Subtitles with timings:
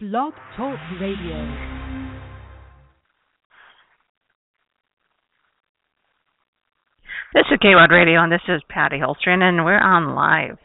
[0.00, 1.34] Blog Talk Radio.
[7.34, 10.58] This is KWAD Radio, and this is Patty Holstrin, and we're on live.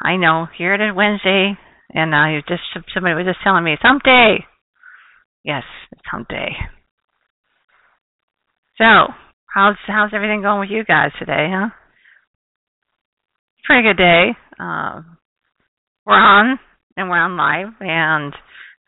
[0.00, 1.58] I know, here it is Wednesday,
[1.92, 2.62] and uh, you just
[2.94, 4.46] somebody was just telling me it's day.
[5.42, 6.52] Yes, it's hump day.
[8.76, 9.12] So,
[9.52, 11.70] how's how's everything going with you guys today, huh?
[13.64, 14.28] Pretty good day.
[14.60, 15.02] Uh,
[16.06, 16.60] we're on
[16.98, 18.34] and we're on live, and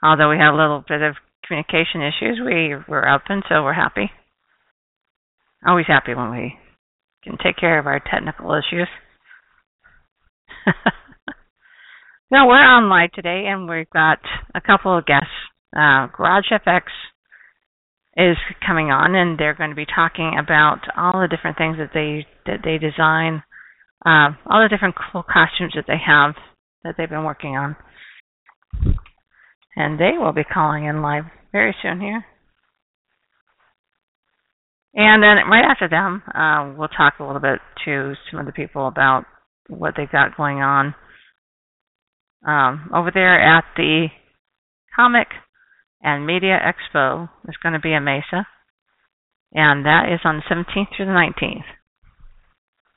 [0.03, 1.15] although we had a little bit of
[1.47, 4.11] communication issues, we were up, and so we're happy.
[5.65, 6.59] Always happy when we
[7.23, 8.89] can take care of our technical issues.
[12.33, 14.19] no, we're on live today, and we've got
[14.55, 15.29] a couple of guests.
[15.75, 16.83] Uh, GarageFX
[18.17, 18.37] is
[18.67, 22.27] coming on, and they're going to be talking about all the different things that they
[22.47, 23.45] that they design,
[24.05, 26.35] uh, all the different cool costumes that they have
[26.83, 27.77] that they've been working on,
[29.77, 32.25] and they will be calling in live very soon here.
[34.95, 38.53] And then right after them, uh, we'll talk a little bit to some of the
[38.53, 39.25] people about
[39.69, 40.95] what they've got going on
[42.47, 44.09] um, over there at the
[44.95, 45.29] Comic
[46.03, 47.29] and Media Expo.
[47.47, 48.47] It's going to be in Mesa,
[49.53, 51.65] and that is on the 17th through the 19th.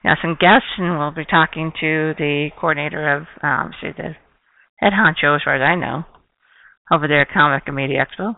[0.03, 4.15] Got some guests, and we'll be talking to the coordinator of, um, see, the
[4.83, 6.03] head honcho, as far as I know,
[6.91, 8.35] over there at Comic and Media Expo.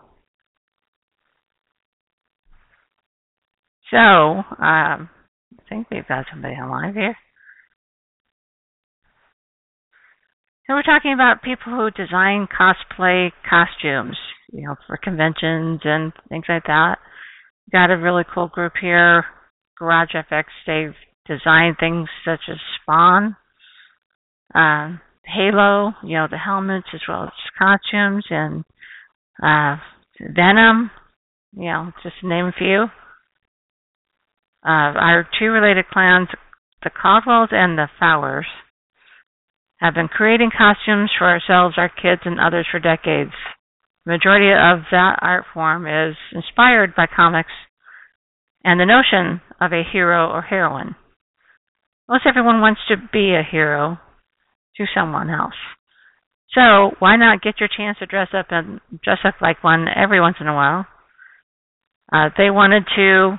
[3.90, 7.16] So, um, I think we've got somebody on live here.
[10.66, 14.16] So we're talking about people who design cosplay costumes,
[14.52, 16.96] you know, for conventions and things like that.
[17.70, 19.24] Got a really cool group here,
[19.80, 20.44] GarageFX.
[20.66, 20.94] They've
[21.28, 23.36] designed things such as Spawn,
[24.54, 28.64] um, Halo, you know, the helmets as well as costumes, and
[29.42, 29.76] uh,
[30.20, 30.90] Venom,
[31.56, 32.84] you know, just to name a few.
[34.64, 36.28] Uh, our two related clans,
[36.82, 38.46] the Caldwells and the Fowers,
[39.78, 43.32] have been creating costumes for ourselves, our kids, and others for decades.
[44.04, 47.50] The majority of that art form is inspired by comics
[48.64, 50.96] and the notion of a hero or heroine.
[52.08, 53.98] Most everyone wants to be a hero
[54.76, 55.54] to someone else.
[56.52, 60.20] So why not get your chance to dress up and dress up like one every
[60.20, 60.86] once in a while?
[62.12, 63.38] Uh, they wanted to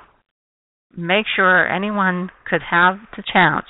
[0.95, 3.65] make sure anyone could have the chance.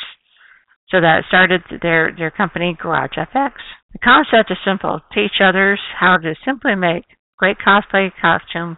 [0.90, 3.52] So that started their, their company, Garage FX.
[3.94, 5.02] The concept is simple.
[5.14, 7.04] Teach others how to simply make
[7.38, 8.78] great cosplay costume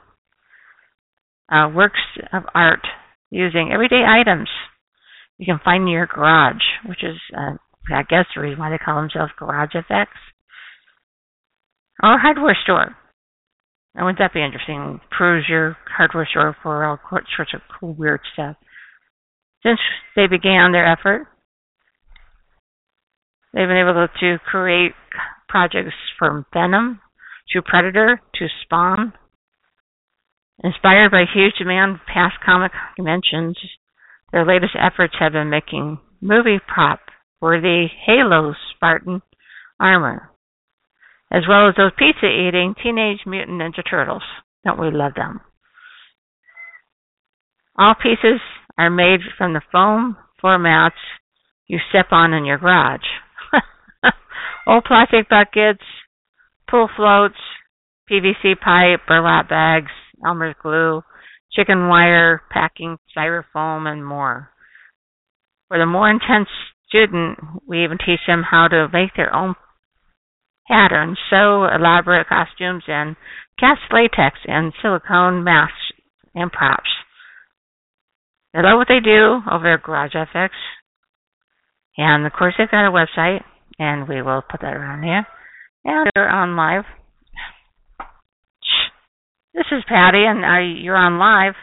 [1.52, 2.00] uh, works
[2.34, 2.86] of art
[3.32, 4.50] using everyday items
[5.38, 7.56] you can find in your garage, which is, uh,
[7.92, 10.08] I guess, the reason why they call themselves GarageFX.
[12.02, 12.96] Or hardware store.
[13.96, 15.02] Now, wouldn't that be interesting?
[15.16, 17.00] Peruse your hardware store for all
[17.36, 18.56] sorts of cool, weird stuff.
[19.64, 19.80] Since
[20.16, 21.28] they began their effort,
[23.54, 24.94] they've been able to create
[25.50, 27.02] projects from Venom
[27.52, 29.14] to Predator to Spawn.
[30.64, 33.58] Inspired by huge demand past comic conventions,
[34.32, 37.00] their latest efforts have been making movie prop
[37.40, 39.22] for the Halo Spartan
[39.80, 40.30] armor
[41.32, 44.24] as well as those pizza eating Teenage Mutant Ninja Turtles.
[44.66, 45.42] Don't we love them?
[47.78, 48.42] All pieces
[48.78, 50.96] are made from the foam floor mats
[51.68, 53.06] you step on in your garage.
[54.68, 55.84] Old plastic buckets,
[56.70, 57.38] pool floats,
[58.12, 59.92] PVC pipe, burlap bags,
[60.26, 61.04] Elmer's glue,
[61.54, 64.50] chicken wire, packing, styrofoam, and more.
[65.68, 66.50] For the more intense
[66.90, 69.56] student, we even teach them how to make their own
[70.68, 73.16] patterns, sew elaborate costumes, and
[73.60, 75.94] cast latex and silicone masks
[76.36, 76.90] and props.
[78.54, 80.50] They love what they do over at Garage FX.
[81.98, 83.44] And of course, they've got a website,
[83.78, 85.26] and we will put that around here.
[85.86, 86.86] And they're on live.
[89.54, 91.56] This is Patty, and are you're on live.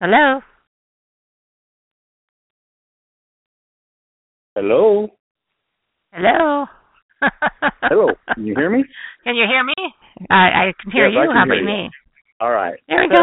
[0.00, 0.40] Hello.
[4.56, 5.06] Hello.
[6.14, 6.64] Hello.
[7.82, 8.14] Hello.
[8.34, 8.84] Can you hear me?
[9.22, 9.74] Can you hear me?
[10.30, 11.18] I, I can hear Yes, you.
[11.28, 11.66] Can How hear about you.
[11.66, 11.90] me?
[12.40, 12.80] All right.
[12.88, 13.20] There we go.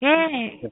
[0.00, 0.60] Yay.
[0.62, 0.68] Yeah,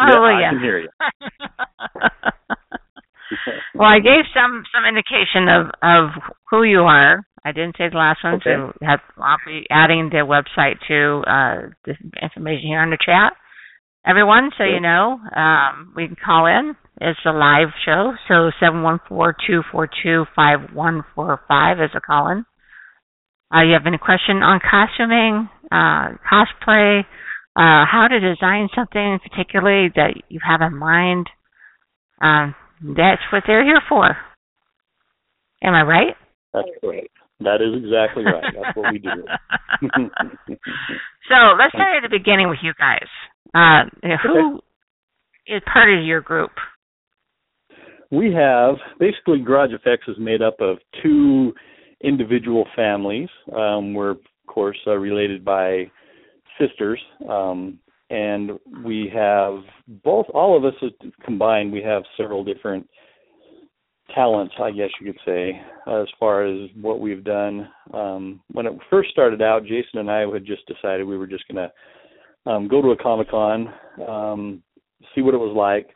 [0.00, 0.88] I can hear you.
[3.74, 6.08] well, I gave some some indication of of
[6.50, 7.22] who you are.
[7.44, 8.54] I didn't say the last one, Okay.
[8.56, 13.34] so have, I'll be adding the website to uh, the information here in the chat.
[14.06, 14.72] Everyone, so Okay.
[14.72, 18.12] you know, um, we can call in is a live show.
[18.28, 22.44] So seven one four two four two five one four five is a call in.
[23.54, 27.02] Uh, you have any question on costuming, uh, cosplay,
[27.56, 31.26] uh, how to design something particularly that you have in mind?
[32.20, 34.16] Um, that's what they're here for.
[35.62, 36.16] Am I right?
[36.52, 37.10] That's great.
[37.40, 38.44] That is exactly right.
[38.54, 39.08] That's what we do.
[41.28, 43.08] so let's start at the beginning with you guys.
[43.54, 43.84] Uh,
[44.22, 44.60] who
[45.46, 46.50] is part of your group?
[48.16, 51.52] We have basically Garage Effects is made up of two
[52.02, 53.28] individual families.
[53.54, 55.90] Um, we're of course uh, related by
[56.58, 56.98] sisters,
[57.28, 57.78] um,
[58.08, 58.52] and
[58.82, 59.58] we have
[60.02, 60.24] both.
[60.32, 60.72] All of us
[61.26, 62.88] combined, we have several different
[64.14, 67.68] talents, I guess you could say, as far as what we've done.
[67.92, 71.44] Um, when it first started out, Jason and I had just decided we were just
[71.48, 73.74] going to um, go to a Comic Con,
[74.08, 74.62] um,
[75.14, 75.90] see what it was like,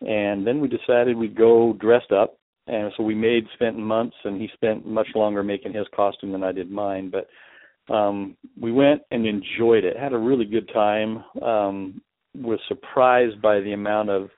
[0.00, 2.38] and then we decided we'd go dressed up.
[2.68, 6.42] And so we made spent months, and he spent much longer making his costume than
[6.42, 7.12] I did mine.
[7.12, 11.24] But um, we went and enjoyed it, had a really good time.
[11.42, 12.00] Um,
[12.34, 14.30] was surprised by the amount of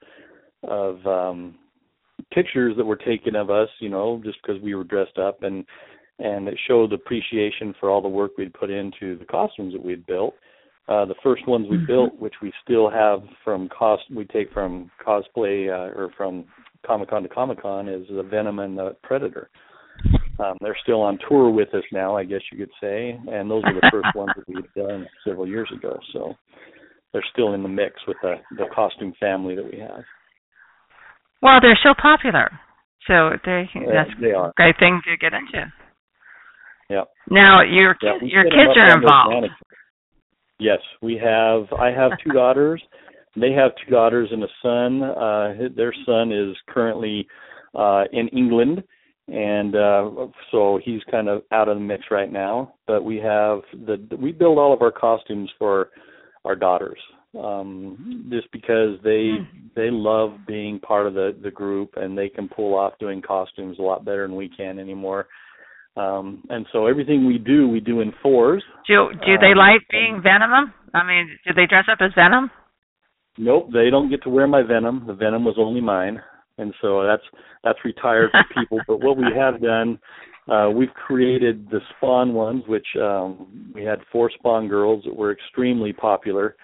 [0.64, 1.54] of um,
[2.32, 5.64] pictures that were taken of us, you know, just because we were dressed up and
[6.18, 10.04] and it showed appreciation for all the work we'd put into the costumes that we'd
[10.06, 10.34] built.
[10.88, 11.86] Uh, the first ones we mm-hmm.
[11.86, 16.44] built, which we still have from cost, we take from cosplay uh, or from
[16.86, 19.50] Comic Con to Comic Con, is the Venom and the Predator.
[20.38, 23.64] Um, they're still on tour with us now, I guess you could say, and those
[23.64, 25.98] were the first ones that we'd done several years ago.
[26.12, 26.34] So
[27.12, 30.04] they're still in the mix with the the costume family that we have.
[31.42, 32.50] Well, they're so popular,
[33.06, 34.50] so they that's they are.
[34.50, 35.72] a great thing to get into.
[36.88, 37.04] Yeah.
[37.30, 39.48] Now your yeah, your kids are involved.
[40.58, 41.72] Yes, we have.
[41.78, 42.82] I have two daughters.
[43.36, 45.02] They have two daughters and a son.
[45.02, 47.26] Uh, their son is currently
[47.74, 48.82] uh, in England,
[49.28, 50.10] and uh,
[50.50, 52.74] so he's kind of out of the mix right now.
[52.86, 55.90] But we have the we build all of our costumes for
[56.44, 56.98] our daughters
[57.36, 59.66] um just because they hmm.
[59.76, 63.78] they love being part of the the group and they can pull off doing costumes
[63.78, 65.28] a lot better than we can anymore
[65.96, 68.62] um and so everything we do we do in fours.
[68.86, 70.72] Do do they um, like being venom?
[70.94, 72.50] I mean do they dress up as venom?
[73.36, 75.04] Nope they don't get to wear my venom.
[75.06, 76.20] The venom was only mine.
[76.58, 77.22] And so that's
[77.62, 78.80] that's retired for people.
[78.86, 79.98] But what we have done
[80.48, 85.32] uh, we've created the Spawn ones, which um, we had four Spawn girls that were
[85.32, 86.56] extremely popular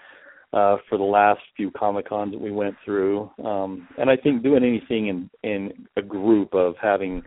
[0.53, 3.29] uh, for the last few Comic Cons that we went through.
[3.43, 7.21] Um, and I think doing anything in in a group of having,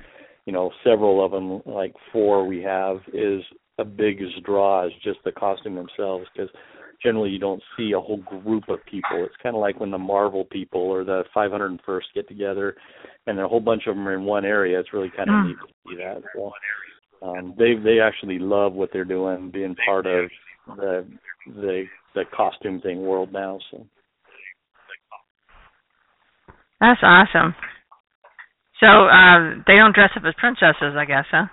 [0.49, 3.43] you know, several of them, like four we have, is
[3.79, 6.49] a biggest draw is just the costume themselves because
[7.03, 9.27] generally you don't see a whole group of people.
[9.27, 12.77] It's kind of like when the Marvel people or the 501st get together,
[13.27, 14.81] and a whole bunch of them are in one area.
[14.81, 15.47] It's really kind of mm.
[15.49, 16.23] neat to see that.
[16.35, 20.31] So, um, they they actually love what they're doing, being part of
[20.79, 21.06] the
[21.45, 21.85] the
[22.15, 23.59] the costume thing world now.
[23.71, 23.87] So
[26.81, 27.55] that's awesome.
[28.80, 31.46] So uh, they don't dress up as princesses, I guess, huh?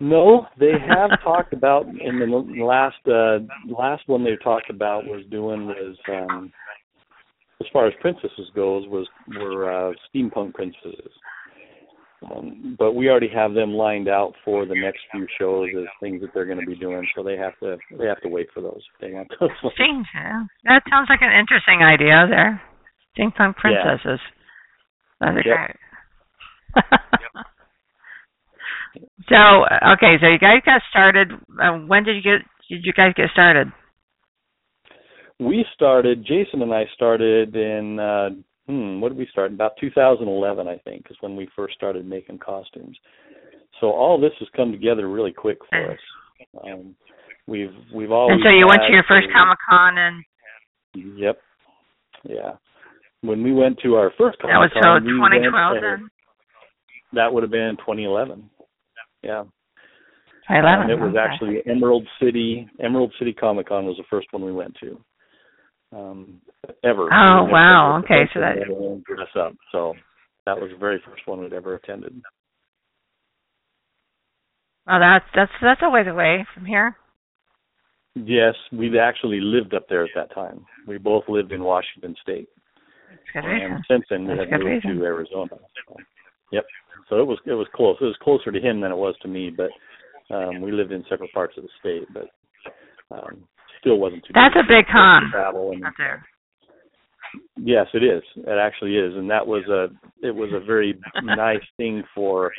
[0.00, 3.38] No, they have talked about in the last uh
[3.68, 6.52] last one they talked about was doing was um
[7.60, 11.12] as far as princesses goes was were uh steampunk princesses.
[12.30, 16.20] Um, but we already have them lined out for the next few shows as things
[16.20, 18.60] that they're going to be doing, so they have to they have to wait for
[18.60, 19.50] those if they want those.
[20.14, 20.44] Yeah.
[20.64, 22.60] That sounds like an interesting idea there.
[23.16, 24.18] Steampunk princesses.
[24.18, 25.30] Yeah.
[25.30, 25.56] That'd be yep.
[25.58, 25.76] great.
[29.28, 31.32] So okay, so you guys got started.
[31.60, 32.46] Uh, when did you get?
[32.68, 33.72] Did you guys get started?
[35.40, 36.24] We started.
[36.26, 38.30] Jason and I started in uh
[38.66, 39.52] hmm, what did we start?
[39.52, 42.96] About 2011, I think, is when we first started making costumes.
[43.80, 45.98] So all this has come together really quick for us.
[46.64, 46.94] Um,
[47.46, 48.34] we've we've always.
[48.34, 50.24] And so you went to your first Comic Con and.
[50.94, 51.38] Yep.
[52.24, 52.52] Yeah.
[53.20, 56.10] When we went to our first Comic Con, that was so 2012 then.
[57.12, 58.50] That would have been 2011.
[59.22, 59.44] Yeah.
[60.48, 60.82] 2011.
[60.82, 61.18] And it was okay.
[61.18, 62.68] actually Emerald City.
[62.82, 64.98] Emerald City Comic Con was the first one we went to
[65.92, 66.40] um,
[66.84, 67.04] ever.
[67.12, 68.00] Oh wow!
[68.04, 68.56] Okay, so that
[69.06, 69.54] dress up.
[69.72, 69.94] So
[70.46, 72.20] that was the very first one we'd ever attended.
[74.88, 76.96] Oh, that's that's that's a ways away from here.
[78.14, 80.66] Yes, we actually lived up there at that time.
[80.86, 82.48] We both lived in Washington State.
[83.08, 84.98] That's good and since then we That's have moved reason.
[84.98, 85.50] to Arizona.
[85.86, 85.96] So,
[86.52, 86.64] yep.
[87.08, 87.96] So it was it was close.
[88.00, 89.70] It was closer to him than it was to me, but
[90.34, 92.28] um we lived in separate parts of the state, but
[93.16, 93.44] um
[93.80, 94.32] still wasn't too.
[94.34, 95.30] That's a big con.
[95.30, 96.24] Travel and, there.
[97.56, 98.22] Yes, it is.
[98.36, 99.88] It actually is, and that was a
[100.26, 102.52] it was a very nice thing for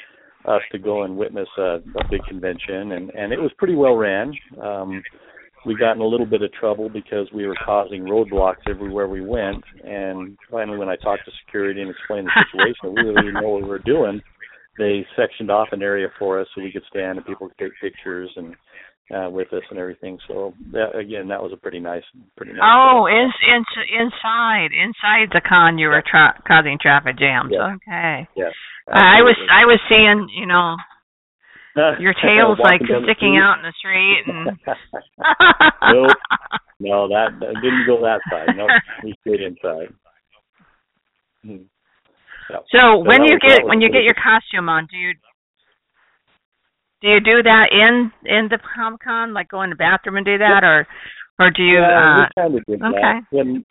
[0.46, 3.96] us to go and witness a, a big convention, and and it was pretty well
[3.96, 4.32] ran.
[4.62, 5.02] Um,
[5.66, 9.22] we got in a little bit of trouble because we were causing roadblocks everywhere we
[9.22, 13.42] went, and finally, when I talked to security and explained the situation, we really didn't
[13.42, 14.22] know what we were doing.
[14.78, 17.74] They sectioned off an area for us so we could stand and people could take
[17.82, 18.56] pictures and
[19.14, 20.18] uh, with us and everything.
[20.28, 22.04] So that again, that was a pretty nice,
[22.38, 22.62] pretty nice.
[22.64, 23.64] Oh, in, in,
[24.00, 27.52] inside, inside the con, you were tra- causing traffic jams.
[27.52, 28.28] Okay.
[28.36, 28.54] Yes.
[28.88, 29.36] I was.
[29.52, 30.76] I was seeing, you know,
[32.00, 34.46] your tail's like Walking down the sticking out in the street, and
[35.94, 36.18] Nope.
[36.80, 38.56] No, that, that didn't go that side.
[38.56, 38.68] No,
[39.04, 39.94] we stayed inside.
[41.44, 41.68] Hmm.
[42.50, 42.58] Yeah.
[42.72, 45.14] So when you was- get when you get your costume on, do you
[47.02, 50.26] do you do that in in the Comic Con, like go in the bathroom and
[50.26, 50.88] do that, or
[51.40, 51.80] or do you?
[51.80, 53.02] yeah, uh we kind of did okay.
[53.02, 53.22] that.
[53.32, 53.66] When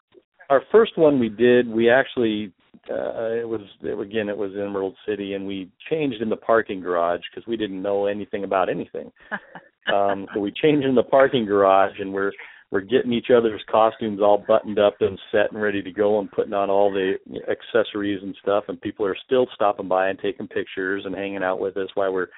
[0.48, 2.52] our first one we did, we actually
[2.90, 6.36] uh, it was it, again it was in Emerald City, and we changed in the
[6.36, 9.10] parking garage because we didn't know anything about anything.
[9.94, 12.32] um, so we changed in the parking garage, and we're
[12.70, 16.30] we're getting each other's costumes all buttoned up and set and ready to go, and
[16.30, 17.14] putting on all the
[17.50, 18.64] accessories and stuff.
[18.68, 22.12] And people are still stopping by and taking pictures and hanging out with us while
[22.12, 22.28] we're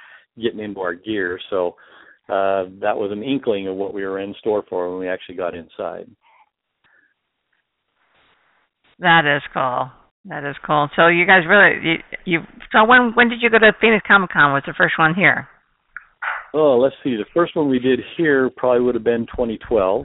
[0.40, 1.40] getting into our gear.
[1.50, 1.74] So
[2.28, 5.34] uh, that was an inkling of what we were in store for when we actually
[5.34, 6.08] got inside.
[9.00, 9.90] That is cool.
[10.26, 10.88] That is cool.
[10.96, 12.38] So you guys really you, you
[12.72, 14.52] so when when did you go to Phoenix Comic Con?
[14.52, 15.48] Was the first one here?
[16.52, 17.16] Oh, let's see.
[17.16, 20.04] The first one we did here probably would have been 2012.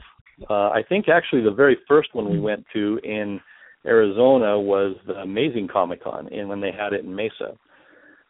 [0.50, 3.40] Uh, I think actually the very first one we went to in
[3.86, 7.58] Arizona was the Amazing Comic Con, and when they had it in Mesa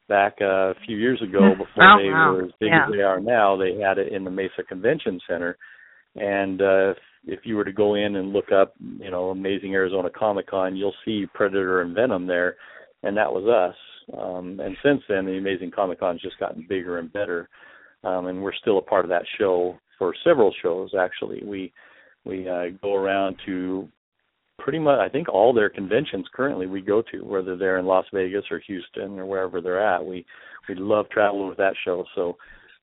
[0.07, 2.33] back uh, a few years ago before Oh, they wow.
[2.33, 2.85] were as big Yeah.
[2.85, 3.57] as they are now.
[3.57, 5.57] They had it in the Mesa Convention Center,
[6.15, 6.93] and uh,
[7.27, 10.75] if, you were to go in and look up, you know, Amazing Arizona Comic Con,
[10.75, 12.55] you'll see Predator and Venom there,
[13.03, 13.75] and that was us.
[14.17, 17.49] Um, and since then, the Amazing Comic Con's just gotten bigger and better,
[18.03, 20.91] um, and we're still a part of that show for several shows.
[20.97, 21.73] Actually, we
[22.23, 23.87] we uh, go around to
[24.59, 28.05] pretty much I think all their conventions currently we go to, whether they're in Las
[28.13, 30.05] Vegas or Houston or wherever they're at.
[30.05, 30.25] We
[30.69, 32.37] we love traveling with that show, so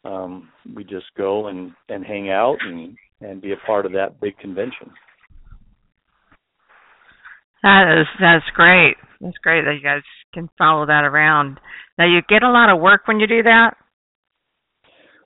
[0.05, 4.21] um, we just go and and hang out and and be a part of that
[4.21, 4.91] big convention.
[7.63, 8.97] That is that's great.
[9.21, 10.03] That's great that you guys
[10.35, 11.61] can follow that around.
[11.97, 13.75] Now you get a lot of work when you do that.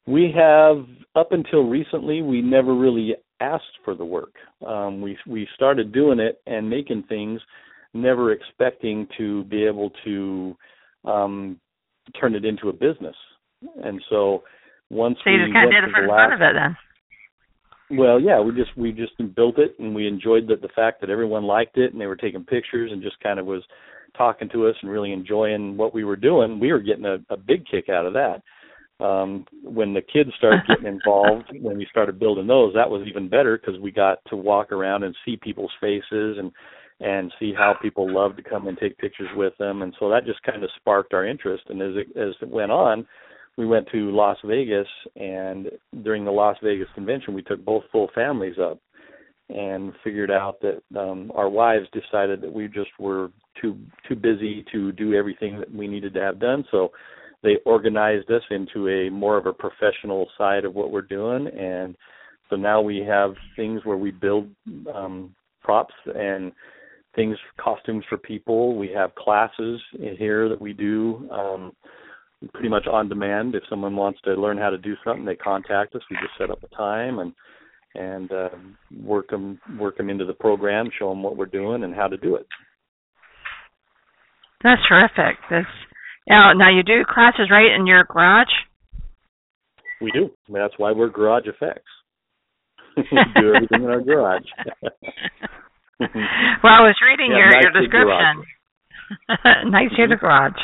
[0.07, 0.85] We have
[1.15, 4.35] up until recently we never really asked for the work.
[4.67, 7.41] Um, we we started doing it and making things,
[7.95, 10.57] never expecting to be able to
[11.05, 11.61] um,
[12.21, 13.17] turn it into a business.
[13.83, 14.43] And so
[14.91, 16.77] once So you we just kind of did it for the fun of it then.
[17.91, 21.11] Well, yeah, we just we just built it and we enjoyed the the fact that
[21.11, 23.63] everyone liked it and they were taking pictures and just kind of was
[24.17, 26.59] talking to us and really enjoying what we were doing.
[26.59, 28.43] We were getting a, a big kick out of that.
[29.05, 33.29] Um when the kids started getting involved, when we started building those, that was even
[33.29, 36.51] better because we got to walk around and see people's faces and
[36.99, 40.25] and see how people loved to come and take pictures with them and so that
[40.25, 43.07] just kind of sparked our interest and as it as it went on
[43.57, 44.87] we went to Las Vegas
[45.17, 45.71] and
[46.03, 48.79] during the Las Vegas convention we took both full families up
[49.49, 54.65] and figured out that um our wives decided that we just were too too busy
[54.73, 56.65] to do everything that we needed to have done.
[56.71, 56.91] So
[57.43, 61.47] they organized us into a more of a professional side of what we're doing.
[61.47, 61.97] And
[62.51, 64.49] so now we have things where we build
[64.93, 66.53] um props and
[67.15, 68.77] things costumes for people.
[68.77, 69.81] We have classes
[70.19, 71.73] here that we do um
[72.53, 73.55] pretty much on demand.
[73.55, 76.03] If someone wants to learn how to do something, they contact us.
[76.11, 77.33] We just set up a time and
[77.95, 78.49] and uh,
[79.03, 82.17] work them work them into the program, show them what we're doing and how to
[82.17, 82.47] do it.
[84.63, 85.39] That's terrific.
[85.51, 85.67] That's
[86.29, 88.53] now now you do classes right in your garage.
[90.01, 90.31] We do.
[90.49, 91.91] I mean, that's why we're Garage Effects.
[92.97, 93.05] we
[93.41, 94.43] do everything in our garage.
[96.01, 96.11] well,
[96.65, 98.45] I was reading Yeah, your nice your description.
[99.71, 100.61] nice here the garage.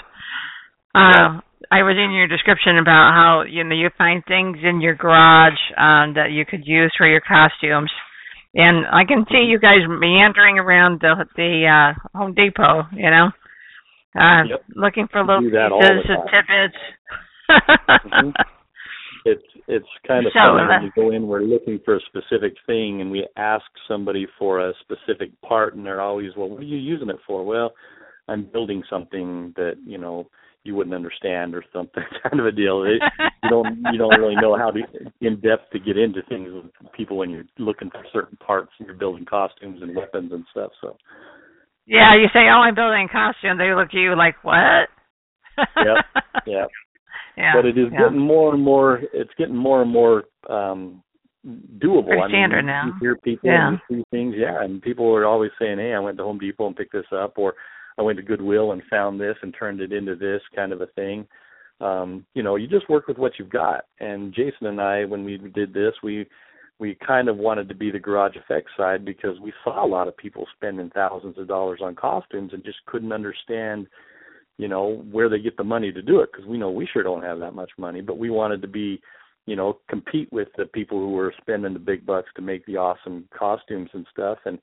[0.95, 1.41] Uh,
[1.73, 5.57] I was in your description about how you know you find things in your garage
[5.79, 7.91] um, that you could use for your costumes,
[8.55, 11.65] and I can see you guys meandering around the the
[11.97, 12.85] uh, Home Depot.
[12.93, 13.27] You know,
[14.21, 14.65] uh, Yep.
[14.77, 16.29] looking for little do that all pieces and time.
[16.29, 16.81] tidbits.
[18.13, 18.33] Mhm.
[19.25, 21.27] It's it's kind of So, funny uh, when we go in.
[21.27, 25.87] We're looking for a specific thing, and we ask somebody for a specific part, and
[25.87, 27.73] they're always, "Well, what are you using it for?" Well,
[28.29, 30.29] I'm building something that you know
[30.65, 32.85] you wouldn't understand, or something kind of a deal.
[32.85, 33.03] It,
[33.43, 34.81] you don't you don't really know how to
[35.21, 38.87] in depth to get into things with people when you're looking for certain parts and
[38.87, 40.71] you're building costumes and weapons and stuff.
[40.81, 40.97] So
[41.87, 44.89] Yeah, you say, "Oh, I'm building a costume." They look at you like, "What?"
[45.77, 46.05] yep.
[46.47, 46.69] Yep.
[47.37, 47.53] Yeah.
[47.55, 47.99] But it is yeah.
[48.05, 49.01] getting more and more.
[49.13, 51.03] It's getting more and more um
[51.79, 52.07] doable.
[52.07, 52.87] Pretty I mean, standard now.
[52.87, 53.69] you hear people Yeah.
[53.69, 56.39] and you see things, yeah, and people are always saying, "Hey, I went to Home
[56.39, 57.55] Depot and picked this up," or
[57.99, 60.87] "I went to Goodwill and found this and turned it into this," kind of a
[60.89, 61.27] thing.
[61.81, 63.87] Um, you know, you just work with what you've got.
[64.01, 66.27] And Jason and I, when we did this, we
[66.79, 70.09] we kind of wanted to be the garage effects side because we saw a lot
[70.09, 73.87] of people spending thousands of dollars on costumes and just couldn't understand
[74.59, 77.03] you know where they get the money to do it because we know we sure
[77.03, 79.01] don't have that much money but we wanted to be
[79.47, 82.77] you know compete with the people who were spending the big bucks to make the
[82.77, 84.59] awesome costumes and stuff and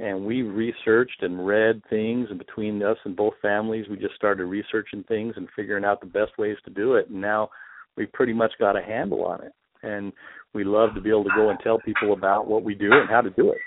[0.00, 4.44] and we researched and read things and between us and both families we just started
[4.44, 7.48] researching things and figuring out the best ways to do it and now
[7.96, 9.52] we've pretty much got a handle on it
[9.82, 10.12] and
[10.54, 13.08] we love to be able to go and tell people about what we do and
[13.08, 13.58] how to do it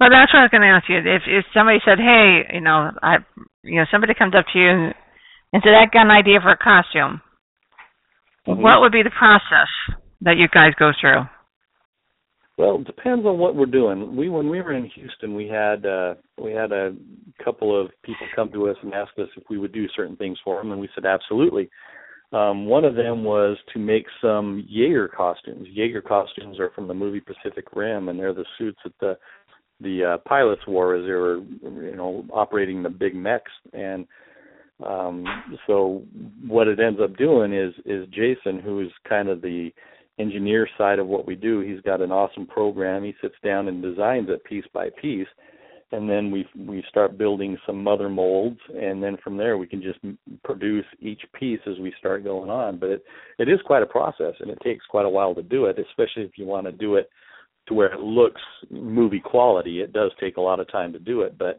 [0.00, 0.98] Well, that's what I was going to ask you.
[0.98, 3.18] If if somebody said, "Hey, you know, I,
[3.62, 4.94] you know, somebody comes up to you and,
[5.52, 7.22] and said, "I got an idea for a costume,"
[8.46, 8.58] Mhm.
[8.58, 9.70] what would be the process
[10.20, 11.22] that you guys go through?
[12.56, 14.14] Well, it depends on what we're doing.
[14.14, 16.94] We when we were in Houston, we had uh we had a
[17.44, 20.38] couple of people come to us and ask us if we would do certain things
[20.44, 21.68] for them, and we said absolutely.
[22.32, 25.68] Um, one of them was to make some Jaeger costumes.
[25.70, 29.18] Jaeger costumes are from the movie Pacific Rim, and they're the suits that the
[29.80, 33.50] the uh, pilots wore as they were, you know, operating the big mechs.
[33.72, 34.06] And
[34.84, 35.24] um,
[35.66, 36.02] so
[36.46, 39.72] what it ends up doing is is Jason, who is kind of the
[40.18, 41.60] engineer side of what we do.
[41.60, 43.04] He's got an awesome program.
[43.04, 45.28] He sits down and designs it piece by piece,
[45.92, 49.82] and then we we start building some mother molds, and then from there we can
[49.82, 49.98] just
[50.44, 52.78] produce each piece as we start going on.
[52.78, 53.04] But it
[53.38, 56.22] it is quite a process, and it takes quite a while to do it, especially
[56.22, 57.08] if you want to do it
[57.66, 59.80] to where it looks movie quality.
[59.80, 61.58] It does take a lot of time to do it, but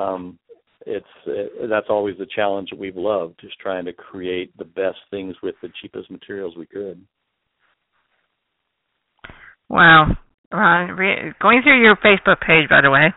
[0.00, 0.38] um
[0.84, 4.98] it's it, that's always the challenge that we've loved, just trying to create the best
[5.10, 7.04] things with the cheapest materials we could.
[9.68, 10.16] Wow.
[10.52, 13.12] Uh, re- going through your Facebook page, by the way,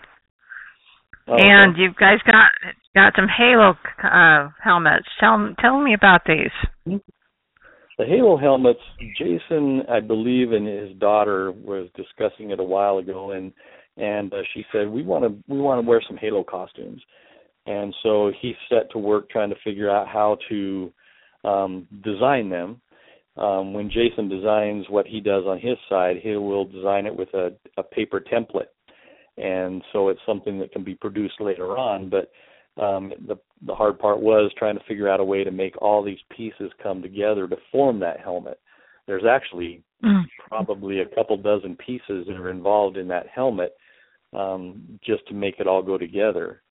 [1.29, 2.49] Oh, and you guys got
[2.95, 5.05] got some Halo uh, helmets.
[5.19, 6.99] Tell tell me about these.
[7.99, 8.79] The Halo helmets,
[9.17, 13.53] Jason, I believe, and his daughter was discussing it a while ago, and
[13.97, 17.01] and uh, she said we want to we want to wear some Halo costumes,
[17.67, 20.91] and so he set to work trying to figure out how to
[21.43, 22.81] um, design them.
[23.39, 27.33] Um, when Jason designs what he does on his side, he will design it with
[27.33, 28.67] a, a paper template,
[29.37, 32.09] and so it's something that can be produced later on.
[32.09, 32.31] But
[32.81, 36.03] um, the the hard part was trying to figure out a way to make all
[36.03, 38.59] these pieces come together to form that helmet.
[39.07, 40.23] There's actually Mm.
[40.47, 43.75] probably a couple dozen pieces that are involved in that helmet
[44.33, 46.61] um, just to make it all go together.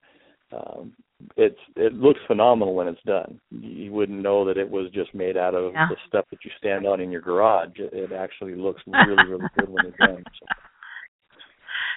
[0.53, 0.93] Um,
[1.37, 3.41] it's it looks phenomenal when it's done.
[3.51, 5.89] You wouldn't know that it was just made out of Yeah.
[5.91, 7.71] the stuff that you stand on in your garage.
[7.79, 10.23] It, actually looks really really good when it's done.
[10.41, 10.47] So.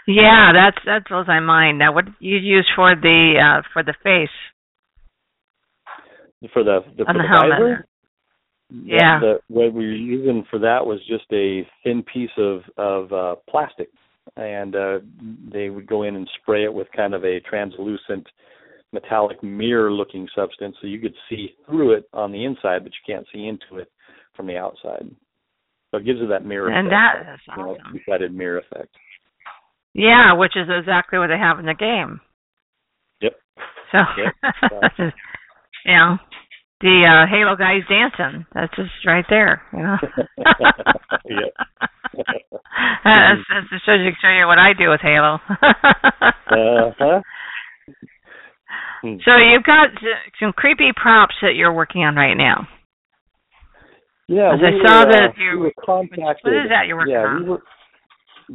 [0.07, 1.77] Yeah, that's that blows my mind.
[1.77, 4.29] Now, what you use for the uh, for the face?
[6.53, 7.59] For the, the On for the the helmet.
[7.59, 7.85] visor,
[8.71, 9.19] Yeah.
[9.19, 13.35] The, what we were using for that was just a thin piece of of uh,
[13.47, 13.89] plastic,
[14.35, 14.99] and uh,
[15.53, 18.25] they would go in and spray it with kind of a translucent
[18.93, 23.25] metallic mirror-looking substance, so you could see through it on the inside, but you can't
[23.33, 23.91] see into it
[24.35, 25.09] from the outside.
[25.91, 27.93] So it gives it that mirror And effect, that is you know, awesome.
[27.93, 28.95] two-sided mirror effect.
[29.93, 32.21] Yeah, which is exactly what they have in the game.
[33.21, 33.33] Yep.
[33.91, 35.13] So, Yep.
[35.85, 36.17] yeah,
[36.79, 38.45] the uh, Halo guys dancing.
[38.53, 39.61] That's just right there.
[39.73, 39.97] You know.
[41.29, 41.53] Yep.
[43.05, 45.35] that's, that's just you, show you what I do with Halo.
[46.49, 47.21] uh-huh.
[49.01, 49.15] Hmm.
[49.25, 49.89] So you've got
[50.39, 52.67] some creepy props that you're working on right now.
[54.27, 56.43] Yeah, As we I were, saw uh, that you- we were contacted.
[56.43, 57.43] What is that you're working yeah, on?
[57.43, 57.63] we were.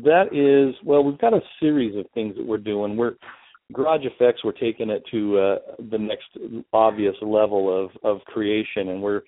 [0.05, 2.97] That is well, we've got a series of things that we're doing.
[2.97, 3.15] We're
[3.73, 4.45] Garage Effects.
[4.45, 5.57] We're taking it to uh,
[5.91, 6.27] the next
[6.73, 9.23] obvious level of of creation, and we're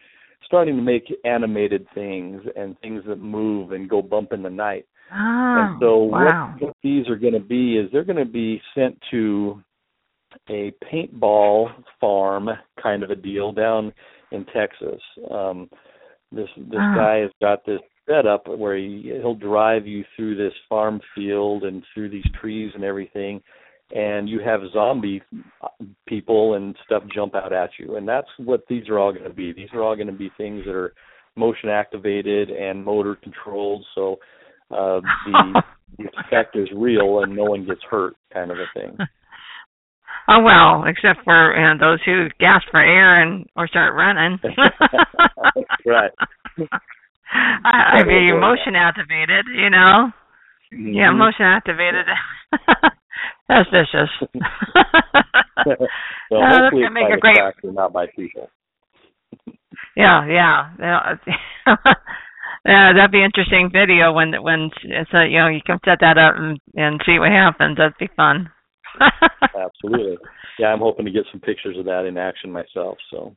[0.45, 4.87] starting to make animated things and things that move and go bump in the night.
[5.11, 6.55] Oh, and so wow.
[6.59, 9.63] what, what these are going to be is they're going to be sent to
[10.49, 11.71] a paintball
[12.01, 12.49] farm
[12.83, 13.93] kind of a deal down
[14.31, 15.01] in Texas.
[15.31, 15.69] Um,
[16.33, 16.95] this this Ah.
[16.95, 21.83] guy has got this setup where he he'll drive you through this farm field and
[21.93, 23.43] through these trees and everything,
[23.95, 25.23] and you have zombie
[26.07, 29.31] people and stuff jump out at you, and that's what these are all going to
[29.31, 29.53] be.
[29.53, 30.93] These are all going to be things that are
[31.37, 33.85] motion activated and motor controlled.
[33.95, 34.19] So
[34.71, 35.63] uh, the,
[35.99, 38.97] the effect is real and no one gets hurt, kind of a thing.
[40.31, 44.39] Oh well, except for you know, those who gasp for air and or start running.
[45.87, 46.11] right.
[47.33, 50.11] I, I mean, motion activated, you know.
[50.73, 50.89] Mm-hmm.
[50.95, 52.07] Yeah, motion activated.
[53.49, 54.11] That's vicious.
[56.31, 58.51] well, Uh, hopefully it's make a great- tractor, not by people.
[59.97, 61.17] yeah, yeah.
[62.67, 66.19] Yeah, that'd be interesting video when when it's a you know you can set that
[66.19, 67.77] up and and see what happens.
[67.79, 68.51] That'd be fun.
[69.43, 70.17] Absolutely.
[70.59, 72.99] Yeah, I'm hoping to get some pictures of that in action myself.
[73.11, 73.35] So.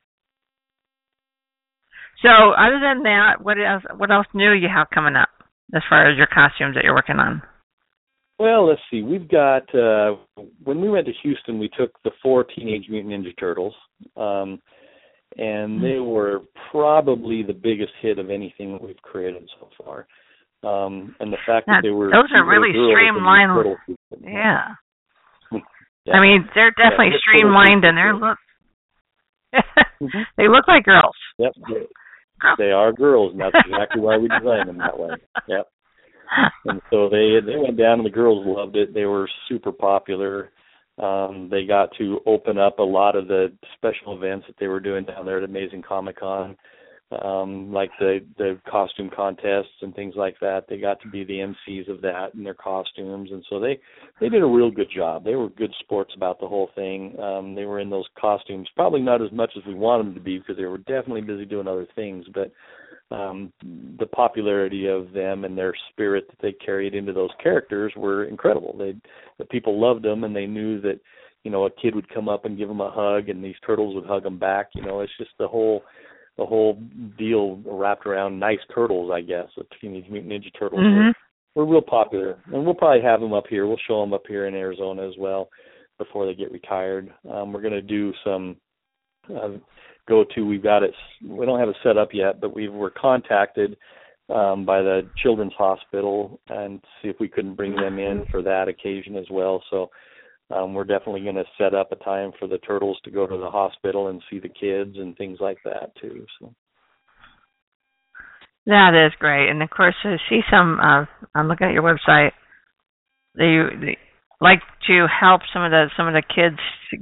[2.24, 3.84] So, other than that, what else?
[3.98, 5.30] What else new you have coming up
[5.74, 7.42] as far as your costumes that you're working on?
[8.38, 9.04] Well, let's see.
[9.04, 10.16] We've got uh
[10.64, 13.76] when we went to Houston, we took the four Teenage Mutant Ninja Turtles,
[14.18, 14.60] um,
[15.38, 20.08] and they were probably the biggest hit of anything that we've created so far.
[20.64, 23.78] Um, and the fact Yeah, that they were those are really girls in these streamlined.
[24.24, 24.76] Yeah.
[26.06, 26.16] Yeah.
[26.16, 28.38] I mean, they're definitely they're streamlined and they're totally look.
[30.02, 30.26] Mhm.
[30.38, 31.16] they look like girls.
[31.38, 31.52] Yep.
[31.70, 31.88] they-
[32.58, 35.10] They are girls, and that's exactly why we designed them that way.
[35.48, 35.68] Yep.
[36.66, 40.50] and so they they went down and the girls loved it they were super popular
[40.98, 44.80] um they got to open up a lot of the special events that they were
[44.80, 46.56] doing down there at amazing comic con
[47.22, 51.54] um like the the costume contests and things like that they got to be the
[51.70, 53.80] MCs of that in their costumes and so they
[54.20, 57.54] they did a real good job they were good sports about the whole thing um
[57.56, 60.38] they were in those costumes probably not as much as we wanted them to be
[60.38, 62.52] because they were definitely busy doing other things but
[63.12, 63.52] um,
[64.00, 68.76] the popularity of them and their spirit that they carried into those characters were incredible.
[68.78, 68.96] They
[69.38, 71.00] the people loved them and they knew that
[71.44, 73.96] you know a kid would come up and give them a hug and these turtles
[73.96, 74.70] would hug them back.
[74.74, 75.84] You know, it's just the whole
[76.38, 76.82] the whole
[77.18, 79.48] deal wrapped around nice turtles, I guess.
[79.58, 81.14] The Teenage Mutant Ninja Turtles Mhm.
[81.56, 83.68] were, were real popular, and we'll probably have them up here.
[83.68, 85.50] We'll show them up here in Arizona as well
[85.98, 87.14] before they get retired.
[87.30, 88.58] Um, we're going to do some
[89.30, 89.50] uh,
[90.08, 90.46] go to.
[90.46, 90.94] We've got it.
[91.24, 93.78] We don't have it set up yet, but we were contacted
[94.30, 98.68] um, by the Children's Hospital and see if we couldn't bring them in for that
[98.68, 99.62] occasion as well.
[99.70, 99.90] So
[100.54, 103.38] um, we're definitely going to set up a time for the turtles to go to
[103.38, 106.26] the hospital and see the kids and things like that too.
[106.40, 106.54] So
[108.66, 110.80] That is great, and of course, I see some.
[110.80, 112.32] Uh, I'm looking at your website.
[113.36, 113.98] They, they
[114.40, 116.60] like to help some of the some of the kids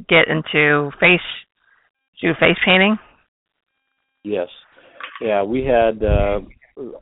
[0.08, 1.20] get into face
[2.22, 2.98] do face painting.
[4.24, 4.48] yes,
[5.22, 6.42] yeah, we had uh,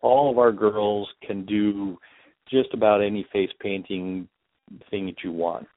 [0.01, 1.97] all of our girls can do
[2.49, 4.27] just about any face painting
[4.89, 5.67] thing that you want.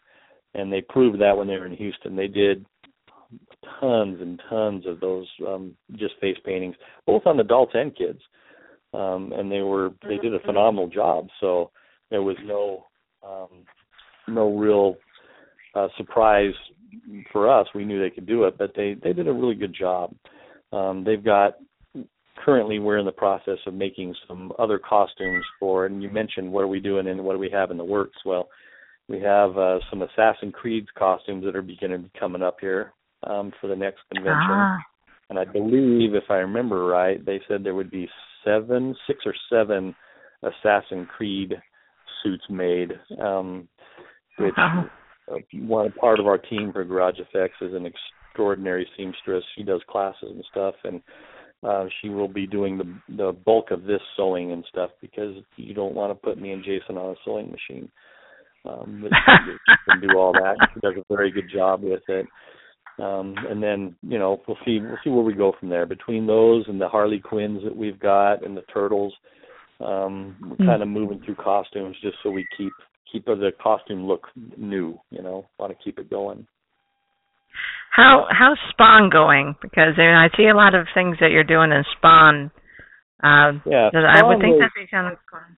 [0.55, 2.17] And they proved that when they were in Houston.
[2.17, 2.65] They did
[3.81, 6.75] tons and tons of those um just face paintings,
[7.07, 8.21] both on adults and kids.
[8.93, 11.29] Um and they were they did a phenomenal job.
[11.41, 11.71] So
[12.11, 12.87] there was no
[13.27, 13.65] um
[14.29, 14.97] no real
[15.75, 16.55] uh surprise
[17.33, 17.69] for us.
[17.75, 20.15] We knew they could do it, but they they did a really good job.
[20.73, 21.55] Um they've got
[22.45, 26.63] currently we're in the process of making some other costumes for and you mentioned what
[26.63, 28.49] are we doing and what do we have in the works well
[29.11, 32.93] we have uh, some assassin creed costumes that are beginning to be coming up here
[33.25, 34.79] um for the next convention Ah,
[35.29, 38.09] and i believe if i remember right they said there would be
[38.45, 39.95] seven six or seven
[40.43, 41.55] assassin creed
[42.23, 43.69] suits made um
[44.39, 44.87] which Wow.
[45.31, 49.45] uh, one part of our team for Garage Effects is an extraordinary seamstress.
[49.57, 51.03] She does classes and stuff, and
[51.63, 55.75] uh, she will be doing the the bulk of this sewing and stuff because you
[55.75, 57.91] don't want to put me and Jason on a sewing machine.
[58.65, 59.11] Um, but
[59.47, 60.57] she, she can do all that.
[60.75, 62.27] She does a very good job with it.
[62.99, 65.87] Um, and then you know we'll see we'll see where we go from there.
[65.87, 69.15] Between those and the Harley Quinns that we've got and the Turtles,
[69.81, 72.73] um, we're kind of moving through costumes just so we keep
[73.11, 74.27] keep the costume look
[74.59, 74.99] new.
[75.11, 76.47] You know, want to keep it going.
[77.93, 79.55] how how's Spawn going?
[79.63, 82.51] Because I, mean, I see a lot of things that you're doing in Spawn.
[83.23, 85.57] Uh, Yeah, that I would think was- that'd be kind of going,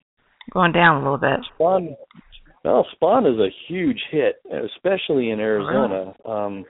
[0.53, 1.41] going down a little bit.
[1.55, 1.97] Spawn,
[2.65, 6.15] well, Spawn is a huge hit, especially in Arizona.
[6.25, 6.65] Um,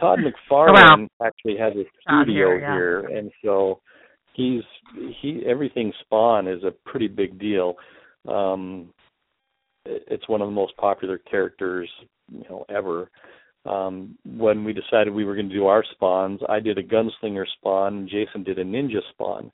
[0.00, 2.72] Todd McFarlane actually has a studio here, yeah.
[2.72, 3.80] here, and so
[4.34, 4.62] he's
[5.20, 7.74] he everything Spawn is a pretty big deal.
[8.28, 8.92] Um,
[9.84, 11.88] it's one of the most popular characters
[12.32, 13.10] you know ever.
[13.66, 17.46] Um, when we decided we were going to do our spawns, I did a gunslinger
[17.56, 19.50] spawn, and Jason did a ninja spawn.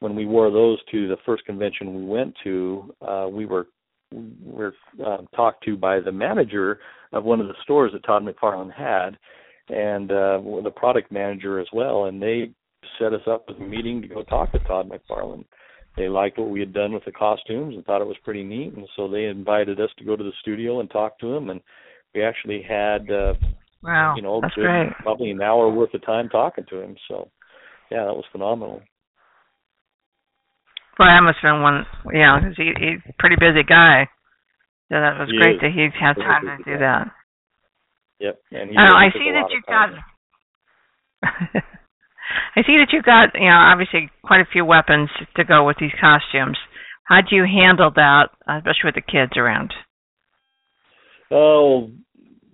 [0.00, 3.68] When we wore those to the first convention we went to, uh, we were
[4.12, 6.80] were uh, talked to by the manager
[7.12, 9.16] of one of the stores that Todd McFarlane had,
[9.68, 12.50] and uh, the product manager as well, and they
[12.98, 15.44] set us up with a meeting to go talk to Todd McFarlane.
[15.96, 18.74] they liked what we had done with the costumes and thought it was pretty neat,
[18.74, 21.60] and so they invited us to go to the studio and talk to him, and
[22.14, 23.34] we actually had uh,
[23.82, 26.96] wow, you know good, probably an hour worth of time talking to him.
[27.08, 27.30] So
[27.90, 28.82] yeah, that was phenomenal.
[30.98, 34.08] Well, that must have been one, you know, 'cause he, he's a pretty busy guy.
[34.88, 35.60] So that was He great is.
[35.62, 37.10] that he had time to do that.
[38.20, 39.90] Yep, and he Oh, I see that you've got.
[42.56, 45.76] I see that you've got, you know, obviously quite a few weapons to go with
[45.78, 46.58] these costumes.
[47.04, 49.74] How do you handle that, especially with the kids around?
[51.30, 51.90] Oh,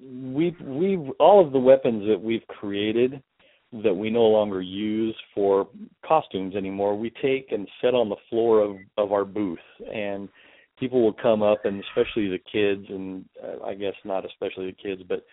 [0.03, 3.23] we we all of the weapons that we've created
[3.73, 5.69] that we no longer use for
[6.07, 9.59] costumes anymore, we take and set on the floor of of our booth,
[9.93, 10.29] and
[10.79, 14.77] people will come up, and especially the kids, and uh, I guess not especially the
[14.83, 15.25] kids, but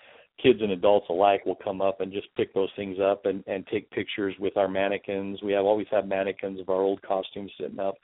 [0.41, 3.65] kids and adults alike will come up and just pick those things up and and
[3.67, 5.41] take pictures with our mannequins.
[5.41, 7.95] We have always have mannequins of our old costumes sitting up.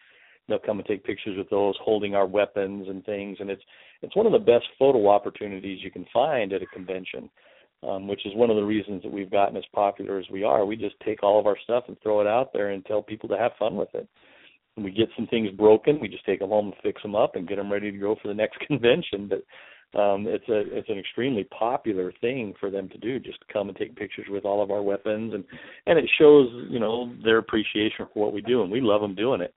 [0.50, 3.62] They'll come and take pictures with those, holding our weapons and things, and it's
[4.02, 7.30] it's one of the best photo opportunities you can find at a convention,
[7.88, 10.66] um, which is one of the reasons that we've gotten as popular as we are.
[10.66, 13.30] We just take all of our stuff and throw it out there and tell people
[13.30, 14.08] to have fun with it.
[14.76, 17.36] When we get some things broken, we just take them home and fix them up
[17.36, 19.30] and get them ready to go for the next convention.
[19.30, 23.54] But um, it's a it's an extremely popular thing for them to do, just to
[23.54, 25.44] come and take pictures with all of our weapons, and
[25.86, 29.14] and it shows you know their appreciation for what we do, and we love them
[29.14, 29.54] doing it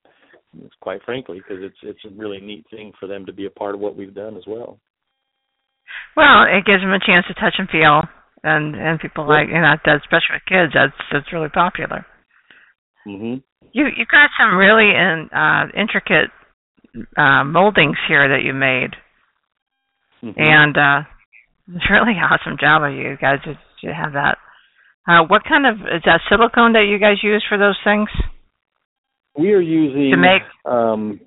[0.81, 3.75] quite frankly because it's it's a really neat thing for them to be a part
[3.75, 4.79] of what we've done as well.
[6.17, 8.03] Well, it gives them a chance to touch and feel,
[8.47, 10.73] and and people like you know that especially with kids.
[10.75, 12.07] That's that's really popular.
[13.07, 13.43] Mhm.
[13.73, 16.31] You you got some really in, uh, intricate
[17.17, 18.95] uh, moldings here that you made,
[20.25, 20.41] Mm-hmm.
[20.41, 21.01] and uh,
[21.75, 23.53] it's a really awesome job of you guys to,
[23.87, 24.39] to have that.
[25.07, 28.09] Uh, what kind of is that silicone that you guys use for those things?
[29.39, 31.21] we are using To make- um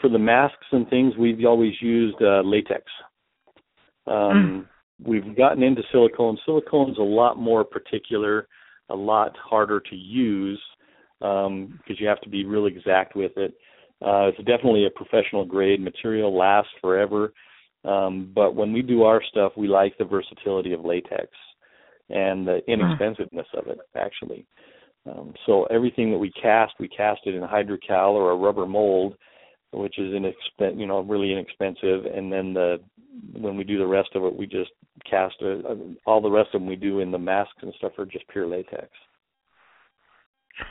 [0.00, 2.84] for the masks and things we've always used uh latex.
[4.06, 4.66] Um
[5.04, 6.38] we've gotten into silicone.
[6.46, 8.48] Silicone's a lot more particular,
[8.90, 10.60] a lot harder to use
[11.20, 13.54] um because you have to be really exact with it.
[14.04, 17.32] Uh it's definitely a professional grade material, lasts forever.
[17.84, 21.28] Um but when we do our stuff, we like the versatility of latex
[22.10, 24.46] and the inexpensiveness of it actually.
[25.06, 29.14] Um, so everything that we cast, we cast it in hydrocal or a rubber mold,
[29.72, 32.06] which is inexpen- you know, really inexpensive.
[32.06, 32.78] And then the
[33.32, 34.70] when we do the rest of it, we just
[35.08, 35.76] cast a, a,
[36.06, 38.46] all the rest of them we do in the masks and stuff are just pure
[38.46, 38.88] latex.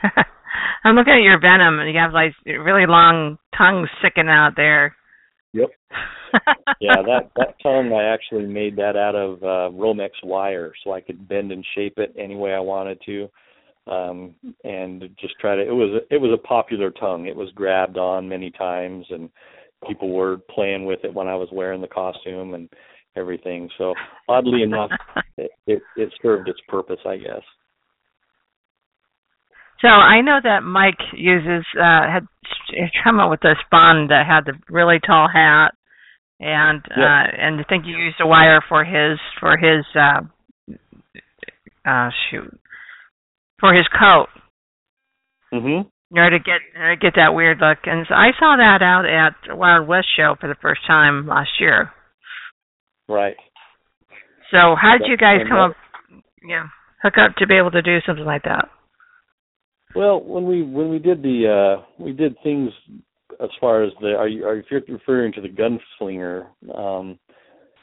[0.84, 4.94] I'm looking at your venom, and you have like really long tongues sticking out there.
[5.52, 5.68] Yep.
[6.80, 11.00] yeah, that that tongue I actually made that out of uh Romex wire, so I
[11.00, 13.28] could bend and shape it any way I wanted to,
[13.90, 15.62] um, and just try to.
[15.62, 17.26] It was it was a popular tongue.
[17.26, 19.30] It was grabbed on many times, and
[19.86, 22.68] people were playing with it when I was wearing the costume and
[23.16, 23.68] everything.
[23.78, 23.94] So
[24.28, 24.90] oddly enough,
[25.36, 27.42] it, it it served its purpose, I guess.
[29.80, 32.26] So I know that Mike uses uh had
[33.04, 35.68] come up with this Spawn that had the really tall hat
[36.40, 37.04] and Yeah.
[37.04, 40.20] uh and I think you used a wire for his for his uh
[41.88, 42.58] uh shoot
[43.60, 44.28] for his coat
[45.52, 45.90] Mhm.
[46.10, 49.04] in order to get to get that weird look and so I saw that out
[49.06, 51.92] at Wild West show for the first time last year.
[53.08, 53.36] Right.
[54.50, 55.76] So how did you guys come up
[56.46, 56.68] yeah
[57.02, 58.68] hook up to be able to do something like that?
[59.94, 62.72] Well, when we when we did the uh we did things
[63.40, 67.18] as far as the are you are you if you're referring to the gunslinger um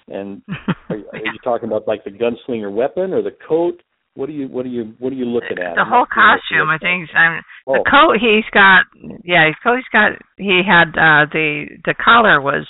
[0.08, 0.42] and
[0.90, 3.82] are, are you talking about like the gunslinger weapon or the coat?
[4.16, 5.76] What are you what are you what are you looking at?
[5.76, 7.10] The I'm whole not sure what costume, I think.
[7.16, 8.86] I'm, Oh, The coat he's got,
[9.24, 10.12] yeah, his coat he's got.
[10.38, 12.66] He had uh the the collar was.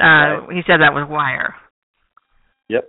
[0.00, 0.02] uh
[0.48, 0.56] Right.
[0.56, 1.54] He said that was wire.
[2.68, 2.88] Yep.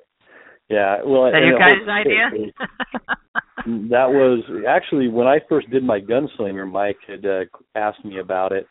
[0.70, 1.04] Yeah.
[1.06, 2.54] Well, that your it guys' was- idea?
[3.92, 6.70] that was actually when I first did my gunslinger.
[6.70, 7.42] Mike had uh,
[7.76, 8.66] asked me about it,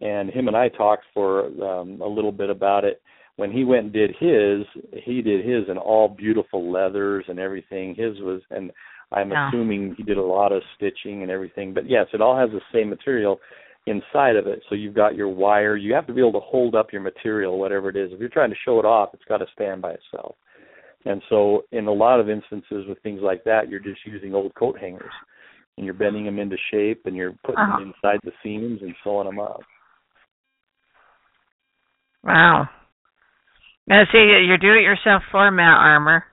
[0.00, 3.00] and him and I talked for um, a little bit about it.
[3.36, 4.66] When he went and did his,
[5.04, 7.94] he did his in all beautiful leathers and everything.
[7.94, 8.70] His was, and
[9.12, 9.48] I'm Yeah.
[9.48, 11.72] assuming he did a lot of stitching and everything.
[11.72, 13.40] But yes, it all has the same material
[13.86, 14.62] inside of it.
[14.68, 15.76] So you've got your wire.
[15.76, 18.12] You have to be able to hold up your material, whatever it is.
[18.12, 20.36] If you're trying to show it off, it's got to stand by itself.
[21.06, 24.54] And so, in a lot of instances with things like that, you're just using old
[24.54, 25.12] coat hangers,
[25.76, 27.78] and you're bending them into shape, and you're putting Uh-huh.
[27.78, 29.62] them inside the seams and sewing them up.
[32.22, 32.68] wow.
[33.86, 36.24] Now see, your do-it-yourself floor mat armor.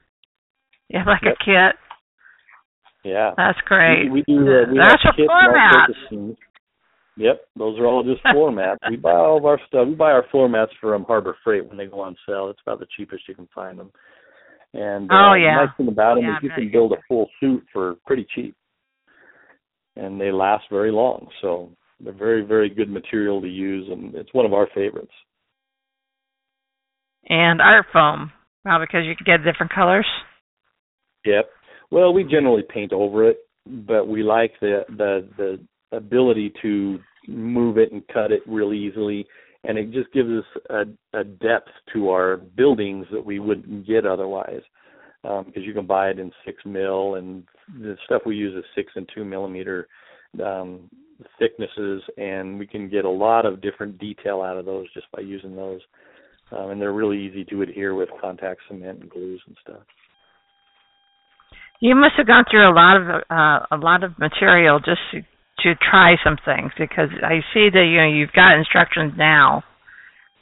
[0.90, 1.36] You have like Yep.
[1.40, 1.76] a kit.
[3.04, 3.32] Yeah.
[3.38, 4.12] That's great.
[4.12, 4.40] We, we do.
[4.40, 6.38] Uh, we That's have a floor and all sorts mat.
[7.18, 8.80] Yep, those are all just floor mats.
[8.90, 9.88] We buy all of our stuff.
[9.88, 12.50] We buy our floor mats from Harbor Freight when they go on sale.
[12.50, 13.92] It's about the cheapest you can find them.
[14.74, 16.98] And oh uh, yeah, the nice thing about them Yeah, is you can build a
[17.08, 18.56] full suit for pretty cheap,
[19.96, 21.28] and they last very long.
[21.42, 25.12] So they're very, very good material to use, and it's one of our favorites.
[27.28, 28.32] And art foam.
[28.66, 30.06] Well, because you can get different colors.
[31.26, 31.50] Yep.
[31.92, 35.60] Well, we generally paint over it, but we like the the the
[35.96, 39.26] ability to move it and cut it really easily,
[39.64, 44.06] and it just gives us a, a depth to our buildings that we wouldn't get
[44.06, 44.62] otherwise.
[45.24, 47.44] Because you can buy it in six mil, and
[47.80, 49.88] the stuff we use is six and two millimeter
[50.42, 50.90] um,
[51.38, 55.22] thicknesses, and we can get a lot of different detail out of those just by
[55.22, 55.82] using those.
[56.52, 59.84] Um, and they're really easy to adhere with contact cement and glues and stuff.
[61.80, 65.22] You must have gone through a lot of uh, a lot of material just to,
[65.64, 69.64] to try some things because I see that you know you've got instructions now,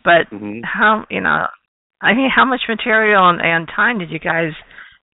[0.04, 1.48] but hmm how you know
[2.02, 4.54] I mean how much material and, and time did you guys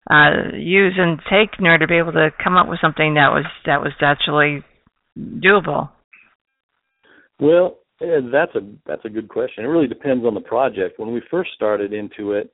[0.09, 3.29] uh, use and take in order to be able to come up with something that
[3.29, 4.63] was that was actually
[5.17, 5.89] doable?
[7.39, 9.63] Well, eh, that's a that's a good question.
[9.63, 10.99] It really depends on the project.
[10.99, 12.51] When we first started into it,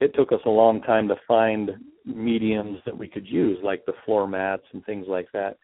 [0.00, 1.70] it took us a long time to find
[2.04, 5.56] mediums that we could use, like the floor mats and things like that.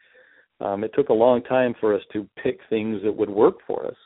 [0.60, 3.86] Um, it took a long time for us to pick things that would work for
[3.86, 3.96] us,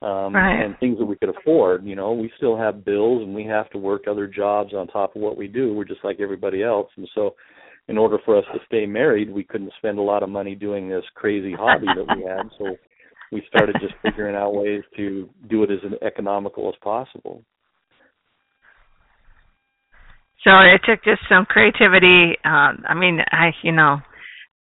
[0.00, 0.64] um, Right.
[0.64, 1.84] and things that we could afford.
[1.84, 5.14] You know, we still have bills and we have to work other jobs on top
[5.16, 5.74] of what we do.
[5.74, 7.34] We're just like everybody else, and so.
[7.88, 10.88] In order for us to stay married, we couldn't spend a lot of money doing
[10.88, 12.48] this crazy hobby that we had.
[12.56, 12.76] So
[13.32, 17.42] we started just figuring out ways to do it as economical as possible.
[20.44, 22.36] So it took just some creativity.
[22.44, 23.98] Uh, I mean, I you know,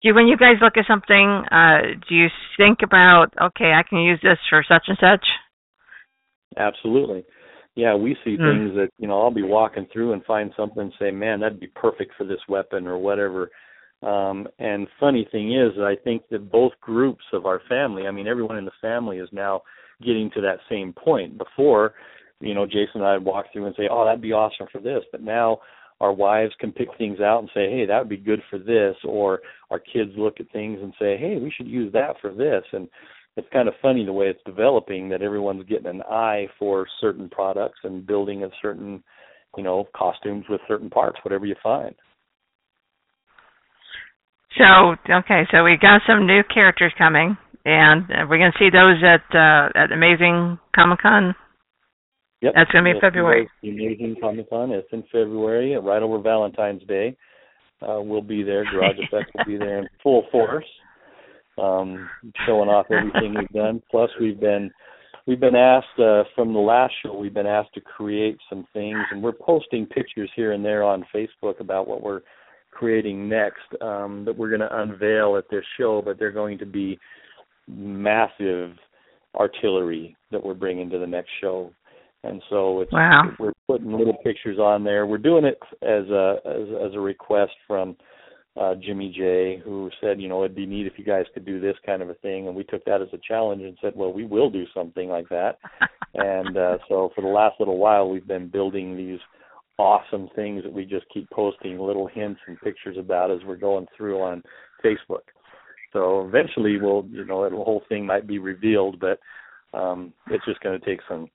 [0.02, 3.98] do when you guys look at something, uh, do you think about okay, I can
[3.98, 5.24] use this for such and such?
[6.56, 7.24] Absolutely.
[7.74, 8.44] Yeah, we see Mm.
[8.44, 11.60] things that, you know, I'll be walking through and find something and say, man, that'd
[11.60, 13.50] be perfect for this weapon or whatever.
[14.02, 18.26] Um, and funny thing is, I think that both groups of our family, I mean,
[18.26, 19.62] everyone in the family is now
[20.02, 21.38] getting to that same point.
[21.38, 21.94] Before,
[22.40, 24.80] you know, Jason and I would walk through and say, oh, that'd be awesome for
[24.80, 25.02] this.
[25.10, 25.58] But now
[26.00, 28.96] our wives can pick things out and say, hey, that would be good for this.
[29.04, 32.64] Or our kids look at things and say, hey, we should use that for this.
[32.72, 32.88] And
[33.36, 37.28] it's kind of funny the way it's developing that everyone's getting an eye for certain
[37.28, 39.02] products and building a certain,
[39.56, 41.94] you know, costumes with certain parts, whatever you find.
[44.58, 49.24] So okay, so we got some new characters coming, and we're gonna see those at
[49.34, 51.34] uh, at Amazing Comic Con.
[52.40, 52.52] Yep.
[52.54, 53.48] That's gonna be Yes, February.
[53.62, 54.70] Amazing Comic Con.
[54.70, 57.16] It's in February, right over Valentine's Day.
[57.82, 58.64] Uh, we'll be there.
[58.64, 60.64] Garage Effect will be there in full force,
[61.58, 62.08] um,
[62.46, 63.82] showing off everything we've done.
[63.90, 64.70] Plus, we've been
[65.26, 67.14] we've been asked uh, from the last show.
[67.14, 71.04] We've been asked to create some things, and we're posting pictures here and there on
[71.14, 72.22] Facebook about what we're
[72.76, 76.02] creating next um, that we're going to unveil at this show.
[76.04, 76.98] But they're going to be
[77.68, 78.72] massive
[79.34, 81.70] artillery that we're bringing to the next show
[82.26, 83.30] and so it's Wow.
[83.38, 85.06] we're putting little pictures on there.
[85.06, 87.96] We're doing it as a as, as a request from
[88.60, 91.60] uh, Jimmy J, who said, you know, it'd be neat if you guys could do
[91.60, 94.12] this kind of a thing, and we took that as a challenge and said, well,
[94.12, 95.58] we will do something like that.
[96.14, 99.18] and uh, so for the last little while, we've been building these
[99.78, 103.86] awesome things that we just keep posting little hints and pictures about as we're going
[103.96, 104.42] through on
[104.84, 105.24] Facebook.
[105.92, 109.18] So eventually, we'll, you know, the whole thing might be revealed, but
[109.76, 111.28] um, it's just going to take some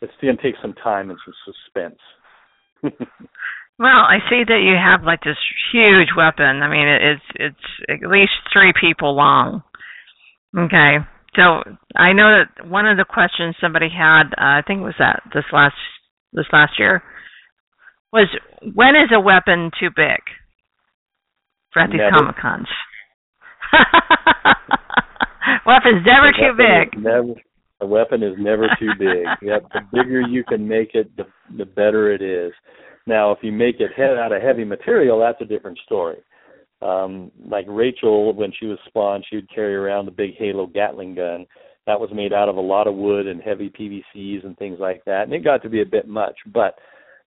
[0.00, 1.98] it's going to take some time and some suspense.
[3.78, 5.38] Well, I see that you have like this
[5.70, 6.62] huge weapon.
[6.62, 9.62] I mean, it's it's at least three people long.
[10.56, 10.98] Okay,
[11.36, 11.62] so
[11.94, 15.22] I know that one of the questions somebody had, uh, I think it was that
[15.32, 15.76] this last
[16.32, 17.04] this last year,
[18.12, 18.28] was
[18.74, 20.20] when is a weapon too big
[21.72, 22.68] for at these comic cons?
[25.66, 27.02] Weapon's never The too weapon big.
[27.02, 27.34] Never,
[27.80, 29.26] the weapon is never too big.
[29.42, 31.24] Yep, the bigger you can make it, the
[31.56, 32.52] the better it is.
[33.06, 36.18] Now, if you make it he- out of heavy material, that's a different story.
[36.80, 41.14] Um, like Rachel, when she was spawned, she would carry around the big Halo Gatling
[41.14, 41.46] gun.
[41.86, 45.02] That was made out of a lot of wood and heavy PVCs and things like
[45.06, 46.36] that, and it got to be a bit much.
[46.52, 46.74] But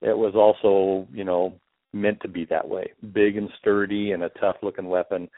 [0.01, 1.53] it was also, you know,
[1.93, 5.29] meant to be that way, big and sturdy and a tough-looking weapon.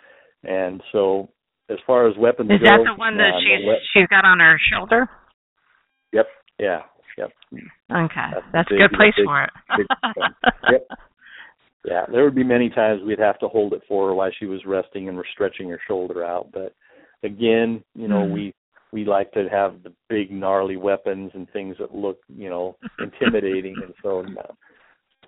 [0.43, 1.29] And so,
[1.69, 4.25] as far as weapons Is go, that the one that uh, she's we- she's got
[4.25, 5.09] on her shoulder?
[6.11, 6.27] Yep.
[6.59, 6.81] Yeah.
[7.17, 7.31] Yep.
[7.53, 9.49] Okay, That's that's, a big- good place big- for it.
[10.71, 10.87] Yep.
[11.85, 12.05] Yeah.
[12.11, 14.61] There would be many times we'd have to hold it for her while she was
[14.65, 16.47] resting and we're stretching her shoulder out.
[16.53, 16.73] But
[17.23, 18.31] again, you know, Mhm.
[18.33, 18.53] we
[18.93, 23.75] we like to have the big gnarly weapons and things that look you know intimidating,
[23.83, 24.55] and so no,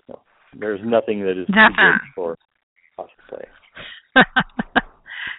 [0.08, 0.22] no,
[0.58, 2.38] there's nothing that is too good for
[2.98, 3.46] cosplay.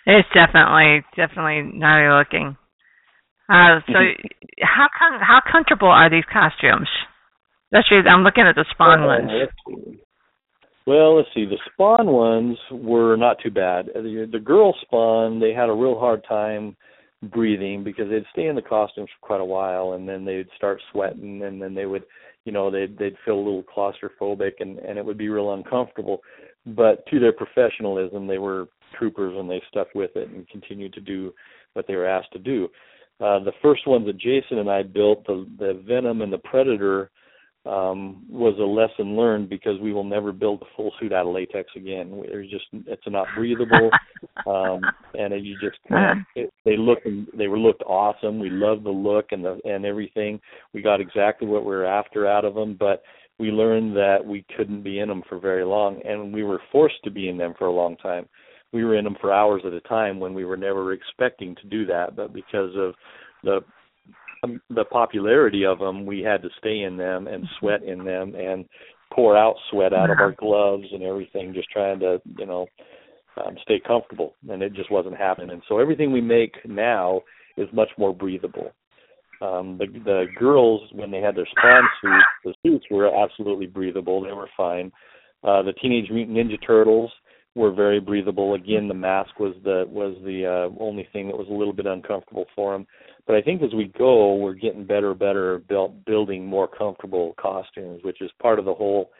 [0.07, 2.57] it's definitely definitely gnarly looking.
[3.49, 3.95] Uh, so
[4.61, 6.89] how com- how comfortable are these costumes?
[7.73, 9.31] Especially, I'm looking at the Spawn well, ones.
[9.33, 9.99] Let's.
[10.87, 11.47] Well, let's see.
[11.47, 13.87] The Spawn ones were not too bad.
[13.93, 16.77] The, the girl Spawn, they had a real hard time
[17.23, 20.81] breathing because they'd stay in the costumes for quite a while, and then they'd start
[20.93, 22.05] sweating, and then they would,
[22.45, 26.21] you know, they'd they'd feel a little claustrophobic, and and it would be real uncomfortable.
[26.67, 28.67] But to their professionalism, they were
[28.99, 31.33] troopers, and they stuck with it and continued to do
[31.75, 32.69] what they were asked to do.
[33.19, 37.11] Uh, the first ones that Jason and I built, the the Venom and the Predator
[37.67, 41.35] um, was a lesson learned because we will never build a full suit out of
[41.35, 42.23] latex again.
[42.27, 43.91] There's just it's not breathable,
[44.47, 44.81] um,
[45.15, 46.25] and it, you just can't.
[46.35, 46.99] It, they look
[47.37, 48.39] they were looked awesome.
[48.39, 50.41] We loved the look and the and everything.
[50.73, 53.03] We got exactly what we were after out of them, but
[53.39, 57.03] we learned that we couldn't be in them for very long, and we were forced
[57.05, 58.27] to be in them for a long time.
[58.73, 61.67] We were in them for hours at a time when we were never expecting to
[61.69, 62.95] do that, but because of
[63.43, 63.61] the
[64.71, 68.65] the popularity of them, we had to stay in them and sweat in them and
[69.13, 72.67] pour out sweat out of our gloves and everything, just trying to, you know,
[73.45, 74.35] um, stay comfortable.
[74.49, 75.51] And it just wasn't happening.
[75.51, 77.23] And so everything we make now
[77.57, 78.73] is much more breathable.
[79.43, 84.23] Um, the the girls when they had their spawn suits, the suits were absolutely breathable.
[84.23, 84.91] They were fine.
[85.45, 87.11] Uh, the Teenage Mutant Ninja Turtles
[87.57, 88.55] were very breathable.
[88.55, 91.87] Again, the mask was the was the uh, only thing that was a little bit
[91.87, 92.87] uncomfortable for them.
[93.27, 98.01] But I think as we go, we're getting better better built, building more comfortable costumes,
[98.05, 99.11] which is part of the whole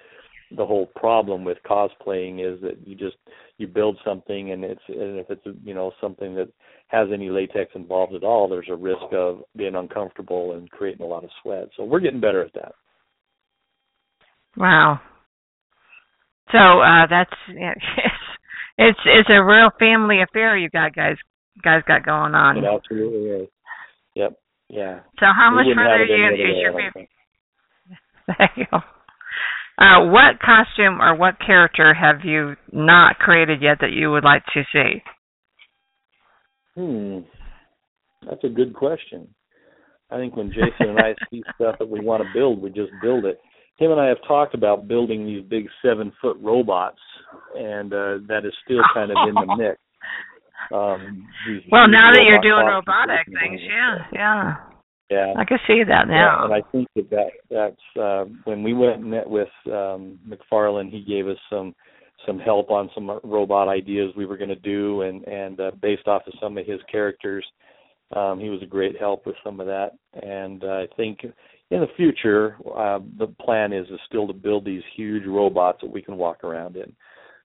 [0.57, 3.17] the whole problem with cosplaying is that you just
[3.59, 6.49] you build something and it's and if it's you know something that
[6.89, 11.09] has any latex involved at all, there's a risk of being uncomfortable and creating a
[11.09, 11.69] lot of sweat.
[11.77, 12.73] So we're getting better at that.
[14.57, 15.01] Wow.
[16.53, 17.31] So uh that's
[18.79, 21.17] it's it's a real family affair you got guys
[21.63, 22.59] guys got going on.
[22.59, 23.49] It absolutely is.
[24.15, 24.39] Yep.
[24.69, 25.01] Yeah.
[25.19, 27.09] So how We much further you, is your favorite?
[28.27, 28.79] There you go.
[29.79, 34.43] Uh, what costume or what character have you not created yet that you would like
[34.55, 35.03] to see?
[36.75, 37.19] Hmm.
[38.29, 39.29] That's a good question.
[40.11, 42.91] I think when Jason and I see stuff that we want to build, we just
[43.03, 43.39] build it.
[43.79, 46.99] Him and I have talked about building these big seven foot robots,
[47.55, 49.79] and uh, that is still kind of in the mix.
[50.73, 54.55] Um, these Well, huge now that you're doing robotic things, yeah, yeah,
[55.11, 55.35] Yeah.
[55.37, 56.45] I can see that Yeah, now.
[56.47, 60.91] and I think that, that that's uh, when we went and met with um, McFarlane.
[60.91, 61.75] He gave us some
[62.27, 66.09] some help on some robot ideas we were going to do, and and uh, based
[66.09, 67.45] off of some of his characters,
[68.17, 69.91] um, he was a great help with some of that.
[70.23, 71.21] And uh, I think
[71.71, 75.91] in the future, uh, the plan is is still to build these huge robots that
[75.91, 76.93] we can walk around in.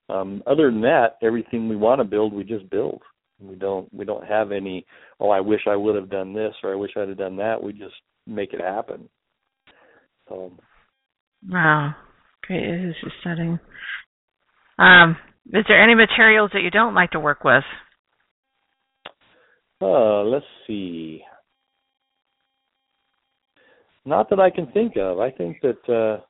[0.08, 3.02] Um, other than that, everything we want to build, we just build.
[3.40, 4.86] We don't we don't have any.
[5.18, 7.62] Oh, I wish I would have done this, or I wish I'd have done that.
[7.62, 7.94] We just
[8.26, 9.08] make it happen.
[10.28, 10.52] So
[11.50, 11.94] Wow,
[12.42, 12.86] great.
[12.86, 13.58] This is setting.
[14.78, 15.16] Um,
[15.52, 17.64] is there any materials that you don't like to work with?
[19.80, 21.22] Uh, let's see.
[24.04, 25.20] Not that I can think of.
[25.20, 26.20] I think that uh,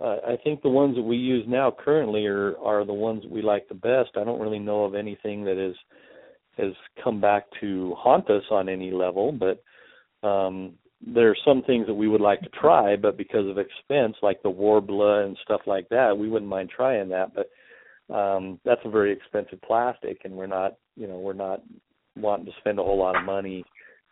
[0.00, 3.42] I think the ones that we use now currently are are the ones that we
[3.42, 4.10] like the best.
[4.16, 5.74] I don't really know of anything that is
[6.56, 9.62] has come back to haunt us on any level, but
[10.26, 14.16] um there are some things that we would like to try, but because of expense,
[14.20, 17.32] like the Worbla and stuff like that, we wouldn't mind trying that.
[17.34, 21.62] But um that's a very expensive plastic, and we're not, you know, we're not
[22.16, 23.64] wanting to spend a whole lot of money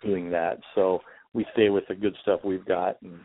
[0.03, 0.59] doing that.
[0.75, 1.01] So
[1.37, 3.21] we stay with the good stuff we've got and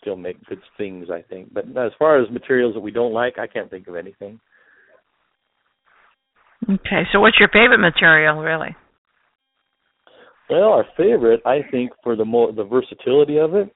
[0.00, 1.54] still make good things, I think.
[1.54, 4.40] But as far as materials that we don't like, I can't think of anything.
[6.68, 8.74] Okay, so what's your favorite material, really?
[10.50, 13.72] Well, our favorite, I think, for the mo- the versatility of it,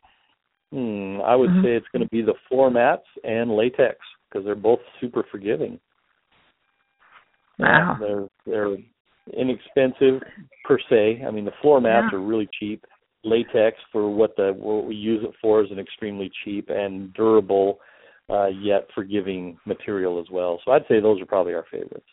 [0.73, 1.63] hmm, I would Mhm.
[1.63, 3.99] say it's going to be the floor mats and latex
[4.29, 5.79] because they're both super forgiving.
[7.59, 7.97] Wow.
[8.01, 8.77] They're they're
[9.33, 10.23] inexpensive
[10.65, 11.25] per se.
[11.27, 12.19] I mean, the floor mats Yeah.
[12.19, 12.85] are really cheap.
[13.23, 17.79] Latex for what the what we use it for is an extremely cheap and durable,
[18.31, 20.61] uh, yet forgiving material as well.
[20.65, 22.07] So I'd say those are probably our favorites.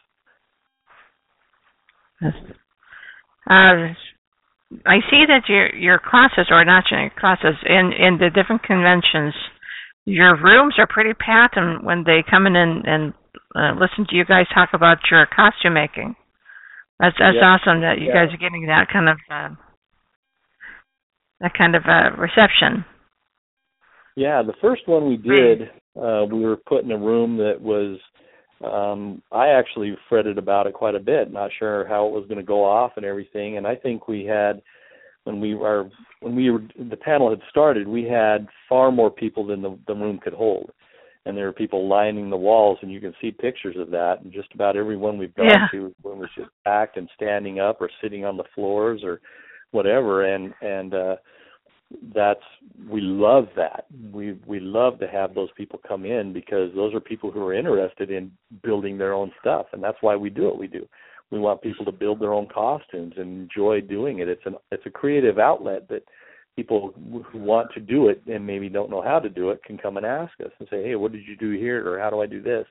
[2.22, 2.34] Yes.
[3.49, 3.93] Uh,
[4.86, 9.34] I see that your your classes, or not your classes, in in the different conventions,
[10.03, 13.14] your rooms are pretty packed, and when they come in and, and
[13.55, 16.16] uh, listen to you guys talk about your costume making,
[16.99, 17.55] that's that's Yeah.
[17.55, 18.26] awesome that you Yeah.
[18.26, 19.49] guys are getting that kind of uh,
[21.41, 22.85] that kind of a reception.
[24.15, 27.99] Yeah, the first one we did, uh, we were put in a room that was.
[28.65, 32.39] Um, I actually fretted about it quite a bit, not sure how it was going
[32.39, 33.57] to go off and everything.
[33.57, 34.63] And I think we had,
[35.25, 39.45] when we were when we were the panel had started, we had far more people
[39.45, 40.71] than the, the room could hold,
[41.27, 44.21] and there were people lining the walls, and you can see pictures of that.
[44.23, 45.67] And just about everyone we've gone Yeah.
[45.73, 49.21] to, when was just packed and standing up or sitting on the floors or
[49.72, 50.26] whatever.
[50.26, 51.15] And and uh,
[52.13, 52.43] that's
[52.89, 53.86] we love that.
[54.11, 57.53] We we love to have those people come in because those are people who are
[57.53, 58.32] interested in
[58.63, 60.88] building their own stuff, and that's why we do what we do.
[61.32, 64.28] We want people to build their own costumes and enjoy doing it.
[64.28, 66.03] It's an it's a creative outlet that
[66.55, 66.93] people
[67.32, 69.97] who want to do it and maybe don't know how to do it can come
[69.97, 72.26] and ask us and say, "Hey, what did you do here?" or "How do I
[72.26, 72.65] do this?"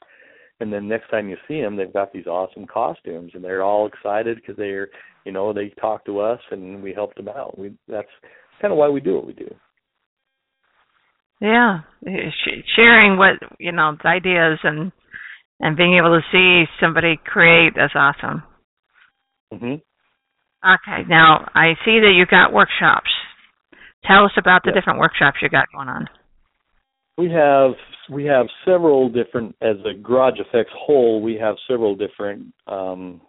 [0.60, 3.86] And then next time you see them, they've got these awesome costumes, and they're all
[3.86, 4.88] excited because they're,
[5.24, 7.58] you know, they talk to us and we helped them out.
[7.58, 8.08] We that's
[8.60, 9.54] kind of why we do what we do.
[11.40, 11.80] Yeah,
[12.74, 14.90] sharing what you know ideas and
[15.60, 18.42] and being able to see somebody create is awesome.
[19.52, 19.74] hmm
[20.64, 23.10] Okay, now I see that you've got workshops.
[24.04, 24.74] Tell us about the Yeah.
[24.74, 26.08] different workshops you got going on.
[27.18, 27.72] We have
[28.10, 31.22] we have several different as a Garage FX whole.
[31.22, 33.20] We have several different um,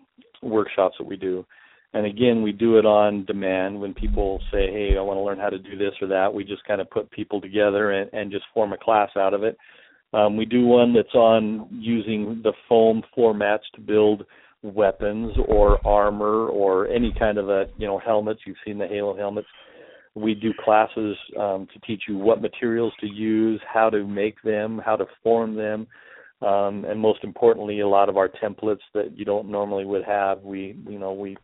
[0.41, 1.45] workshops that we do,
[1.93, 3.79] and again, we do it on demand.
[3.79, 6.43] When people say, "Hey, I want to learn how to do this or that," we
[6.43, 9.57] just kind of put people together and, and just form a class out of it.
[10.13, 14.25] Um, we do one that's on using the foam floor mats to build
[14.63, 18.41] weapons or armor or any kind of a you know helmets.
[18.45, 19.47] You've seen the Halo helmets.
[20.18, 24.82] We do classes um, to teach you what materials to use, how to make them,
[24.84, 25.88] how to form them,
[26.41, 30.41] um, and most importantly, a lot of our templates that you don't normally would have.
[30.43, 31.38] We you know we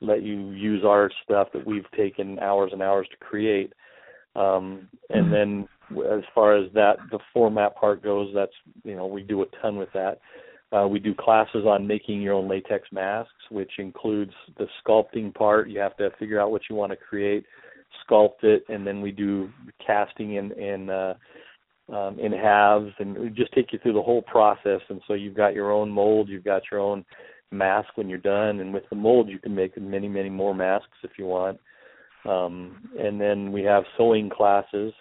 [0.00, 3.72] let you use our stuff that we've taken hours and hours to create.
[4.36, 8.52] Um, and then as far as that the format part goes, that's
[8.84, 10.20] you know we do a ton with that.
[10.72, 15.68] Uh, we do classes on making your own latex masks, which includes the sculpting part.
[15.68, 17.46] You have to figure out what you want to create,
[18.08, 19.50] sculpt it, and then we do
[19.84, 21.14] casting in in uh,
[21.92, 24.80] um, in halves, and we just take you through the whole process.
[24.88, 27.04] And so you've got your own mold, you've got your own
[27.50, 30.98] mask when you're done, and with the mold you can make many many more masks
[31.02, 31.58] if you want.
[32.26, 34.92] Um, and then we have sewing classes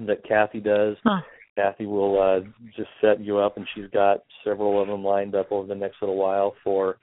[0.00, 0.96] that Kathy does.
[1.02, 1.22] Huh.
[1.56, 2.40] Kathy will uh,
[2.76, 5.96] just set you up, and she's got several of them lined up over the next
[6.02, 6.98] little while for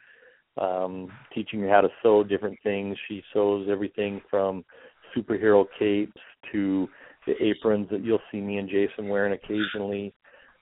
[0.58, 2.96] um, teaching you how to sew different things.
[3.08, 4.64] She sews everything from
[5.16, 6.20] superhero capes
[6.52, 6.88] to
[7.26, 10.14] the aprons that you'll see me and Jason wearing occasionally,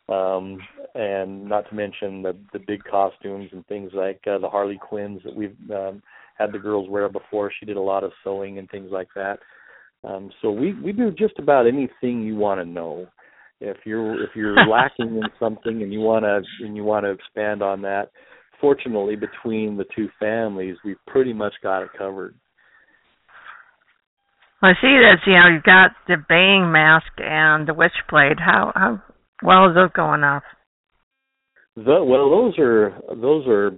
[0.09, 0.59] um,
[0.95, 5.21] and not to mention the the big costumes and things like uh, the Harley Quinns
[5.23, 6.01] that we've um,
[6.37, 7.51] had the girls wear before.
[7.59, 9.39] She did a lot of sewing and things like that.
[10.03, 13.07] Um, so we we do just about anything you want to know.
[13.59, 17.11] If you're if you're lacking in something and you want to and you want to
[17.11, 18.11] expand on that,
[18.59, 22.35] fortunately between the two families, we've pretty much got it covered.
[24.61, 28.39] Well, I see that you know you've got the Bane mask and the Witchblade.
[28.39, 29.01] How how
[29.41, 30.43] well is those going off?
[31.75, 33.71] The, well, those are those are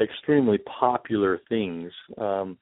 [0.00, 1.92] extremely popular things.
[2.16, 2.56] Um,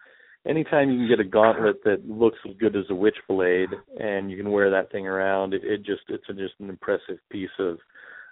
[0.46, 4.36] anytime you can get a gauntlet that looks as good as a Witchblade and you
[4.36, 7.78] can wear that thing around, it, it just it's a, just an impressive piece of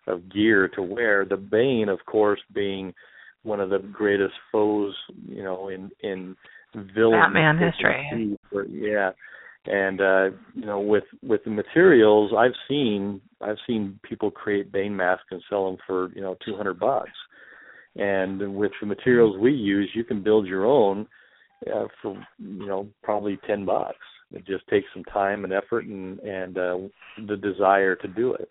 [0.06, 1.24] of gear to wear.
[1.24, 2.92] The Bane, of course, being
[3.42, 4.94] one of the greatest foes,
[5.28, 6.36] you know, in in
[6.74, 8.38] villain Batman history.
[8.50, 9.10] For, yeah,
[9.66, 14.96] and uh, you know, with with the materials, I've seen I've seen people create Bane
[14.96, 17.10] masks and sell them for you know two hundred bucks.
[17.96, 21.06] And with the materials we use, you can build your own
[21.66, 23.98] uh, for you know probably ten bucks.
[24.32, 26.78] It just takes some time and effort and and uh,
[27.28, 28.50] the desire to do it.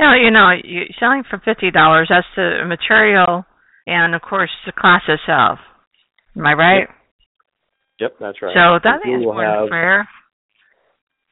[0.00, 2.08] No, you know, you're selling for fifty dollars.
[2.10, 3.44] That's the material,
[3.86, 5.60] and of course the class itself.
[6.36, 6.88] Am I right?
[8.00, 8.54] Yep, that's right.
[8.54, 10.08] So that You is more have- fair.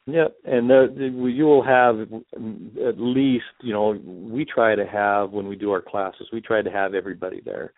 [0.07, 5.31] Yep, and the, the, you will have at least, you know, we try to have
[5.31, 7.73] when we do our classes, we try to have everybody there.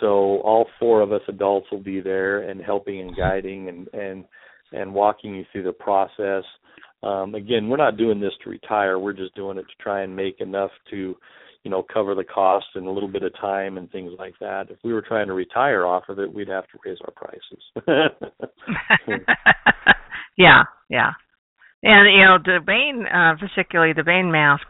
[0.00, 4.24] So all four of us adults will be there and helping and guiding and and
[4.72, 6.44] and walking you through the process.
[7.02, 8.98] Um, again, we're not doing this to retire.
[8.98, 11.16] We're just doing it to try and make enough to,
[11.68, 14.70] you know, cover the costs and a little bit of time and things like that.
[14.70, 17.62] If we were trying to retire off of it, we'd have to raise our prices.
[20.38, 21.10] yeah, yeah.
[21.82, 24.64] And you know, the Bane, uh, particularly the Bane mask.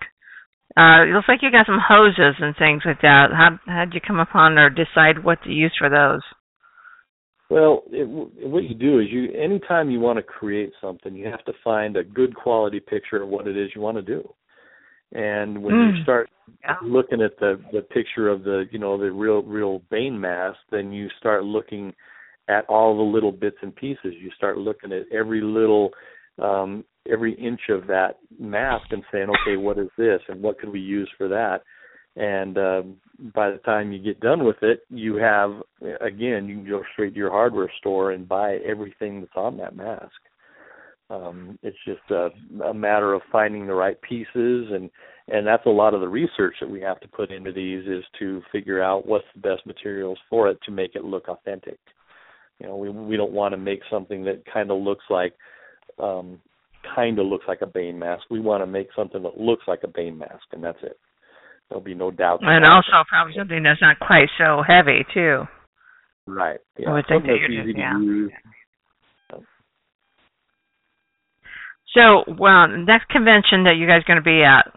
[0.76, 3.28] Uh, it looks like you got some hoses and things like that.
[3.30, 6.22] How how'd you come upon or decide what to use for those?
[7.48, 11.44] Well, it, what you do is you anytime you want to create something, you have
[11.44, 14.28] to find a good quality picture of what it is you want to do.
[15.12, 15.96] And when Mm.
[15.96, 16.30] you start
[16.62, 16.76] Yeah.
[16.82, 20.92] looking at the the picture of the you know the real real Bane mask, then
[20.92, 21.94] you start looking
[22.48, 24.14] at all the little bits and pieces.
[24.14, 25.92] You start looking at every little
[26.38, 30.70] um, every inch of that mask and saying, okay, what is this, and what could
[30.70, 31.62] we use for that?
[32.16, 32.96] And um,
[33.34, 35.62] by the time you get done with it, you have
[36.00, 39.76] again you can go straight to your hardware store and buy everything that's on that
[39.76, 40.12] mask.
[41.10, 42.28] Um, it's just a,
[42.64, 44.90] a matter of finding the right pieces and
[45.30, 48.04] and that's a lot of the research that we have to put into these is
[48.18, 51.78] to figure out what's the best materials for it to make it look authentic.
[52.58, 55.34] You know, we we don't want to make something that kind of looks like
[55.98, 56.40] um
[56.94, 58.24] kind of looks like a Bane mask.
[58.30, 60.98] We want to make something that looks like a Bane mask, and that's it.
[61.68, 62.40] There'll be no doubt.
[62.42, 65.44] And also probably something that's not quite so heavy too.
[66.26, 67.92] right, yeah, I would think something that that's easy just- yeah.
[67.92, 68.32] to use.
[71.98, 74.72] So, well, next convention that you guys going to be at?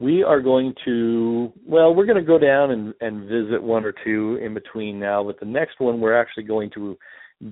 [0.00, 3.94] We are going to well, we're going to go down and and visit one or
[4.02, 6.96] two in between now, but the next one we're actually going to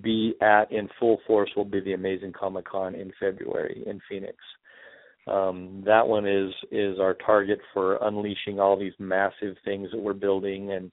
[0.02, 4.36] be at in full force will be the Amazing Comic Con in February in Phoenix.
[5.26, 10.14] Um, that one is is our target for unleashing all these massive things that we're
[10.14, 10.90] building and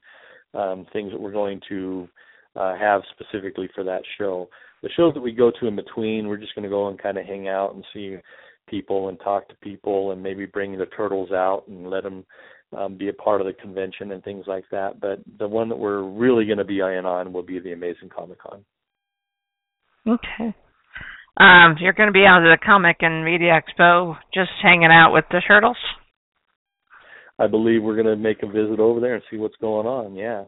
[0.54, 2.06] um, things that we're going to
[2.54, 4.48] uh, have specifically for that show.
[4.86, 7.18] The shows that we go to in between, we're just going to go and kind
[7.18, 8.18] of hang out and see
[8.68, 12.24] people and talk to people and maybe bring the turtles out and let them
[12.76, 15.00] um, be a part of the convention and things like that.
[15.00, 18.10] But the one that we're really going to be eyeing on will be the Amazing
[18.16, 18.64] Comic Con.
[20.06, 20.54] Okay.
[21.36, 25.12] Um, you're going to be out at the Comic and Media Expo, just hanging out
[25.12, 25.76] with the turtles.
[27.40, 30.14] I believe we're going to make a visit over there and see what's going on.
[30.14, 30.44] Yeah,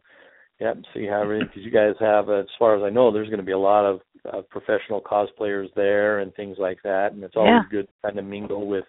[0.60, 0.78] yep.
[0.94, 3.44] See how everything because you guys have, as far as I know, there's going to
[3.44, 4.00] be a lot of
[4.32, 7.68] uh, professional cosplayers there and things like that, and it's always Yeah.
[7.70, 8.84] good to kind of mingle with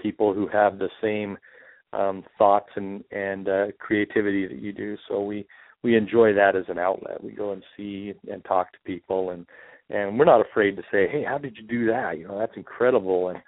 [0.00, 1.38] people who have the same
[1.92, 4.96] um, thoughts and and uh, creativity that you do.
[5.08, 5.46] So we
[5.82, 7.22] we enjoy that as an outlet.
[7.22, 9.46] We go and see and talk to people and
[9.88, 12.18] and we're not afraid to say, hey, how did you do that?
[12.18, 13.38] You know, that's incredible, and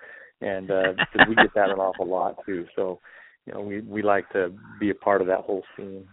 [0.40, 2.66] and uh, 'cause we get that an awful lot too.
[2.76, 3.00] So
[3.46, 6.06] you know, we we like to be a part of that whole scene.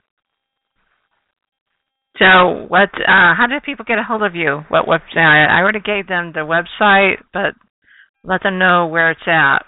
[2.19, 2.89] So, what?
[2.95, 4.61] Uh, how do people get a hold of you?
[4.69, 4.87] What?
[4.87, 5.01] What?
[5.15, 7.53] Uh, I already gave them the website, but
[8.23, 9.65] let them know where it's at.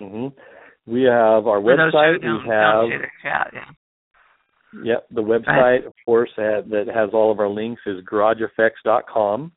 [0.00, 0.28] hmm
[0.86, 2.20] We have our For website.
[2.22, 3.64] We have the chat, yeah.
[4.82, 9.52] Yep, the website, of course, that has all of our links is garageeffects.com,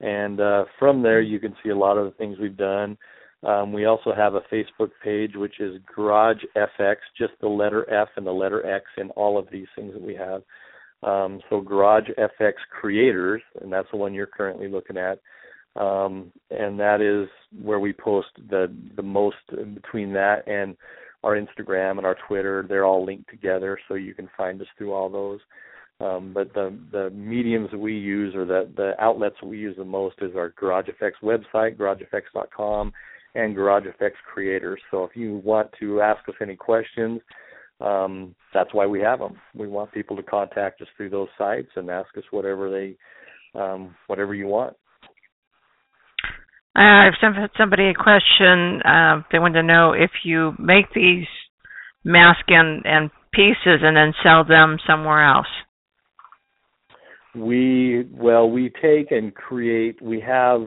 [0.00, 2.96] and uh, from there you can see a lot of the things we've done.
[3.44, 8.08] Um, we also have a Facebook page, which is Garage FX, just the letter F
[8.16, 10.42] and the letter X in all of these things that we have.
[11.02, 15.20] Um, so Garage FX Creators, and that's the one you're currently looking at,
[15.80, 17.28] um, and that is
[17.62, 19.36] where we post the the most
[19.74, 20.76] between that and
[21.22, 22.64] our Instagram and our Twitter.
[22.68, 25.40] They're all linked together, so you can find us through all those.
[26.00, 30.16] Um, but the the mediums we use or the the outlets we use the most
[30.20, 32.92] is our Garage FX website, GarageFX.com,
[33.34, 34.80] and Garage FX Creators.
[34.90, 37.20] So if you want to ask us any questions,
[37.80, 39.36] um, that's why we have them.
[39.54, 42.96] We want people to contact us through those sites and ask us whatever they
[43.58, 44.76] um, whatever you want.
[46.76, 51.26] Uh, if some, somebody a question, uh, they want to know if you make these
[52.04, 55.48] masks and, and pieces and then sell them somewhere else.
[57.34, 60.66] we well we take and create we have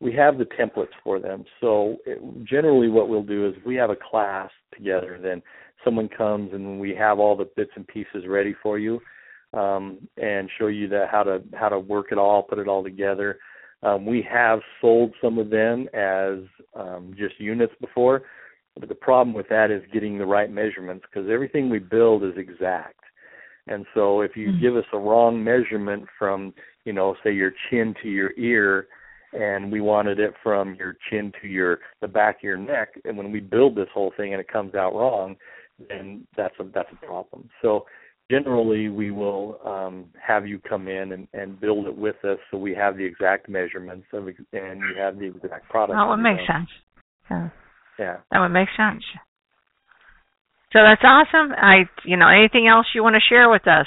[0.00, 3.76] we have the templates for them so it, generally what we'll do is if we
[3.76, 5.42] have a class together then
[5.84, 9.00] someone comes and we have all the bits and pieces ready for you
[9.54, 12.82] um, and show you the how to how to work it all put it all
[12.82, 13.38] together
[13.82, 16.38] um, we have sold some of them as
[16.74, 18.22] um, just units before
[18.78, 22.36] but the problem with that is getting the right measurements because everything we build is
[22.36, 22.98] exact
[23.68, 24.60] and so if you Mhm.
[24.60, 26.54] give us a wrong measurement from,
[26.84, 28.88] you know, say your chin to your ear
[29.34, 33.16] and we wanted it from your chin to your the back of your neck and
[33.16, 35.36] when we build this whole thing and it comes out wrong,
[35.88, 37.48] then that's a that's a problem.
[37.62, 37.86] So
[38.30, 42.58] generally we will um have you come in and, and build it with us so
[42.58, 45.96] we have the exact measurements of, and you have the exact product.
[45.96, 46.68] That would make sense.
[47.30, 47.48] Yeah.
[47.98, 48.16] Yeah.
[48.30, 49.02] that would make sense.
[50.72, 51.52] So that's awesome.
[51.56, 53.86] I, you know, anything else you want to share with us?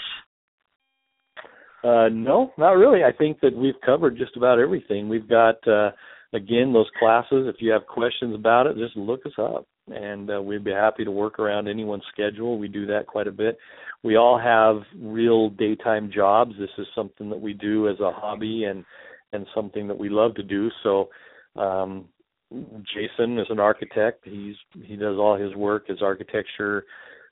[1.83, 3.03] Uh, no, not really.
[3.03, 5.09] I think that we've covered just about everything.
[5.09, 5.91] We've got uh,
[6.33, 7.47] again those classes.
[7.47, 9.67] If you have questions about it, just look us up.
[9.93, 12.57] And uh, we'd be happy to work around anyone's schedule.
[12.57, 13.57] We do that quite a bit.
[14.03, 16.53] We all have real daytime jobs.
[16.59, 18.83] This is something that we do as a hobby and
[19.33, 20.69] and something that we love to do.
[20.83, 21.09] So
[21.55, 22.05] um
[22.93, 24.25] Jason is an architect.
[24.25, 26.85] He's he does all his work, his architecture.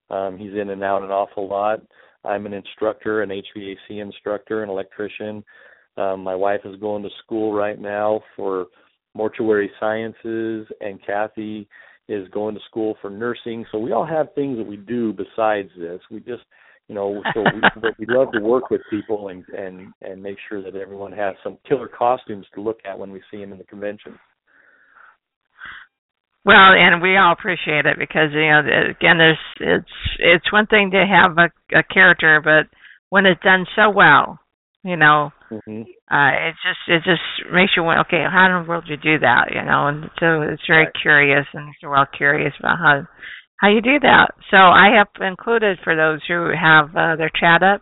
[0.09, 1.81] Um he's in and out an awful lot.
[2.23, 5.43] I'm an instructor, an HVAC instructor, an electrician.
[5.97, 8.67] Um, my wife is going to school right now for
[9.13, 11.67] mortuary sciences, and Kathy
[12.09, 13.65] is going to school for nursing.
[13.71, 16.01] So we all have things that we do besides this.
[16.11, 16.43] We just,
[16.87, 20.37] you know, so we, but we love to work with people and and and make
[20.49, 23.59] sure that everyone has some killer costumes to look at when we see them in
[23.59, 24.17] the convention.
[26.45, 30.91] Well, and we all appreciate it because you know, again, there's it's it's one thing
[30.91, 32.75] to have a, a character, but
[33.09, 34.39] when it's done so well,
[34.83, 35.81] you know, mm-hmm.
[36.09, 38.01] uh, it just it just makes you wonder.
[38.01, 39.51] okay, how in the world do you do that?
[39.51, 41.01] You know, and so it's very right.
[41.01, 43.07] curious, and we're all curious about how
[43.57, 44.31] how you do that.
[44.51, 47.81] So I have included for those who have uh, their chat up,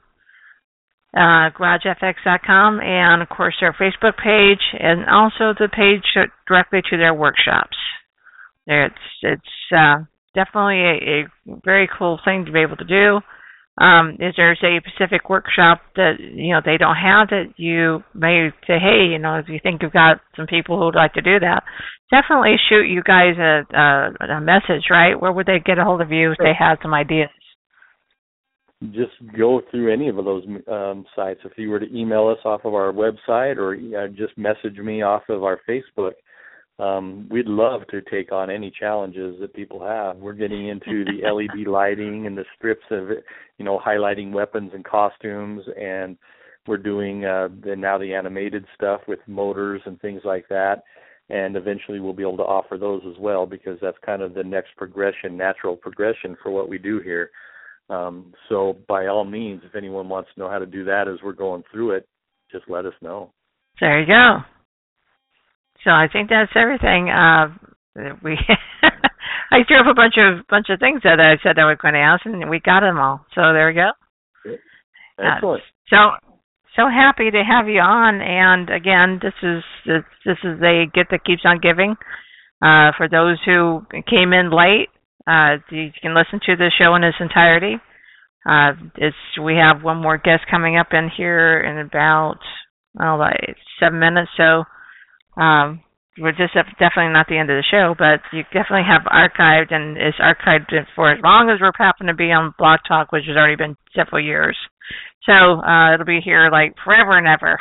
[1.13, 6.03] uh, GarageFX.com, and of course their Facebook page, and also the page
[6.47, 7.77] directly to their workshops.
[8.65, 9.99] It's it's uh,
[10.33, 13.21] definitely a, a very cool thing to be able to do.
[13.77, 18.49] Um, is there a specific workshop that you know they don't have that you may
[18.65, 21.21] say, hey, you know, if you think you've got some people who would like to
[21.21, 21.61] do that,
[22.09, 25.19] definitely shoot you guys a, a, a message, right?
[25.19, 27.29] Where would they get a hold of you if they had some ideas?
[28.91, 31.39] Just go through any of those um, sites.
[31.45, 35.01] If you were to email us off of our website or uh, just message me
[35.01, 36.13] off of our Facebook,
[36.79, 40.17] um, we'd love to take on any challenges that people have.
[40.17, 43.09] We're getting into the LED lighting and the strips of,
[43.57, 46.17] you know, highlighting weapons and costumes, and
[46.67, 50.83] we're doing uh, the, now the animated stuff with motors and things like that.
[51.29, 54.43] And eventually, we'll be able to offer those as well because that's kind of the
[54.43, 57.31] next progression, natural progression for what we do here.
[57.89, 61.19] Um, so, by all means, if anyone wants to know how to do that as
[61.23, 62.07] we're going through it,
[62.49, 63.33] just let us know.
[63.81, 64.37] There you go.
[65.83, 67.09] So I think that's everything.
[67.09, 67.53] Uh,
[68.23, 68.37] we
[69.51, 71.93] I threw up a bunch of bunch of things that I said I was going
[71.93, 73.25] to ask, and we got them all.
[73.33, 73.91] So there we go.
[75.19, 75.61] Excellent.
[75.61, 75.97] Uh, so
[76.75, 78.21] so happy to have you on.
[78.21, 81.95] And again, this is this, this is a gift that keeps on giving.
[82.61, 84.89] Uh, for those who came in late,
[85.27, 87.75] uh, you can listen to the show in its entirety.
[88.47, 92.39] Uh, it's we have one more guest coming up in here in about
[93.01, 94.31] oh, like seven minutes.
[94.37, 94.63] So
[95.37, 95.81] um,
[96.19, 99.97] we're just definitely not the end of the show, but you definitely have archived and
[99.97, 103.37] it's archived for as long as we're happen to be on Blog Talk, which has
[103.37, 104.57] already been several years.
[105.25, 107.59] So uh, it'll be here like forever and ever.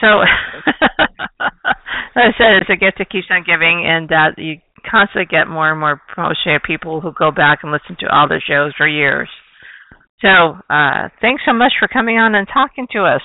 [0.00, 0.06] So,
[1.40, 5.48] as I said, it's a gift that keeps on giving, and that you constantly get
[5.48, 8.72] more and more promotion of people who go back and listen to all the shows
[8.76, 9.28] for years.
[10.20, 13.22] So, uh, thanks so much for coming on and talking to us.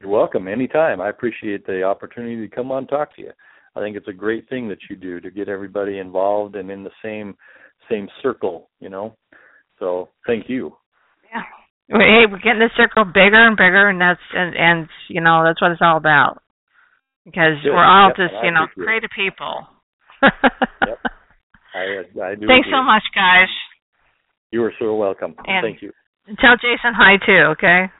[0.00, 1.00] You're welcome anytime.
[1.00, 3.32] I appreciate the opportunity to come on and talk to you.
[3.74, 6.84] I think it's a great thing that you do to get everybody involved and in
[6.84, 7.34] the same
[7.90, 9.16] same circle, you know.
[9.78, 10.76] So thank you.
[11.32, 11.42] Yeah.
[11.88, 15.60] Hey, we're getting the circle bigger and bigger, and that's and and you know that's
[15.60, 16.42] what it's all about.
[17.24, 17.70] Because Good.
[17.70, 19.66] we're all yep, just you know creative people.
[20.22, 20.98] yep.
[21.74, 22.46] I, I do.
[22.46, 22.72] Thanks agree.
[22.72, 23.48] so much, guys.
[24.50, 25.34] You are so welcome.
[25.46, 25.92] And Thank you.
[26.40, 27.90] Tell Jason hi too, okay?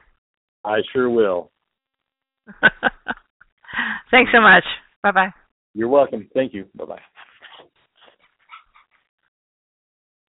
[0.65, 1.51] I sure will.
[4.11, 4.65] Thanks so much.
[5.03, 5.33] Bye bye.
[5.75, 6.29] You're welcome.
[6.35, 6.67] Thank you.
[6.75, 7.01] Bye bye.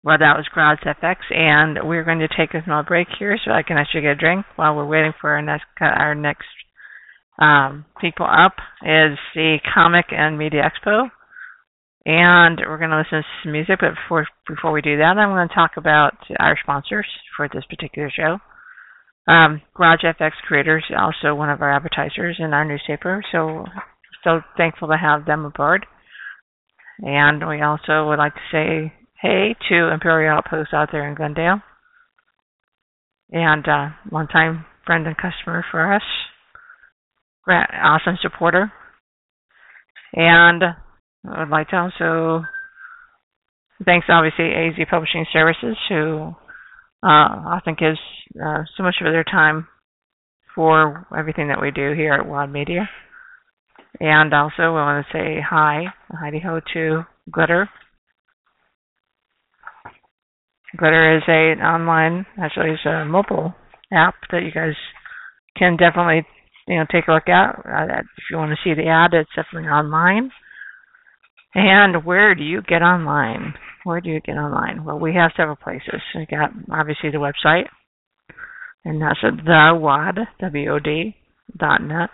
[0.04, 3.52] Well, that was Garage FX, and we're going to take a small break here so
[3.52, 6.48] I can actually get a drink while we're waiting for our next our next
[7.38, 8.54] um, people up.
[8.82, 11.10] Is the Comic and Media Expo,
[12.06, 13.80] and we're going to listen to some music.
[13.82, 17.66] But before before we do that, I'm going to talk about our sponsors for this
[17.70, 18.38] particular show.
[19.30, 23.64] Um, Garage FX Creators, also one of our advertisers in our newspaper, so
[24.24, 25.86] so thankful to have them aboard.
[26.98, 31.62] And we also would like to say hey to Imperial Outpost out there in Glendale,
[33.30, 36.02] and uh, one-time friend and customer for us,
[37.48, 38.72] awesome supporter.
[40.14, 40.64] And
[41.30, 42.46] I would like to also
[43.86, 46.34] thanks obviously AZ Publishing Services who
[47.04, 48.00] uh, often gives
[48.44, 49.68] uh, so much of their time
[50.56, 52.90] for everything that we do here at WAD Media.
[54.00, 57.70] And also, I want to say hi, Heidi ho to Glitter.
[60.78, 63.56] Glitter is a online, actually, it's a mobile
[63.92, 64.76] app that you guys
[65.58, 66.26] can definitely,
[66.68, 67.56] you know, take a look at.
[67.66, 70.30] Uh, if you want to see the ad, it's definitely online.
[71.56, 73.56] And where do you get online?
[73.90, 74.86] Where do you get online?
[74.86, 76.00] Well, we have several places.
[76.14, 77.66] We got obviously the website,
[78.86, 81.16] and that's at thewod, W-O-D,
[81.58, 82.12] dot net.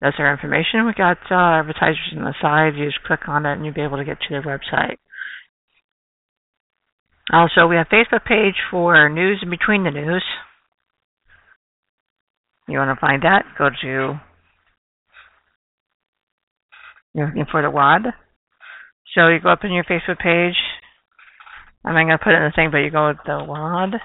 [0.00, 0.86] That's our information.
[0.86, 2.72] We got uh, advertisers on the side.
[2.74, 4.96] You just click on it, and you'll be able to get to their website.
[7.30, 10.24] Also, we have Facebook page for news in between the news.
[12.66, 13.44] You want to find that?
[13.58, 14.20] Go to
[17.14, 18.14] you're looking for the WAD.
[19.14, 20.56] So you go up in your Facebook page.
[21.84, 24.00] I'm not going to put it in the thing, but you go with the WAD.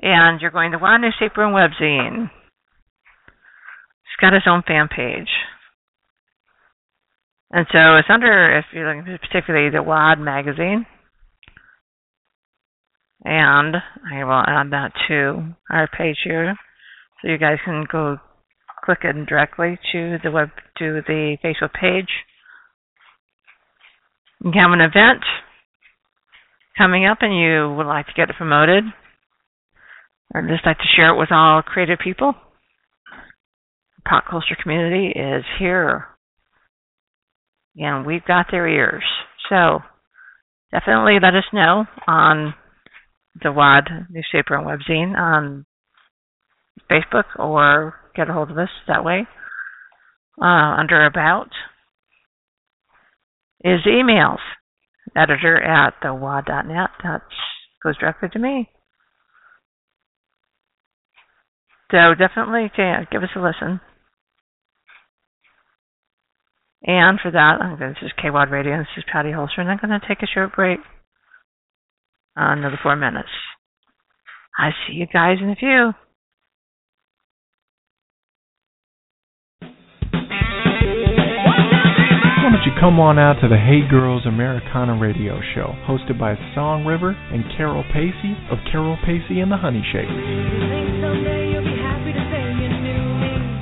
[0.00, 2.24] And you're going to WAD newspaper and webzine.
[2.24, 5.28] It's got its own fan page.
[7.50, 10.86] And so it's under, if you're looking particularly the WAD magazine.
[13.24, 13.76] And
[14.12, 16.56] I will add that to our page here.
[17.20, 18.18] So you guys can go
[18.84, 22.08] click it directly to the web to the Facebook page.
[24.44, 25.24] You have an event
[26.76, 28.84] coming up and you would like to get it promoted
[30.32, 32.34] or just like to share it with all creative people.
[33.96, 36.06] The pop culture community is here.
[37.76, 39.04] And we've got their ears.
[39.48, 39.80] So
[40.70, 42.54] definitely let us know on
[43.42, 45.64] the WAD newspaper and webzine on
[46.90, 49.26] Facebook or get a hold of us that way.
[50.40, 51.48] Uh, under About
[53.64, 54.38] is emails.
[55.16, 56.90] Editor at thewod.net.
[57.02, 57.22] That
[57.82, 58.68] goes directly to me.
[61.90, 62.70] So definitely
[63.10, 63.80] give us a listen.
[66.82, 69.60] And for that, I'm going to, this is KWOD Radio, and this is Patty Holster,
[69.60, 70.78] and I'm going to take a short break.
[72.36, 73.28] Another four minutes.
[74.56, 75.92] I see you guys in a few.
[82.48, 86.32] Why don't you come on out to the Hey Girls Americana radio show, hosted by
[86.54, 90.16] Song River and Carol Pacey of Carol Pacey and the Honey Shakers.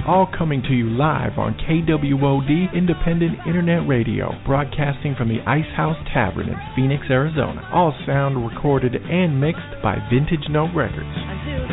[0.06, 5.98] All coming to you live on KWOD Independent Internet Radio, broadcasting from the Ice House
[6.14, 7.68] Tavern in Phoenix, Arizona.
[7.74, 11.65] All sound recorded and mixed by Vintage Note Records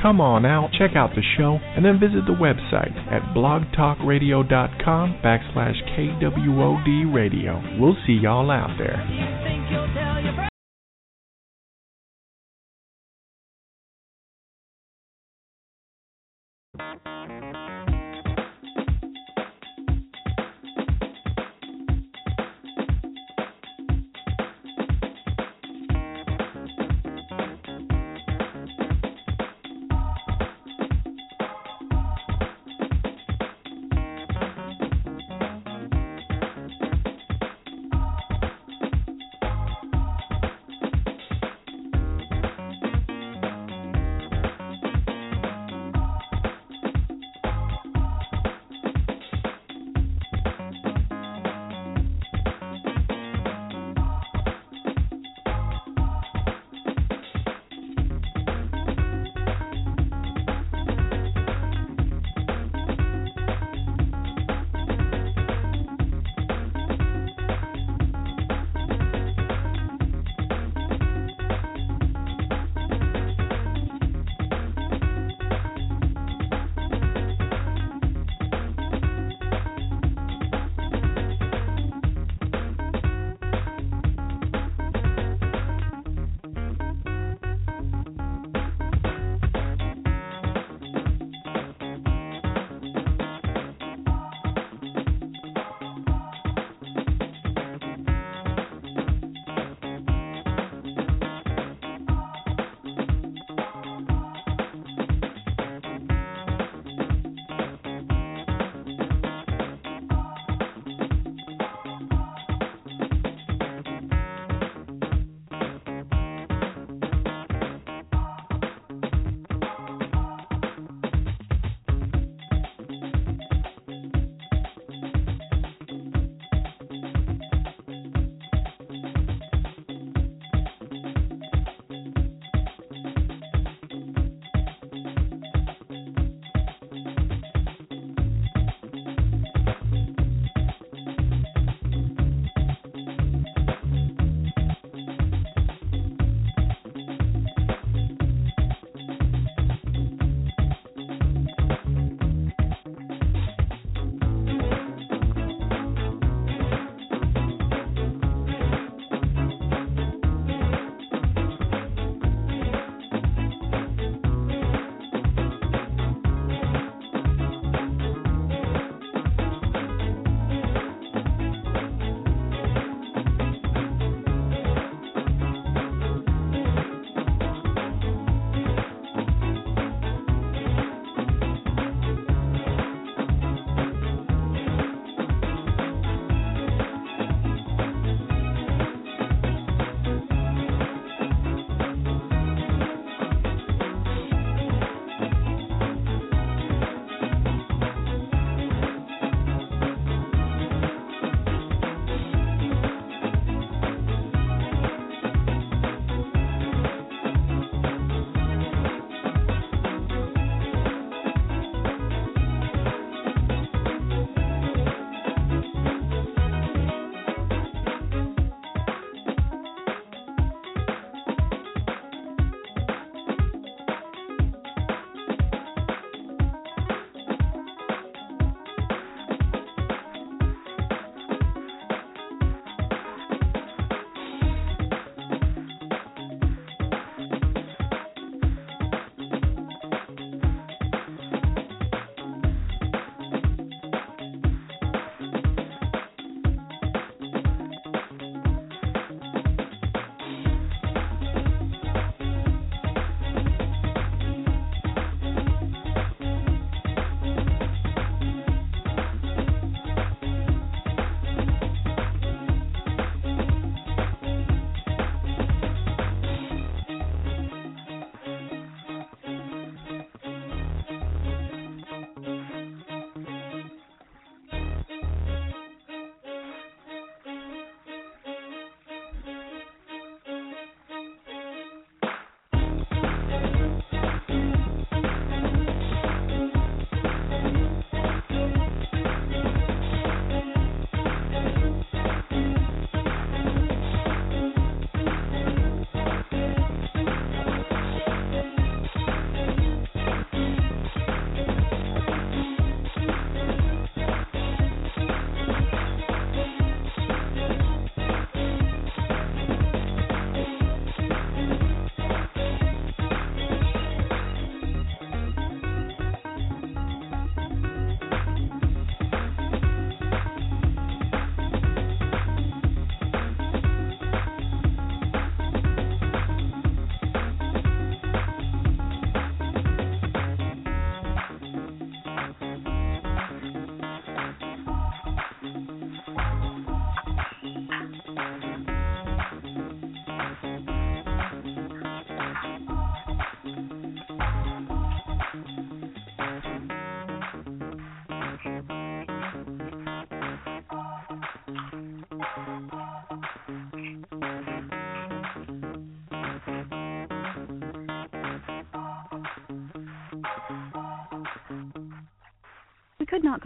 [0.00, 5.78] come on out, check out the show, and then visit the website at blogtalkradio.com backslash
[5.96, 7.62] KWOD radio.
[7.78, 9.02] We'll see y'all out there.
[16.76, 17.43] You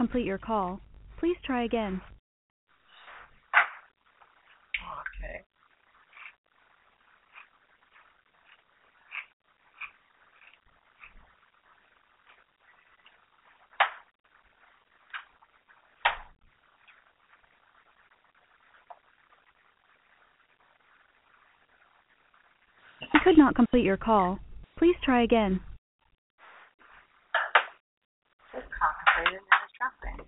[0.09, 0.81] complete your call.
[1.19, 2.01] Please try again.
[5.21, 5.43] Okay.
[23.13, 24.39] We could not complete your call.
[24.75, 25.59] Please try again.
[28.55, 30.25] It's complicated and it's dropping.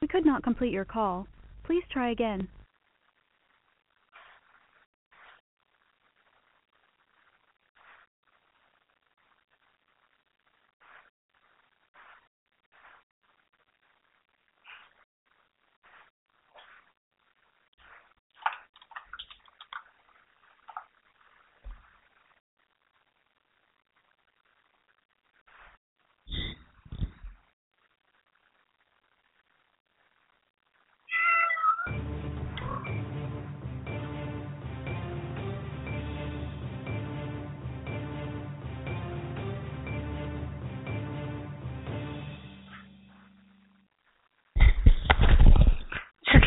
[0.00, 1.26] We could not complete your call.
[1.66, 2.48] Please try again.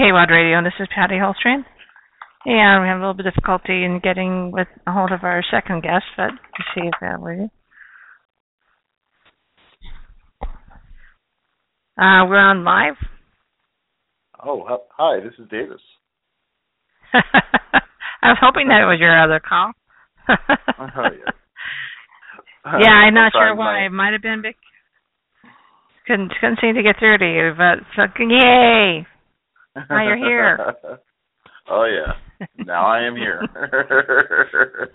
[0.02, 0.64] KWOD Radio.
[0.64, 1.64] This is Patty Holstream.
[2.45, 5.43] And we have a little bit of difficulty in getting with a hold of our
[5.52, 7.49] second guest, but to see if that we.
[12.02, 12.95] Uh, we're on live.
[14.43, 15.82] Oh, hi- hi, this is Davis.
[17.14, 19.72] I was hoping that was your other call.
[20.80, 20.88] Oh,
[22.66, 22.74] yeah.
[22.80, 23.82] yeah, I'm not sure why.
[23.82, 24.41] my- It might have been.
[24.41, 24.56] Bec-
[26.08, 29.06] couldn't couldn't seem to get through to you, but fucking yay!
[29.76, 30.58] Now you're here.
[31.70, 33.42] oh yeah, now I am here.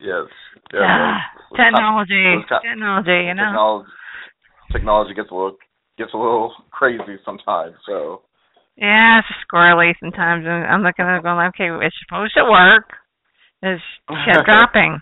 [0.00, 0.26] yes.
[0.72, 1.18] Yeah, Ah,
[1.50, 3.44] those technology, technology, you know.
[3.44, 3.90] technology,
[4.72, 5.56] technology gets a little
[5.98, 7.74] gets a little crazy sometimes.
[7.86, 8.22] So
[8.76, 10.44] Yeah, it's squirrely sometimes.
[10.46, 12.88] And I'm looking at it going, okay, it's supposed to work.
[13.62, 15.00] It's kept dropping.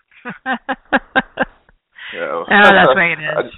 [2.15, 2.45] know.
[2.51, 3.53] Oh, that's the way it is.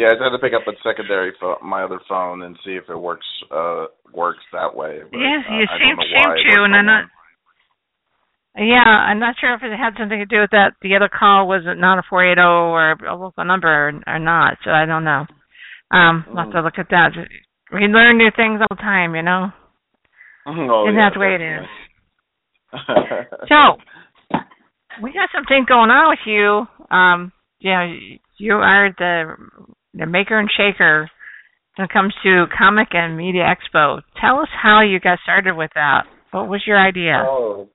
[0.00, 2.72] Yeah, I just had to pick up a secondary phone, my other phone, and see
[2.72, 5.04] if it works uh works that way.
[5.04, 7.04] But, Yes, uh, you I seem seem to, and I'm not.
[8.56, 10.72] Yeah, I'm not sure if it had something to do with that.
[10.80, 14.70] The other call was not a 480 or a local number or, or not, so
[14.70, 15.24] I don't know.
[15.92, 17.10] Um, we'll have to look at that.
[17.72, 19.52] We learn new things all the time, you know.
[20.48, 21.66] oh, Isn't yeah, that the way it is?
[23.48, 23.78] So,
[25.02, 26.66] we got something going on with you.
[26.94, 27.86] Um, yeah,
[28.38, 29.36] you are the
[29.94, 31.10] the maker and shaker
[31.76, 34.00] when it comes to Comic and Media Expo.
[34.20, 36.02] Tell us how you got started with that.
[36.30, 37.24] What was your idea?
[37.26, 37.68] Oh.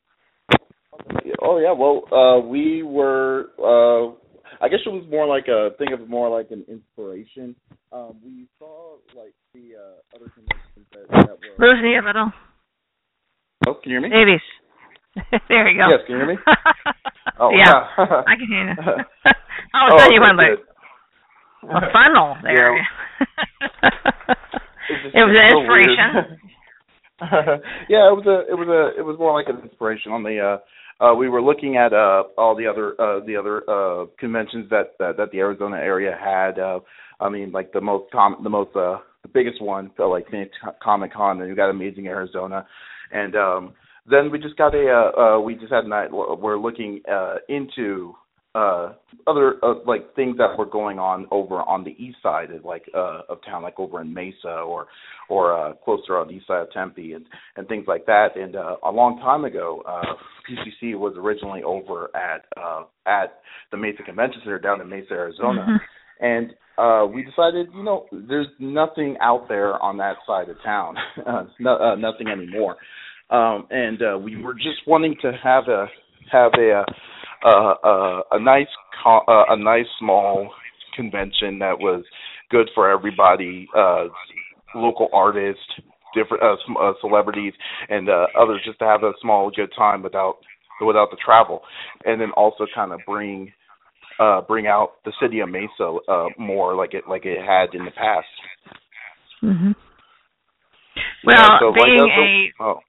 [1.41, 1.73] Oh yeah.
[1.73, 3.47] Well, uh, we were.
[3.59, 4.15] Uh,
[4.61, 7.55] I guess it was more like a thing of more like an inspiration.
[7.91, 11.67] Um, we saw like the uh, other conventions that, that were.
[11.67, 12.31] Losing you a little.
[13.67, 14.09] Oh, can you hear me?
[14.09, 15.41] Babies.
[15.49, 15.89] there you go.
[15.89, 16.37] Yes, can you hear me?
[17.37, 17.83] Oh yeah.
[17.97, 18.75] I can hear you.
[19.73, 20.63] All of a sudden you went like.
[21.69, 22.75] A funnel there.
[24.87, 26.39] Just- it was an inspiration.
[27.89, 30.39] yeah, it was a it was a it was more like an inspiration on the
[30.39, 34.69] uh uh we were looking at uh all the other uh the other uh conventions
[34.69, 36.79] that that, that the Arizona area had uh
[37.21, 40.51] I mean like the most com the most uh the biggest one felt like Phoenix
[40.83, 42.65] Comic Con and you got Amazing Arizona
[43.11, 43.73] and um
[44.07, 48.13] then we just got a uh, uh we just had night we're looking uh into
[48.55, 48.93] uh
[49.27, 52.83] other uh, like things that were going on over on the east side of like
[52.95, 54.87] uh of town like over in Mesa or
[55.29, 57.25] or uh closer on the east side of Tempe and
[57.57, 58.29] and things like that.
[58.35, 60.13] And uh a long time ago uh
[60.49, 63.39] PCC was originally over at uh at
[63.71, 65.65] the Mesa Convention Center down in Mesa Arizona.
[65.67, 65.79] Mhm.
[66.21, 70.95] and uh we decided you know there's nothing out there on that side of town.
[71.27, 72.77] Uh, no, uh nothing anymore.
[73.31, 75.87] Um and uh we were just wanting to have a
[76.31, 76.85] have a uh,
[77.49, 78.67] uh, a nice
[79.03, 80.49] co- uh, a nice small
[80.95, 82.03] convention that was
[82.49, 84.05] good for everybody uh
[84.75, 85.61] local artists
[86.13, 87.53] different uh, uh celebrities
[87.89, 90.35] and uh others just to have a small good time without
[90.81, 91.61] without the travel
[92.05, 93.51] and then also kind of bring
[94.19, 97.83] uh bring out the city of Mesa uh more like it like it had in
[97.85, 98.27] the past
[99.43, 99.75] Mhm.
[101.23, 102.79] You know, Well, so like, being uh, so- a oh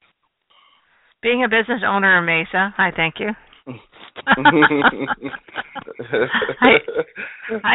[1.23, 3.31] being a business owner in Mesa, I thank you.
[3.67, 3.73] I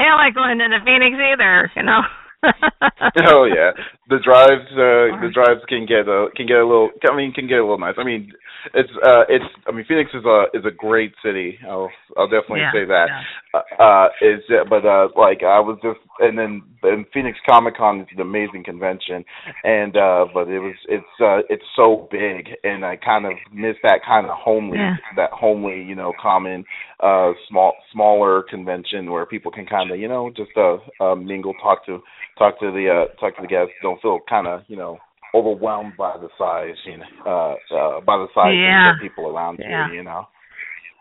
[0.04, 2.02] don't like going into Phoenix either, you know.
[3.30, 3.70] oh yeah,
[4.10, 6.90] the drives uh, the drives can get a can get a little.
[7.10, 7.96] I mean, can get a little nice.
[8.00, 8.32] I mean,
[8.74, 9.46] it's uh it's.
[9.68, 11.60] I mean, Phoenix is a is a great city.
[11.68, 13.08] I'll I'll definitely yeah, say that.
[13.10, 13.22] Yeah.
[13.54, 14.40] Uh, uh, is
[14.70, 18.64] but uh like I was just and then and Phoenix Comic Con is an amazing
[18.64, 19.26] convention,
[19.66, 23.76] and uh but it was it's uh it's so big, and I kind of miss
[23.84, 24.96] that kind of homely Yeah.
[25.18, 26.64] that homely you know common
[27.02, 31.54] uh small smaller convention where people can kind of you know just uh, uh mingle
[31.62, 32.00] talk to
[32.38, 34.98] talk to the uh talk to the guests don't feel kind of you know
[35.36, 38.92] overwhelmed by the size you know uh uh by the size Yeah.
[38.92, 39.88] of the people around Yeah.
[39.90, 40.24] you you know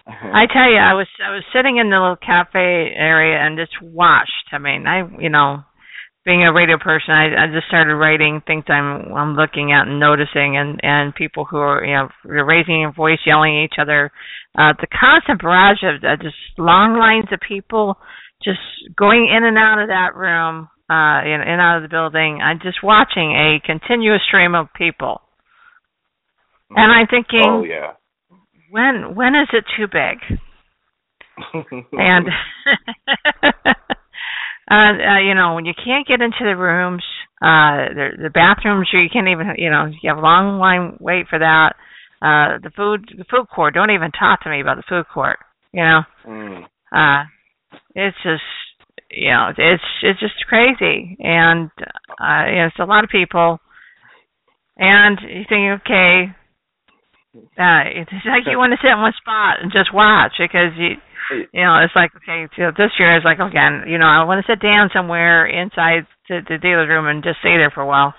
[0.07, 3.77] I tell you, I was I was sitting in the little cafe area and just
[3.83, 4.53] watched.
[4.53, 5.65] I mean, I you know,
[6.25, 10.01] being a radio person, I I just started writing things I'm I'm looking at and
[10.01, 14.11] noticing, and and people who are you know raising their voice, yelling at each other.
[14.57, 17.97] Uh, the constant barrage of uh, just long lines of people
[18.43, 18.61] just
[18.97, 22.41] going in and out of that room, uh, in, in and out of the building.
[22.43, 25.21] I'm just watching a continuous stream of people,
[26.71, 28.00] and I'm thinking oh yeah
[28.71, 30.39] when when is it too big?
[31.93, 32.27] and
[33.43, 37.03] uh, uh you know when you can't get into the rooms
[37.43, 41.27] uh the the bathrooms you can't even you know you have a long line wait
[41.29, 41.75] for that
[42.21, 45.39] uh the food the food court don't even talk to me about the food court
[45.73, 46.63] you know mm.
[46.93, 47.25] uh
[47.95, 48.43] it's just
[49.11, 51.71] you know it's it's just crazy and
[52.21, 53.59] uh you know, it's a lot of people
[54.77, 56.35] and you think okay
[57.35, 60.99] uh it's like you want to sit in one spot and just watch because you
[61.55, 64.43] you know it's like okay know, this year is like again you know i want
[64.43, 67.87] to sit down somewhere inside the, the dealer's room and just stay there for a
[67.87, 68.15] while.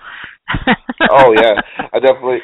[1.10, 1.60] Oh yeah.
[1.92, 2.38] I definitely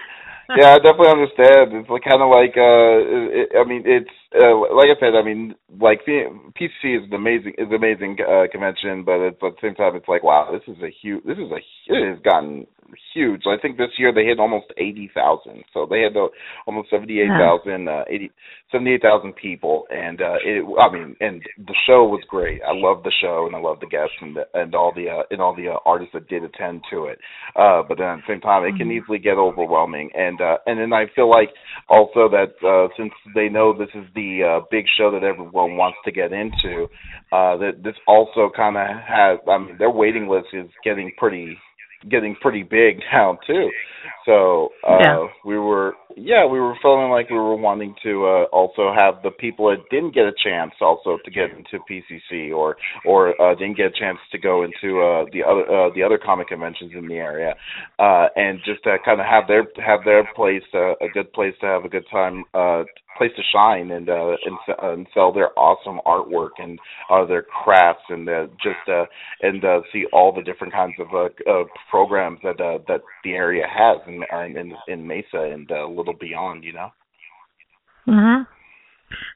[0.57, 1.77] yeah, I definitely understand.
[1.77, 2.97] It's like kind of like uh,
[3.37, 5.15] it, I mean, it's uh, like I said.
[5.15, 9.53] I mean, like PCC is an amazing is an amazing uh, convention, but at the
[9.63, 11.25] same time, it's like wow, this is a huge.
[11.25, 11.61] This is a
[11.93, 12.67] it has gotten
[13.15, 13.43] huge.
[13.47, 15.65] I think this year they hit almost eighty thousand.
[15.73, 16.29] So they had uh,
[16.67, 18.31] almost seventy eight thousand, uh, eighty
[18.73, 20.65] seventy eight thousand people, and uh, it.
[20.79, 22.61] I mean, and the show was great.
[22.63, 25.23] I love the show, and I love the guests and the, and all the uh,
[25.31, 27.19] and all the uh, artists that did attend to it.
[27.57, 30.79] Uh, but then at the same time, it can easily get overwhelming, and uh, and
[30.79, 31.51] then I feel like
[31.89, 35.99] also that uh, since they know this is the uh, big show that everyone wants
[36.07, 36.73] to get into,
[37.37, 38.87] uh, that this also kind of
[39.17, 39.39] has.
[39.49, 41.57] I mean, their waiting list is getting pretty
[42.09, 43.69] getting pretty big now too.
[44.25, 45.27] So uh Yeah.
[45.45, 49.31] we were yeah, we were feeling like we were wanting to uh also have the
[49.45, 53.77] people that didn't get a chance also to get into PCC or or uh didn't
[53.77, 57.09] get a chance to go into uh the other uh the other comic conventions in
[57.09, 57.53] the area
[57.99, 61.55] uh and just to kind of have their have their place uh, a good place
[61.61, 62.83] to have a good time uh
[63.19, 66.79] place to shine and uh and, and sell their awesome artwork and
[67.11, 69.05] uh their crafts and uh, just uh
[69.43, 73.33] and uh see all the different kinds of uh, uh programs that uh that the
[73.33, 76.91] area has in uh, in in Mesa and uh, a little beyond, you know.
[78.07, 78.47] Mhm.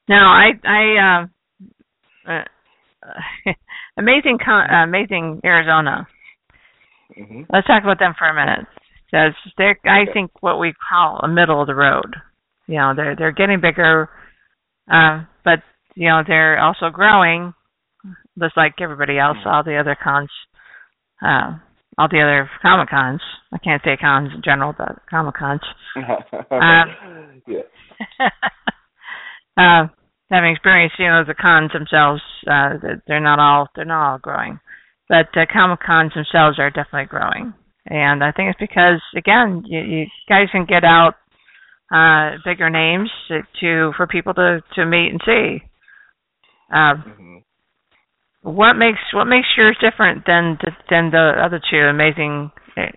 [0.09, 1.27] Now I I
[2.29, 2.45] uh, uh
[3.97, 6.07] amazing con- uh, amazing Arizona.
[7.19, 7.47] Mhm.
[7.53, 8.67] Let's talk about them for a minute.
[9.07, 12.17] Because they're I think what we call a middle of the road.
[12.73, 14.09] You know, they're they're getting bigger,
[14.91, 15.59] uh, but
[15.95, 17.53] you know they're also growing,
[18.41, 19.37] just like everybody else.
[19.45, 20.31] All the other cons,
[21.21, 21.59] uh,
[21.99, 23.21] all the other comic cons.
[23.53, 25.61] I can't say cons in general, but comic cons.
[25.97, 26.87] yeah.
[29.59, 29.87] uh,
[30.31, 34.61] having experienced, you know, the cons themselves, uh, they're not all they're not all growing,
[35.11, 37.53] but uh, comic cons themselves are definitely growing,
[37.85, 41.17] and I think it's because again, you, you guys can get out
[41.93, 45.63] uh, bigger names to, to for people to to meet and see.
[46.73, 47.43] Uh, Mhm.
[48.43, 52.51] what makes what makes yours different than the, than the other two, Amazing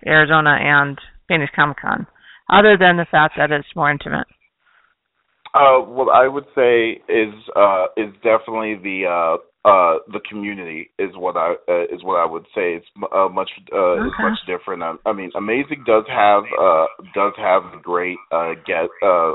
[0.06, 0.98] Arizona and
[1.28, 2.06] Phoenix Comic Con,
[2.48, 4.26] other than the fact that it's more intimate?
[5.56, 11.10] Uh, what I would say is uh, is definitely the uh, uh, the community is
[11.16, 12.74] what I uh, is what I would say.
[12.76, 14.22] It's uh, much uh, is Okay.
[14.22, 14.82] much different.
[14.82, 19.32] I, I mean, Amazing does have uh, does have a great uh, get uh,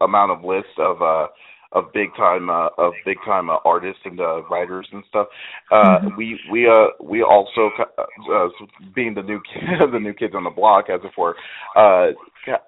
[0.00, 1.26] amount of list of uh,
[1.72, 5.26] of big time uh, of big time uh, artists and uh, writers and stuff.
[5.70, 6.16] Uh, Mhm.
[6.16, 8.02] We we uh we also uh,
[8.32, 8.48] uh,
[8.94, 9.40] being the new
[9.92, 11.36] the new kids on the block as it were
[11.76, 12.12] uh,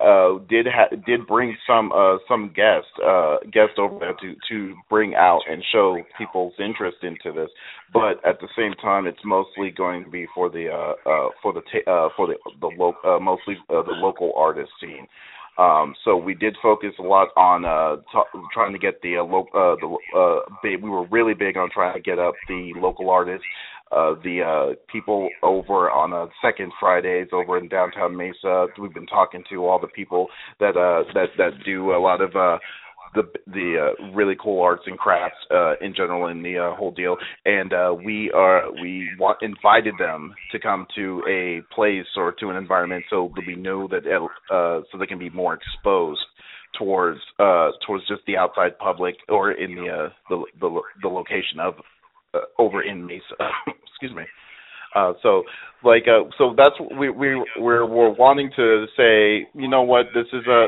[0.01, 4.75] uh did ha- did bring some uh some guests uh guests over there to to
[4.91, 7.51] bring out and show people's interest into this
[7.93, 11.53] but at the same time it's mostly going to be for the uh uh for
[11.53, 15.07] the ta- uh for the the lo- uh, mostly uh, the local artist scene
[15.59, 19.25] um so we did focus a lot on uh t- trying to get the uh,
[19.25, 22.73] lo- uh the uh big, we were really big on trying to get up the
[22.77, 23.47] local artists
[23.91, 28.67] uh, the uh, people over on uh, second Fridays over in downtown Mesa.
[28.79, 30.27] We've been talking to all the people
[30.61, 32.59] that uh, that that do a lot of uh,
[33.15, 36.91] the the uh, really cool arts and crafts uh, in general in the uh, whole
[36.91, 42.33] deal, and uh, we are we want invited them to come to a place or
[42.33, 44.07] to an environment so that we know that
[44.51, 46.21] uh, so they can be more exposed
[46.79, 51.59] towards uh towards just the outside public or in the uh the the, the location
[51.59, 51.75] of
[52.35, 53.23] uh, over in Mesa.
[53.91, 54.25] Excuse me
[54.95, 55.43] uh, so
[55.85, 60.27] like uh, so that's we we we're we're wanting to say you know what this
[60.33, 60.67] is a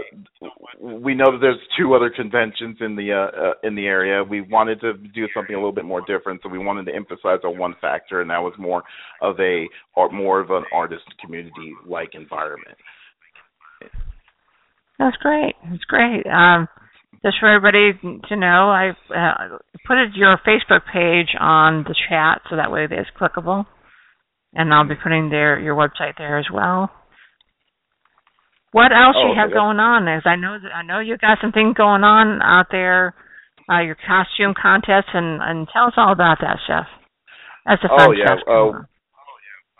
[0.81, 4.23] we know that there's two other conventions in the uh, uh, in the area.
[4.23, 7.41] We wanted to do something a little bit more different so we wanted to emphasize
[7.45, 8.83] on one factor and that was more
[9.23, 9.67] of a
[9.97, 12.77] or more of an artist community like environment.
[14.99, 15.55] That's great.
[15.69, 16.27] That's great.
[16.27, 16.69] Um
[17.25, 17.93] just for everybody
[18.29, 23.11] to know i uh, put your facebook page on the chat so that way it's
[23.21, 23.67] clickable
[24.55, 26.91] and I'll be putting their your website there as well.
[28.73, 29.59] What else oh, you have okay.
[29.59, 30.07] going on?
[30.07, 33.15] Is I know that I know you got some things going on out there,
[33.71, 36.87] uh, your costume contest, and and tell us all about that, Chef.
[37.67, 38.35] That's a fun oh yeah.
[38.47, 38.73] Oh,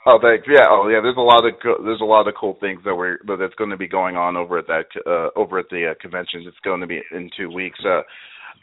[0.07, 0.47] oh, thanks.
[0.51, 0.67] Yeah.
[0.69, 1.01] Oh yeah.
[1.03, 3.71] There's a lot of co- there's a lot of cool things that we're that's going
[3.71, 6.43] to be going on over at that uh, over at the uh, convention.
[6.47, 7.79] It's going to be in two weeks.
[7.87, 8.03] Uh,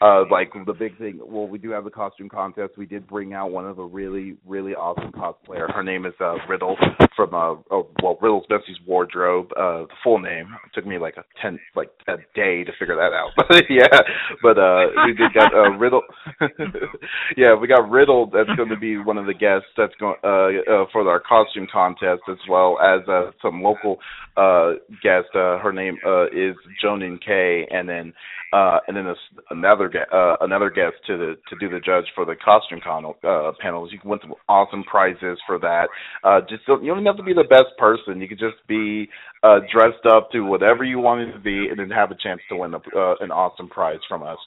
[0.00, 2.72] uh like the big thing well we do have the costume contest.
[2.76, 5.72] We did bring out one of a really really awesome cosplayer.
[5.72, 6.76] Her name is uh riddle
[7.16, 9.48] from uh oh, well riddle's bessie's wardrobe.
[9.56, 10.46] Uh the full name.
[10.66, 13.30] It took me like a ten like a day to figure that out.
[13.48, 13.98] But yeah.
[14.42, 16.02] But uh we did got uh riddle
[17.36, 18.30] yeah we got riddle.
[18.32, 21.66] That's going to be one of the guests that's going uh, uh for our costume
[21.72, 23.98] contest as well as uh some local
[24.36, 25.28] uh guest.
[25.34, 27.66] Uh her name uh is jonan k.
[27.70, 28.12] And then
[28.52, 29.14] uh, and then a,
[29.50, 33.52] another uh, another guest to the, to do the judge for the costume con- uh,
[33.60, 33.90] panels.
[33.92, 35.88] You can win some awesome prizes for that.
[36.24, 38.20] Uh, just don't, you don't have to be the best person.
[38.20, 39.08] You could just be
[39.42, 42.56] uh, dressed up to whatever you wanted to be, and then have a chance to
[42.56, 44.38] win a, uh, an awesome prize from us.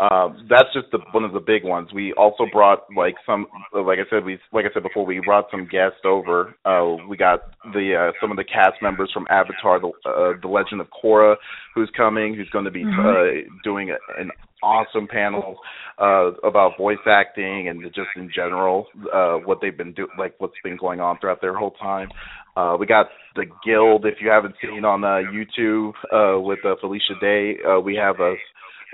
[0.00, 1.90] Um, that's just the, one of the big ones.
[1.94, 5.46] We also brought like some, like I said, we like I said before, we brought
[5.50, 6.54] some guests over.
[6.64, 10.48] Uh, we got the uh, some of the cast members from Avatar, the uh, the
[10.48, 11.36] Legend of Korra,
[11.74, 13.06] who's coming, who's going to be Mm-hmm.
[13.06, 14.30] uh, doing a, an
[14.62, 15.58] awesome panel
[16.00, 20.54] uh, about voice acting and just in general uh, what they've been doing, like what's
[20.64, 22.08] been going on throughout their whole time.
[22.56, 23.06] Uh, we got
[23.36, 24.06] the Guild.
[24.06, 28.16] If you haven't seen on uh, YouTube uh, with uh, Felicia Day, uh, we have
[28.20, 28.34] a.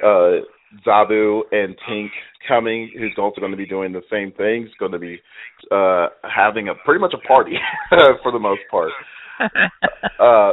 [0.04, 0.40] Uh,
[0.86, 2.08] Zaboo and Tink
[2.46, 4.66] coming, who's also going to be doing the same thing.
[4.66, 5.18] He's going to be
[5.70, 7.54] uh having a pretty much a party
[8.22, 8.90] for the most part.
[10.18, 10.52] Uh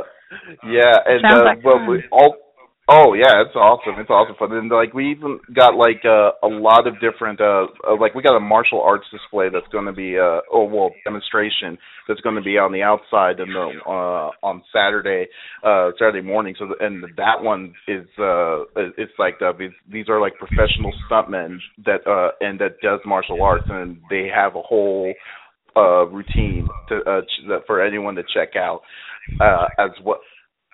[0.66, 2.36] yeah, and Sounds uh, like well we all
[2.90, 3.96] Oh yeah, it's awesome.
[3.98, 4.52] It's awesome fun.
[4.52, 8.22] And like we even got like uh, a lot of different uh, uh like we
[8.22, 11.78] got a martial arts display that's going to be uh oh well demonstration
[12.10, 15.28] that's going to be on the outside and the uh on Saturday
[15.64, 16.56] uh Saturday morning.
[16.60, 19.54] So and that one is uh it's like uh,
[19.90, 24.58] these are like professional stuntmen that uh and that does martial arts and they have
[24.58, 25.14] a whole
[25.78, 27.22] uh routine to uh
[27.66, 28.82] for anyone to check out
[29.40, 30.20] uh as well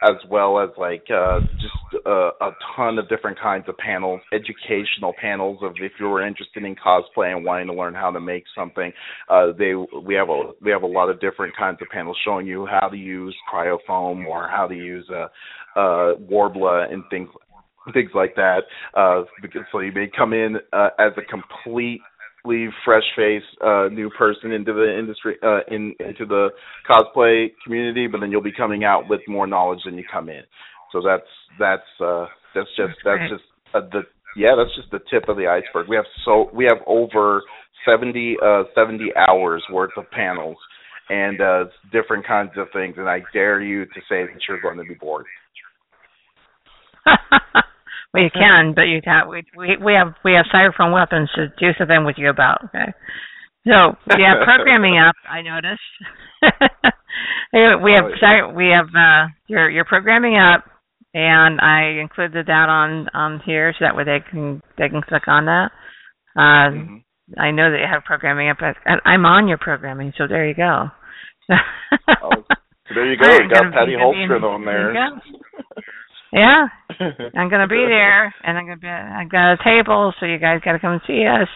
[0.01, 5.13] as well as like uh, just uh, a ton of different kinds of panels, educational
[5.19, 8.43] panels of if you were interested in cosplay and wanting to learn how to make
[8.55, 8.91] something.
[9.30, 9.73] Uh, they
[10.03, 12.88] we have a we have a lot of different kinds of panels showing you how
[12.88, 15.27] to use cryofoam or how to use uh,
[15.77, 17.30] uh, Worbla and things
[17.93, 18.61] things like that.
[18.95, 22.01] Uh, because so you may come in uh, as a complete
[22.86, 26.49] fresh face uh new person into the industry uh in into the
[26.90, 30.44] cosplay community but then you'll be coming out with more knowledge than you come in.
[30.91, 31.30] So that's
[31.60, 32.26] that's uh
[32.56, 33.44] that's just That's that's, just
[33.74, 34.02] uh, the
[34.36, 35.88] yeah that's just the tip of the iceberg.
[35.88, 37.44] We have so we have over
[37.86, 40.57] 70 uh 70 hours worth of panels
[41.10, 44.78] and uh different kinds of things and i dare you to say that you're going
[44.78, 45.26] to be bored
[48.14, 49.30] well, you can, but you can't.
[49.30, 49.44] We
[49.84, 52.64] we have we have cyberphone weapons to do something with you about.
[52.65, 52.91] Okay.
[53.68, 55.15] So have programming up.
[55.30, 55.81] I noticed.
[57.53, 58.52] we have yeah.
[58.53, 60.64] we have uh, your your programming up,
[61.14, 65.27] and I included that on on here so that way they can they can click
[65.27, 65.69] on that.
[66.36, 67.03] Uh, Mhm.
[67.38, 70.56] I know that you have programming up, and I'm on your programming, so there you
[70.56, 70.88] go.
[71.52, 72.44] Oh, so
[72.95, 73.30] there you go.
[73.31, 74.94] You got Patty I'm gonna be in- Holmgren on there.
[74.94, 75.19] go.
[76.31, 76.68] Yeah,
[77.35, 78.88] I'm gonna be there, and I'm gonna be.
[78.88, 81.49] I've got a table, so you guys got to come and see us.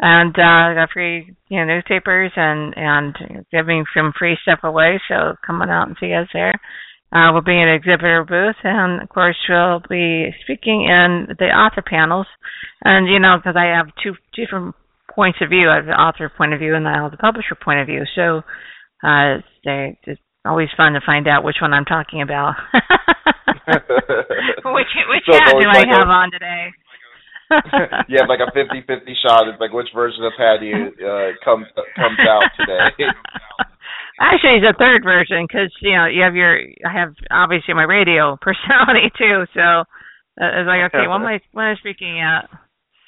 [0.00, 5.00] And uh, I got free, you know, newspapers and and giving some free stuff away.
[5.08, 6.54] So come on out and see us there.
[7.12, 11.46] Uh, we'll be in an exhibitor booth, and of course we'll be speaking in the
[11.46, 12.26] author panels.
[12.84, 14.74] And you know, because I have two different
[15.18, 15.68] points of view.
[15.68, 18.04] I have the author point of view and I have the publisher point of view.
[18.14, 18.42] So
[19.02, 22.54] uh, they, it's always fun to find out which one I'm talking about.
[23.68, 26.72] which which So hat do I like a- have on today?
[28.08, 28.84] you have like a 50-50
[29.24, 29.48] shot.
[29.48, 31.66] It's like which version of Patty uh, comes
[31.96, 32.92] comes out today.
[34.20, 37.84] Actually, it's a third version because you know you have your I have obviously my
[37.84, 39.44] radio personality too.
[39.54, 39.60] So
[40.40, 42.50] uh, it's like okay, what am I what am I speaking at?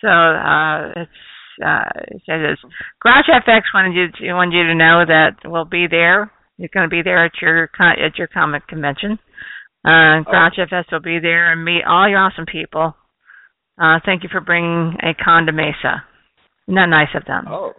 [0.00, 1.20] So uh, it's
[1.60, 2.58] uh, it says this.
[3.02, 6.32] Garage FX wanted you to, wanted you to know that we'll be there.
[6.56, 9.18] You're going to be there at your at your comic convention.
[9.84, 12.94] Uh, Garage FX will be there and meet all your awesome people.
[13.80, 16.04] Uh, thank you for bringing a con to Mesa.
[16.68, 17.46] Isn't that nice of them?
[17.48, 17.72] Oh.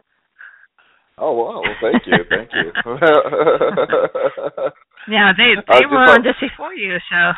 [1.23, 1.61] Oh wow!
[1.61, 2.72] Well, thank you, thank you.
[5.10, 7.34] Yeah, they they were on just before you, so.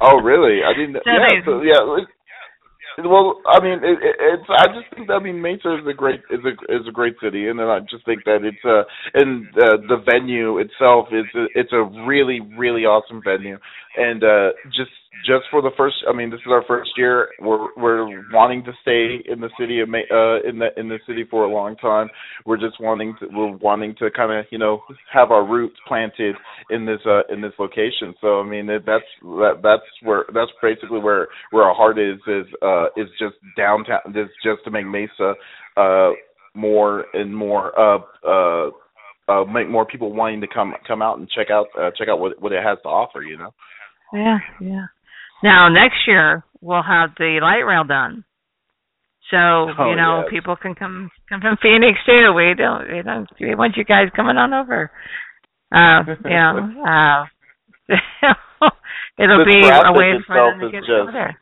[0.00, 0.60] oh really?
[0.64, 0.96] I didn't.
[1.04, 2.04] So yeah, they- so, yeah.
[3.04, 4.48] Well, I mean, it, it, it's.
[4.48, 5.08] I just think.
[5.08, 7.66] that, I mean, Mesa is a great is a is a great city, and then
[7.68, 8.82] I just think that it's a
[9.14, 13.58] and uh, the venue itself is a, it's a really really awesome venue,
[13.96, 14.90] and uh just
[15.26, 15.96] just for the first.
[16.08, 17.28] I mean, this is our first year.
[17.40, 21.24] We're we're wanting to stay in the city of uh in the in the city
[21.30, 22.08] for a long time.
[22.46, 24.82] We're just wanting to we're wanting to kind of you know
[25.12, 26.36] have our roots planted
[26.70, 28.14] in this uh in this location.
[28.20, 32.18] So I mean that, that's that that's where that's basically where where our heart is
[32.26, 35.34] is uh is just downtown is just to make Mesa
[35.76, 36.10] uh
[36.54, 38.70] more and more uh uh
[39.28, 42.18] uh make more people wanting to come come out and check out uh, check out
[42.18, 43.52] what what it has to offer, you know.
[44.12, 44.86] yeah, yeah.
[45.42, 48.24] Now next year we'll have the light rail done.
[49.30, 50.30] So Oh, you know yes.
[50.30, 52.32] people can come come from Phoenix too.
[52.34, 54.90] We don't we don't we want you guys coming on over.
[55.72, 57.24] Uh, you know, uh,
[59.18, 61.38] it'll The be a way for them to get just- over there.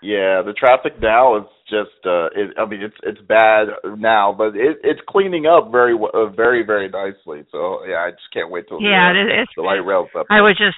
[0.00, 3.66] Yeah, the traffic now is just uh it, I mean it's it's bad
[3.98, 7.44] now, but it it's cleaning up very uh, very very nicely.
[7.50, 10.08] So yeah, I just can't wait till Yeah, the, uh, it, it's the light rail's
[10.16, 10.26] up.
[10.30, 10.76] I was just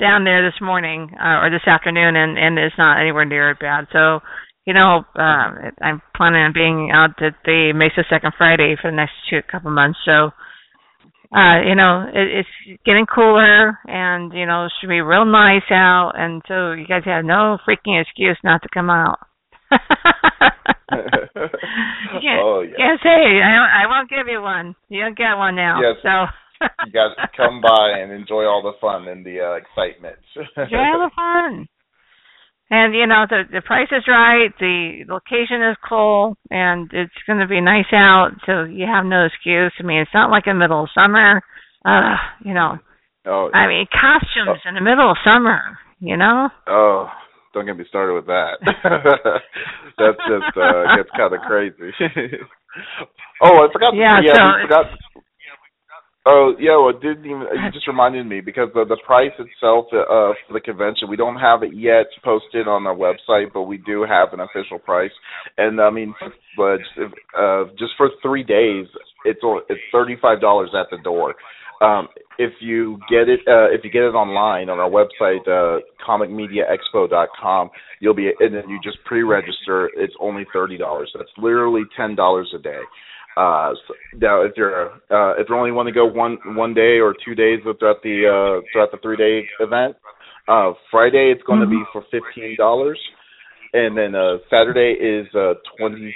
[0.00, 3.86] down there this morning uh, or this afternoon, and and it's not anywhere near bad.
[3.92, 4.20] So,
[4.66, 8.96] you know, um, I'm planning on being out at the Mesa Second Friday for the
[8.96, 9.98] next two couple months.
[10.04, 10.30] So,
[11.36, 15.70] uh, you know, it, it's getting cooler, and you know, it should be real nice
[15.70, 19.18] out, and so you guys have no freaking excuse not to come out.
[20.90, 22.76] You can't, oh yeah.
[22.76, 24.74] can't say I I won't give you one.
[24.88, 25.80] You don't get one now.
[25.80, 26.02] Yes.
[26.02, 26.26] So
[26.86, 30.18] You guys come by and enjoy all the fun and the uh, excitement.
[30.56, 31.68] enjoy all the fun.
[32.70, 37.40] And you know the the price is right, the location is cool, and it's going
[37.40, 39.72] to be nice out, so you have no excuse.
[39.80, 41.42] I mean, it's not like in the middle of summer.
[41.84, 42.14] Uh,
[42.44, 42.78] you know,
[43.26, 45.78] oh, I mean, costumes in the middle of summer.
[45.98, 47.08] You know, oh,
[47.52, 48.62] don't get me started with that.
[48.62, 51.90] that just uh, gets kind of crazy.
[53.42, 53.94] oh, I forgot.
[53.96, 54.86] Yeah, yeah, so we forgot.
[56.26, 57.40] Oh yeah, well, it didn't even.
[57.40, 61.36] You just reminded me because the the price itself uh, for the convention, we don't
[61.36, 65.12] have it yet posted on our website, but we do have an official price.
[65.56, 66.14] And I mean,
[66.58, 68.86] but just, uh, just for three days,
[69.24, 69.40] it's
[69.70, 71.34] it's thirty five dollars at the door.
[71.80, 75.80] Um, if you get it, uh, if you get it online on our website, uh,
[76.06, 77.70] comicmediaexpo.com,
[78.00, 79.88] you'll be, and then you just pre-register.
[79.96, 81.10] It's only thirty dollars.
[81.16, 82.80] That's literally ten dollars a day.
[83.36, 86.98] Uh, so now, if you're uh, if you're only want to go one one day
[86.98, 89.96] or two days throughout the uh, throughout the three day event,
[90.48, 92.98] uh, Friday it's going to be for fifteen dollars,
[93.72, 96.14] and then uh, Saturday is uh, twenty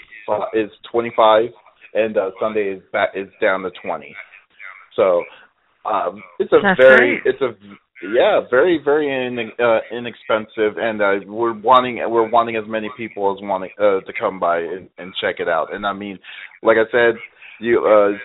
[0.55, 1.51] is twenty five,
[1.95, 4.15] and uh, Sunday is back is down to twenty.
[4.97, 5.23] So
[5.85, 7.35] um, it's a That's very great.
[7.35, 7.55] it's a
[8.03, 13.35] yeah very very in, uh, inexpensive, and uh, we're wanting we're wanting as many people
[13.35, 15.75] as wanting uh, to come by and, and check it out.
[15.75, 16.19] And I mean,
[16.63, 17.15] like I said,
[17.61, 18.19] you uh,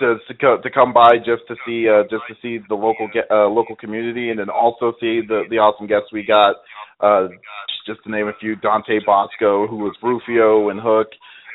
[0.00, 3.08] just to co- to come by just to see uh, just to see the local
[3.08, 6.56] ge- uh, local community, and then also see the the awesome guests we got.
[7.00, 7.28] Uh,
[7.86, 11.08] just to name a few, Dante Basco, who was Rufio and Hook,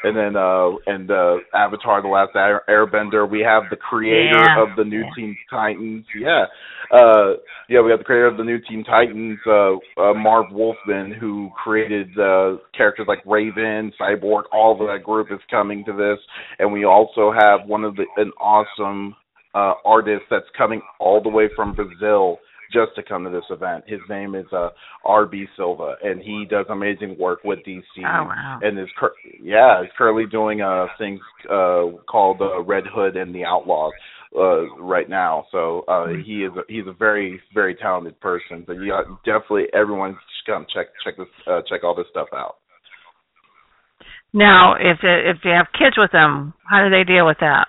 [0.03, 3.29] and then uh and uh Avatar: The Last Air- Airbender.
[3.29, 4.61] We have the creator Yeah.
[4.63, 6.05] of the new Teen Titans.
[6.19, 6.45] Yeah,
[6.91, 7.33] uh,
[7.69, 11.49] yeah, we have the creator of the new Teen Titans, uh, uh Marv Wolfman, who
[11.61, 14.43] created uh characters like Raven, Cyborg.
[14.51, 16.19] All of that group is coming to this,
[16.59, 19.15] and we also have one of the an awesome
[19.55, 22.39] uh artist that's coming all the way from Brazil
[22.73, 23.83] just to come to this event.
[23.87, 24.69] His name is uh
[25.05, 28.59] RB Silva, and he does amazing work with DC oh wow.
[28.61, 31.19] and is cur- yeah is currently doing uh things
[31.49, 33.93] uh called uh, Red Hood and the Outlaws
[34.35, 35.45] uh right now.
[35.51, 38.63] So uh he is a, he's a very very talented person.
[38.65, 42.27] So you got definitely everyone should come check check this uh, check all this stuff
[42.33, 42.55] out.
[44.35, 47.67] Now, if they, if they have kids with them, how do they deal with that?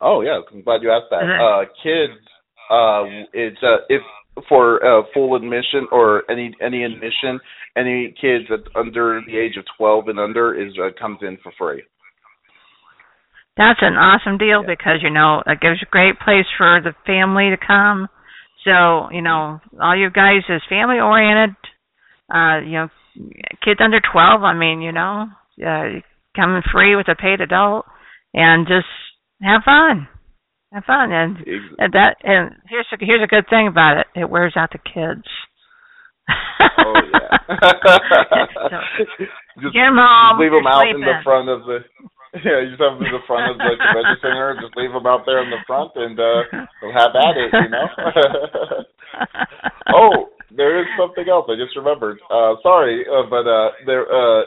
[0.00, 1.22] Oh yeah, I'm glad you asked that.
[1.22, 2.18] Uh, kids,
[2.70, 4.02] uh, it's uh, if
[4.48, 7.40] for uh, full admission or any any admission,
[7.76, 11.52] any kids that's under the age of 12 and under is uh, comes in for
[11.58, 11.82] free.
[13.56, 17.50] That's an awesome deal because you know it gives a great place for the family
[17.50, 18.08] to come.
[18.64, 21.56] So you know, all you guys is family oriented.
[22.32, 22.88] Uh, you know,
[23.62, 24.42] kids under twelve.
[24.42, 25.26] I mean, you know,
[25.60, 26.00] uh,
[26.34, 27.84] coming free with a paid adult,
[28.32, 28.88] and just
[29.42, 30.08] have fun,
[30.72, 31.36] have fun, and,
[31.78, 32.16] and that.
[32.24, 35.26] And here's a, here's a good thing about it: it wears out the kids.
[36.78, 37.28] Oh yeah.
[39.60, 40.38] just, Get 'em home.
[40.38, 41.84] just leave them out in the front of the.
[42.32, 44.56] Yeah, you just have them in the front of the convention center.
[44.56, 47.52] Just leave them out there in the front, and uh, they'll have at it.
[47.52, 47.86] You know.
[49.92, 52.20] oh, there is something else I just remembered.
[52.30, 54.42] Uh, sorry, uh, but uh, there uh,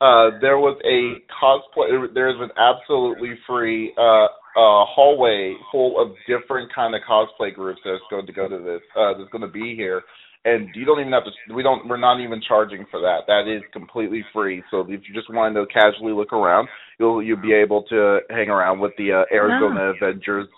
[0.00, 2.08] uh, there was a cosplay.
[2.14, 4.28] There's an absolutely free uh,
[4.58, 8.82] uh, hallway full of different kind of cosplay groups that's going to go to this.
[8.98, 10.02] Uh, that's going to be here,
[10.44, 11.54] and you don't even have to.
[11.54, 11.86] We don't.
[11.86, 13.20] We're not even charging for that.
[13.28, 14.62] That is completely free.
[14.70, 16.66] So if you just wanted to casually look around,
[16.98, 20.48] you'll you'll be able to hang around with the uh, Arizona Avengers.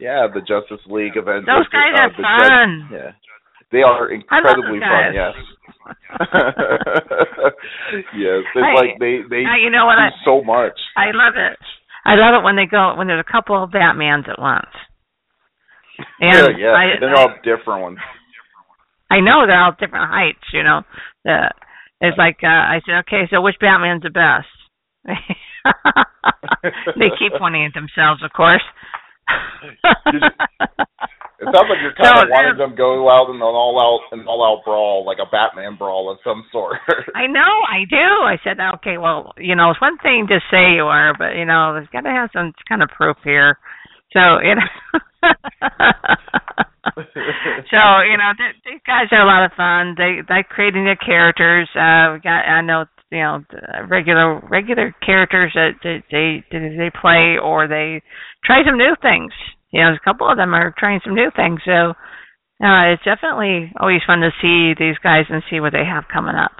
[0.00, 1.48] Yeah, the Justice League Avengers.
[1.48, 2.88] Those guys uh, Dread- fun.
[2.92, 3.10] yeah.
[3.72, 5.34] They are incredibly fun, yes.
[8.14, 8.42] yes.
[8.54, 9.96] It's I- like they they Now, you know what?
[9.96, 10.78] do I, so much.
[10.96, 11.58] I love it.
[12.06, 14.70] I love it when they go when there's a couple of Batmans at once.
[16.20, 16.72] And yeah, yeah.
[16.72, 17.98] I, They're all different ones.
[19.10, 20.82] I know they're all different heights, you know.
[21.24, 21.50] The
[22.00, 24.46] it's like uh, I said, okay, so which Batman's the best?
[26.96, 28.62] they keep pointing at themselves, of course.
[31.38, 33.76] It sounds like you're kind So, of wanting them to go out in an all
[33.76, 36.78] out an all out brawl, like a Batman brawl of some sort.
[37.14, 37.96] I know, I do.
[38.24, 41.44] I said, okay, well, you know, it's one thing to say you are, but you
[41.44, 43.58] know, there's got to have some kind of proof here.
[44.12, 44.70] So you know,
[47.70, 49.94] so you know, th- these guys are a lot of fun.
[49.98, 51.68] They they creating their characters.
[51.74, 53.44] Uh, we got I know you know
[53.88, 58.02] regular regular characters that that they they play or they
[58.44, 59.32] try some new things.
[59.76, 61.60] You know, a couple of them are trying some new things.
[61.66, 61.92] So
[62.64, 66.34] uh, it's definitely always fun to see these guys and see what they have coming
[66.34, 66.56] up.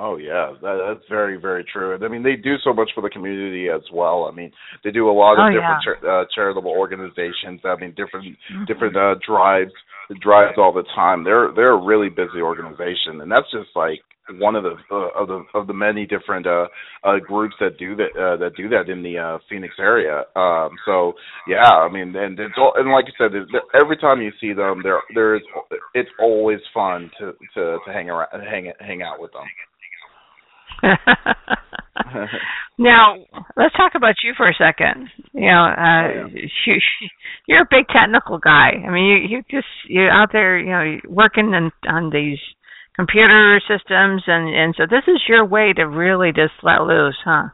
[0.00, 1.94] Oh yeah, that, that's very very true.
[1.94, 4.24] And I mean, they do so much for the community as well.
[4.24, 4.50] I mean,
[4.82, 7.60] they do a lot of Oh, different char- uh, charitable organizations.
[7.64, 8.24] I mean, different
[8.66, 9.72] different uh, drives
[10.22, 11.22] drives all the time.
[11.22, 14.00] They're they're a really busy organization, and that's just like
[14.38, 16.66] one of the uh, of the of the many different uh,
[17.04, 20.24] uh, groups that do that uh, that do that in the uh, Phoenix area.
[20.34, 21.12] Um, so
[21.46, 23.32] yeah, I mean, and it's all, and like you said,
[23.80, 25.42] every time you see them, there there's
[25.94, 29.44] it's always fun to to to hang around hang hang out with them.
[32.78, 33.16] now,
[33.56, 35.08] let's talk about you for a second.
[35.32, 36.74] You know, uh, Oh, you,
[37.46, 38.72] you're a big technical guy.
[38.86, 42.38] I mean, you you just you're out there, you know, working on on these
[42.96, 47.48] computer systems, and and so this is your way to really just let loose, huh?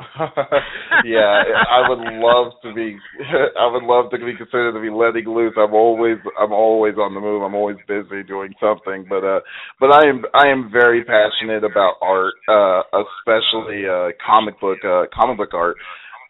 [1.04, 2.96] yeah, I would love to be.
[3.58, 5.54] I would love to be considered to be letting loose.
[5.56, 7.42] I'm always, I'm always on the move.
[7.42, 9.06] I'm always busy doing something.
[9.08, 9.40] But, uh,
[9.78, 15.04] but I am, I am very passionate about art, uh, especially uh, comic book, uh,
[15.14, 15.76] comic book art.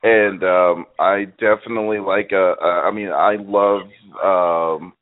[0.03, 2.31] And um, I definitely like.
[2.33, 3.83] Uh, uh, I mean, I love.
[4.25, 4.93] Um,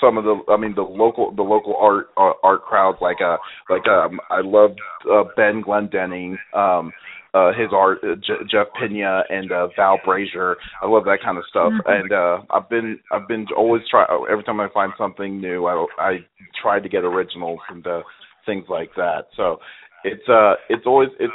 [0.00, 3.36] some of the I mean the local the local art uh, art crowds like uh
[3.68, 4.78] like um I loved
[5.12, 6.92] uh, Ben Glendenning um
[7.34, 10.56] uh his art uh, J- Jeff Pena and uh Val Brazier.
[10.82, 11.72] I love that kind of stuff.
[11.86, 15.86] And uh I've been I've been always try every time I find something new I
[15.98, 16.12] I
[16.60, 18.02] try to get originals and uh
[18.44, 19.28] things like that.
[19.36, 19.58] So
[20.04, 21.32] it's uh it's always it's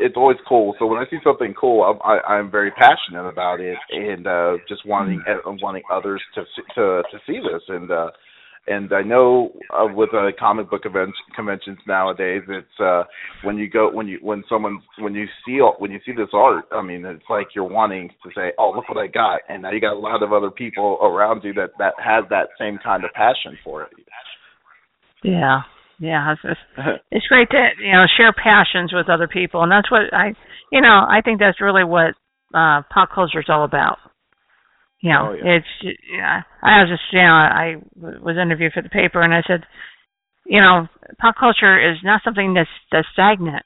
[0.00, 0.76] it's always cool.
[0.78, 4.58] So when I see something cool I'm I, I'm very passionate about it and uh
[4.68, 6.44] just wanting uh, wanting others to
[6.76, 7.62] to to see this.
[7.68, 8.10] And uh
[8.66, 13.02] and I know uh, with uh, comic book events conventions nowadays, it's uh,
[13.42, 16.66] when you go when you when someone when you see when you see this art,
[16.70, 19.72] I mean, it's like you're wanting to say, "Oh, look what I got," and now
[19.72, 23.04] you got a lot of other people around you that that has that same kind
[23.04, 23.88] of passion for it.
[25.24, 25.62] Yeah,
[25.98, 26.34] yeah.
[26.44, 26.58] It's,
[27.10, 30.34] it's great to you know share passions with other people, and that's what I,
[30.70, 32.14] you know, I think that's really what
[32.54, 33.98] uh pop culture is all about.
[35.02, 35.56] You know, Oh, yeah.
[35.58, 36.42] it's yeah.
[36.62, 39.64] I was just you know I w- was interviewed for the paper, and I said,
[40.46, 40.86] you know,
[41.18, 43.64] pop culture is not something that's that's stagnant.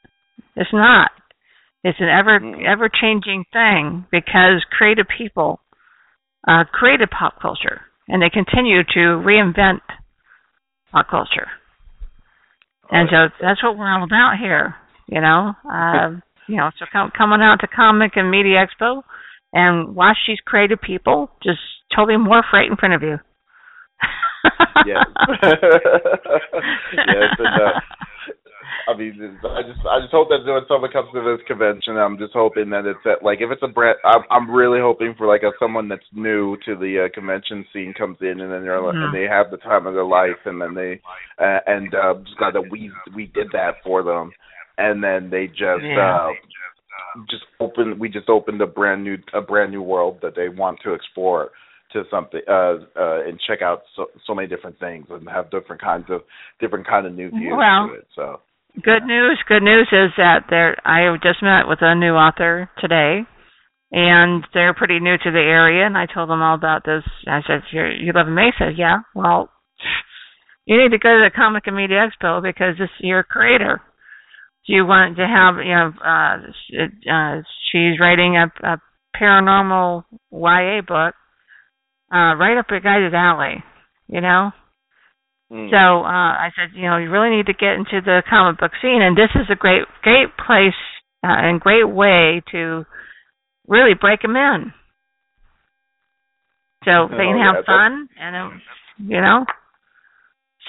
[0.56, 1.10] It's not.
[1.84, 2.64] It's an ever Mm.
[2.66, 5.60] ever changing thing because creative people
[6.48, 9.80] uh, created pop culture, and they continue to reinvent
[10.92, 11.48] pop culture.
[12.90, 14.74] and so that's what we're all about here.
[15.06, 16.10] You know, uh,
[16.48, 19.02] you know, so come, coming out to Comic and Media Expo
[19.56, 21.60] and watch these creative people just
[21.94, 23.16] totally morph right in front of you.
[24.86, 25.06] yes.
[26.92, 27.80] yes, and, uh,
[28.86, 32.18] I mean, I just I just hope that when someone comes to this convention, I'm
[32.18, 35.26] just hoping that it's at, like if it's a brand, I'm I'm really hoping for
[35.26, 38.78] like a someone that's new to the uh, convention scene comes in and then they're
[38.78, 39.08] mm-hmm.
[39.08, 41.00] and they have the time of their life and then they
[41.42, 44.30] uh, and uh, just glad that we we did that for them,
[44.76, 46.28] and then they just yeah.
[46.28, 46.30] uh,
[47.30, 50.78] just open we just opened a brand new a brand new world that they want
[50.82, 51.50] to explore
[51.92, 55.80] to something uh uh and check out so so many different things and have different
[55.80, 56.22] kinds of
[56.60, 58.40] different kind of new views well, to it so.
[58.82, 63.20] good news good news is that there i just met with a new author today
[63.92, 67.04] and they're pretty new to the area and i told them all about this.
[67.26, 68.98] I said you you live in mesa yeah.
[69.14, 69.50] Well
[70.66, 73.80] you need to go to the comic and media expo because this you're a creator
[74.66, 78.78] do you want to have you know uh, uh she's writing a, a
[79.14, 81.14] paranormal YA book
[82.12, 83.62] uh right up your guys' alley,
[84.08, 84.50] you know?
[85.50, 85.70] Mm.
[85.70, 88.72] So uh I said, you know, you really need to get into the comic book
[88.82, 90.78] scene and this is a great great place
[91.24, 92.84] uh, and great way to
[93.66, 94.72] really break them in.
[96.84, 98.56] So oh, they can have yeah, fun and uh,
[98.98, 99.44] you know.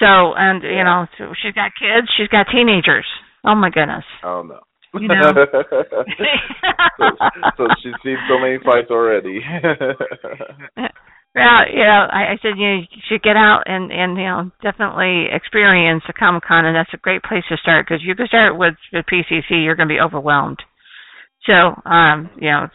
[0.00, 3.06] So and you know, so she's got kids, she's got teenagers.
[3.44, 4.04] Oh my goodness.
[4.24, 4.60] Oh no.
[4.94, 5.32] You know.
[6.98, 7.04] so,
[7.56, 9.40] so she's seen so many fights already.
[11.34, 14.24] well, you know, I, I said you, know, you should get out and and you
[14.24, 18.14] know definitely experience a Comic Con, and that's a great place to start because you
[18.14, 20.58] can start with the PCC, you're going to be overwhelmed.
[21.44, 22.66] So, um, you know,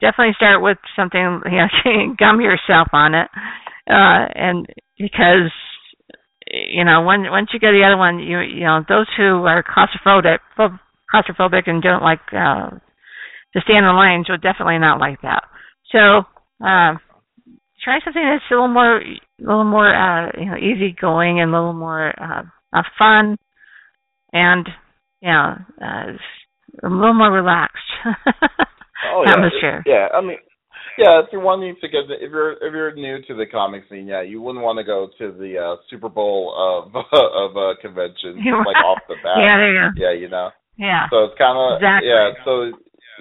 [0.00, 3.28] definitely start with something, you know, gum yourself on it,
[3.88, 4.66] uh, and
[4.98, 5.52] because
[6.50, 9.62] you know, when once you get the other one, you you know, those who are
[9.62, 10.38] claustrophobic,
[11.12, 15.42] claustrophobic and don't like uh, to stand in lines will definitely not like that.
[15.92, 15.98] So,
[16.64, 16.98] uh,
[17.82, 21.56] try something that's a little more, a little more, uh, you know, easygoing and a
[21.56, 22.42] little more uh,
[22.72, 23.36] uh, fun,
[24.32, 24.68] and
[25.20, 26.12] you know, uh,
[26.82, 29.32] a little more relaxed oh, yeah.
[29.32, 29.82] atmosphere.
[29.86, 30.38] Yeah, I mean,
[30.98, 34.06] yeah, if you're wanting to get if you're if you're new to the comic scene,
[34.06, 38.42] yeah, you wouldn't want to go to the uh Super Bowl of of uh convention
[38.42, 39.38] like off the bat.
[39.38, 39.88] Yeah, there you go.
[39.96, 40.50] Yeah, you know.
[40.76, 41.06] Yeah.
[41.10, 42.08] So it's kind of exactly.
[42.10, 42.30] yeah.
[42.44, 42.52] So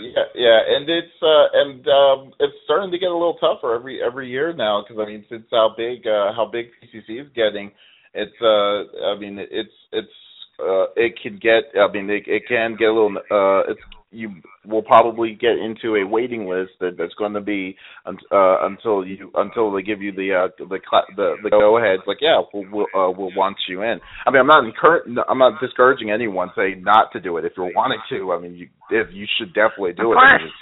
[0.02, 4.02] yeah, yeah, and it's uh and um it's starting to get a little tougher every
[4.02, 7.72] every year now because I mean since how big uh how big PCC is getting,
[8.14, 10.18] it's uh I mean it's it's
[10.60, 14.30] uh it can get I mean it it can get a little uh it's you
[14.66, 17.76] will probably get into a waiting list that, that's going to be
[18.06, 20.80] uh, until you until they give you the uh, the
[21.16, 22.00] the, the go ahead.
[22.08, 24.00] Like yeah, we'll we'll, uh, we'll want you in.
[24.26, 27.54] I mean, I'm not encouraging, I'm not discouraging anyone saying not to do it if
[27.58, 28.32] you're wanting to.
[28.32, 30.16] I mean, you if you should definitely do it.
[30.16, 30.56] I mean, it's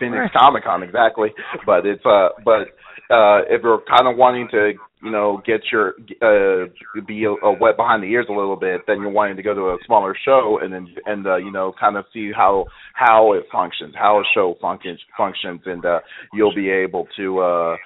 [0.00, 1.28] Phoenix Comic Con exactly,
[1.66, 2.74] but it's uh but
[3.14, 4.72] uh if you're kind of wanting to
[5.02, 6.66] you know get your uh
[7.06, 9.54] be a, a wet behind the ears a little bit then you're wanting to go
[9.54, 12.64] to a smaller show and then and uh you know kind of see how
[12.94, 16.00] how it functions how a show functions functions and uh
[16.32, 17.76] you'll be able to uh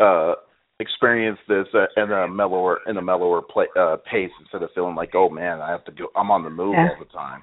[0.00, 0.34] uh
[0.78, 4.94] experience this uh, in a mellower in a mellower play, uh pace instead of feeling
[4.94, 6.88] like oh man I have to go I'm on the move Yeah.
[6.90, 7.42] all the time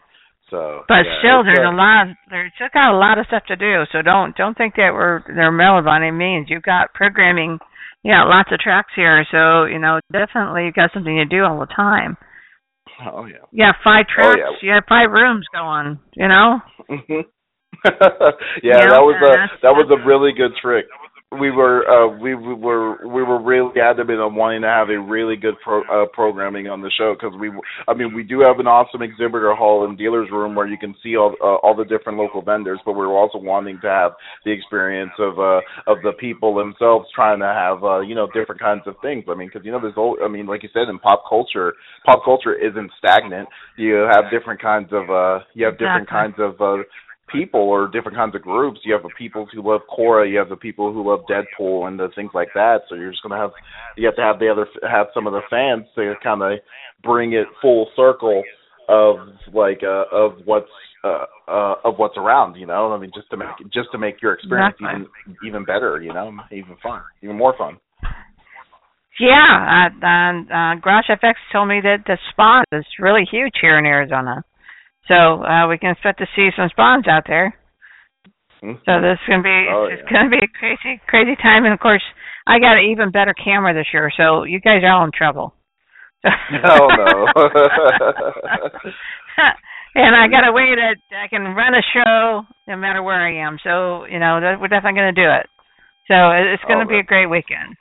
[0.49, 2.07] so But yeah, still, there's uh, a lot.
[2.29, 3.83] There's still got a lot of stuff to do.
[3.91, 6.47] So don't don't think that we're they're mellow by any means.
[6.49, 7.57] You've got programming.
[8.03, 9.25] Yeah, lots of tracks here.
[9.31, 12.17] So you know, definitely you've got something to do all the time.
[13.05, 14.39] oh yeah have five Oh, tracks.
[14.61, 14.67] yeah.
[14.67, 15.99] You have five rooms going.
[16.15, 16.59] You know.
[16.89, 17.23] Mhm.
[18.63, 20.85] Yeah, yeah, that was a that was a really good trick.
[21.39, 24.99] We were uh we, we were we were really adamant on wanting to have a
[24.99, 27.51] really good pro, uh, programming on the show because we
[27.87, 30.93] I mean we do have an awesome exhibitor hall and dealers room where you can
[31.01, 34.11] see all uh, all the different local vendors, but we were also wanting to have
[34.45, 38.61] the experience of uh of the people themselves trying to have uh you know different
[38.61, 39.23] kinds of things.
[39.27, 41.73] I mean because you know there's all I mean like you said in pop culture
[42.05, 43.49] pop culture isn't stagnant.
[43.77, 46.83] You have different kinds of uh you have different kinds of uh
[47.33, 48.79] people or different kinds of groups.
[48.83, 51.99] You have the people who love Korra, you have the people who love Deadpool and
[51.99, 52.81] the things like that.
[52.87, 53.51] So you're just gonna have
[53.97, 56.59] you have to have the other have some of the fans to kind of
[57.03, 58.43] bring it full circle
[58.87, 59.15] of
[59.53, 60.67] like uh of what's
[61.03, 62.93] uh uh of what's around, you know.
[62.93, 65.07] I mean just to make just to make your experience even
[65.45, 67.77] even better, you know, even fun, even more fun.
[69.19, 73.77] Yeah, uh, and uh, Garage FX told me that the spot is really huge here
[73.77, 74.43] in Arizona.
[75.07, 77.55] So uh, we can expect to see some spawns out there.
[78.61, 80.11] So this is gonna be Oh, it's yeah.
[80.11, 82.03] gonna be a crazy crazy time, and of course
[82.47, 85.53] I got an even better camera this year, so you guys are all in trouble.
[86.25, 87.27] oh no.
[89.95, 93.35] and I got a way that I can run a show no matter where I
[93.45, 93.57] am.
[93.63, 95.47] So you know, that, we're definitely going to do it.
[96.07, 97.75] So it's going to Oh, be a great weekend.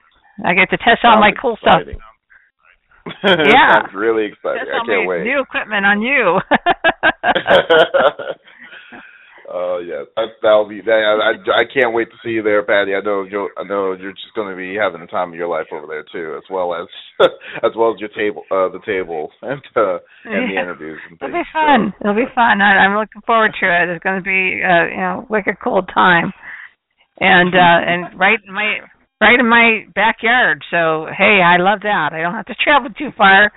[0.45, 1.83] I get to test all my cool stuff.
[3.25, 3.73] Yeah.
[3.83, 4.63] Sounds really exciting.
[4.73, 5.25] I can't wait.
[5.25, 6.39] new equipment on you.
[9.55, 10.81] Oh yeah, that that'll be.
[10.81, 12.95] That, I, I can't wait to see you there, Patty.
[12.95, 13.51] I know you.
[13.59, 16.05] I know you're just going to be having the time of your life over there
[16.11, 16.87] too, as well as
[17.63, 20.63] as well as your table, uh, the table, and uh, and the Yeah.
[20.63, 21.93] interviews and things, It'll be fun.
[22.01, 22.63] It'll be fun.
[22.63, 23.91] I, I'm looking forward to it.
[23.93, 26.33] It's going to be, uh, you know, wicked cool time,
[27.21, 28.79] and uh, and right my
[29.23, 30.65] right in my backyard.
[30.71, 32.11] So hey, I love that.
[32.13, 33.53] I don't have to travel too far.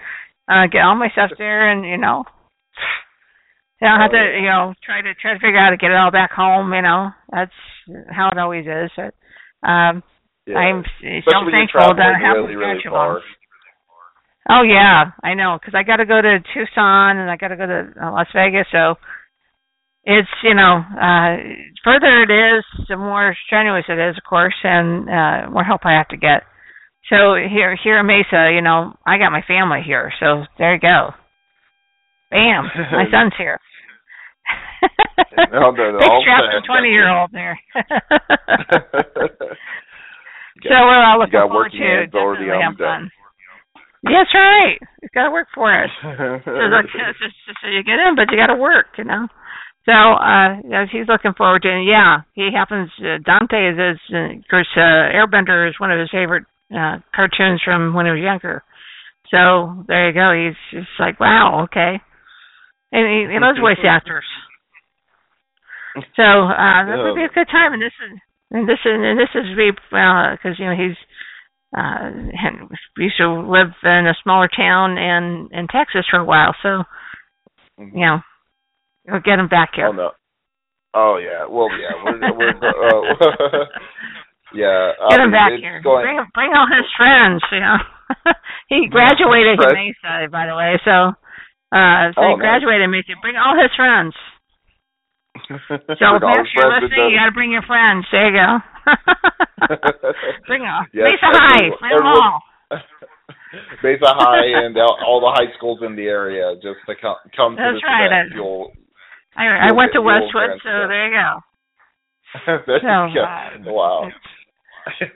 [0.47, 2.23] Uh, get all my stuff there, and you know,
[3.81, 5.91] I don't have to, you know, try to try to figure out how to get
[5.91, 6.73] it all back home.
[6.73, 7.57] You know, that's
[8.09, 8.91] how it always is.
[8.95, 9.13] But,
[9.67, 10.03] um,
[10.45, 10.57] Yeah.
[10.57, 10.83] I'm
[11.25, 13.21] so thankful that I have really, really far.
[14.47, 17.57] Oh yeah, I know because I got to go to Tucson and I got to
[17.57, 18.67] go to uh, Las Vegas.
[18.71, 18.95] So
[20.05, 21.37] it's you know, uh
[21.83, 25.93] further it is, the more strenuous it is, of course, and uh more help I
[25.93, 26.43] have to get.
[27.09, 30.79] So here here in Mesa, you know, I got my family here, so there you
[30.79, 31.11] go.
[32.31, 33.59] Bam, my son's here.
[35.51, 37.59] No, no, Big twenty year old there.
[40.63, 43.11] So we're all looking forward to definitely have fun.
[44.03, 44.77] That's right.
[45.01, 45.89] It's got to work for us.
[46.01, 47.09] So, look, deck.
[47.09, 49.27] it's just, just so you get in, but you got to work, you know.
[49.85, 52.89] So, uh, he's looking forward to, and yeah, he happens.
[52.97, 56.97] Uh, Dante is, is uh, of course, uh, Airbender is one of his favorite uh,
[57.13, 58.63] cartoons from when he was younger.
[59.29, 60.33] So there you go.
[60.33, 62.01] He's just like, wow, okay.
[62.91, 64.25] And he, he loves voice actors.
[66.15, 68.19] So uh, that would be a good time, and this is
[68.51, 70.97] and this is and this is be because you know he's
[71.75, 76.25] uh and we used to live in a smaller town in in Texas for a
[76.25, 76.83] while, so
[77.77, 78.19] you know
[79.07, 79.87] we'll get him back here.
[79.87, 80.11] Oh no.
[80.93, 81.45] Oh yeah.
[81.47, 81.93] Well, yeah.
[82.03, 83.65] We're we're uh,
[84.55, 84.91] yeah.
[85.09, 85.81] Get him back here.
[85.83, 87.43] Going, Bring bring all his friends.
[87.51, 87.77] You know,
[88.69, 90.79] he graduated in Mesa, by the way.
[90.85, 91.11] So,
[91.75, 92.63] uh, so Oh, he nice.
[92.63, 93.13] graduated in Mesa.
[93.21, 94.15] Bring all his friends.
[95.47, 98.07] So if all Max, his you're listening, you got to bring your friends.
[98.09, 98.47] There you go.
[100.47, 100.87] bring them.
[100.95, 101.75] Yes, Mesa High.
[101.79, 102.39] Bring them all.
[103.83, 107.55] Mesa High and all, all the high schools in the area just to come come
[107.57, 108.07] to this right.
[108.07, 108.31] event.
[108.33, 108.71] You'll
[109.35, 111.39] I I went to Westwood, so there you go.
[112.67, 113.23] there So, you go.
[113.23, 114.09] uh, wow.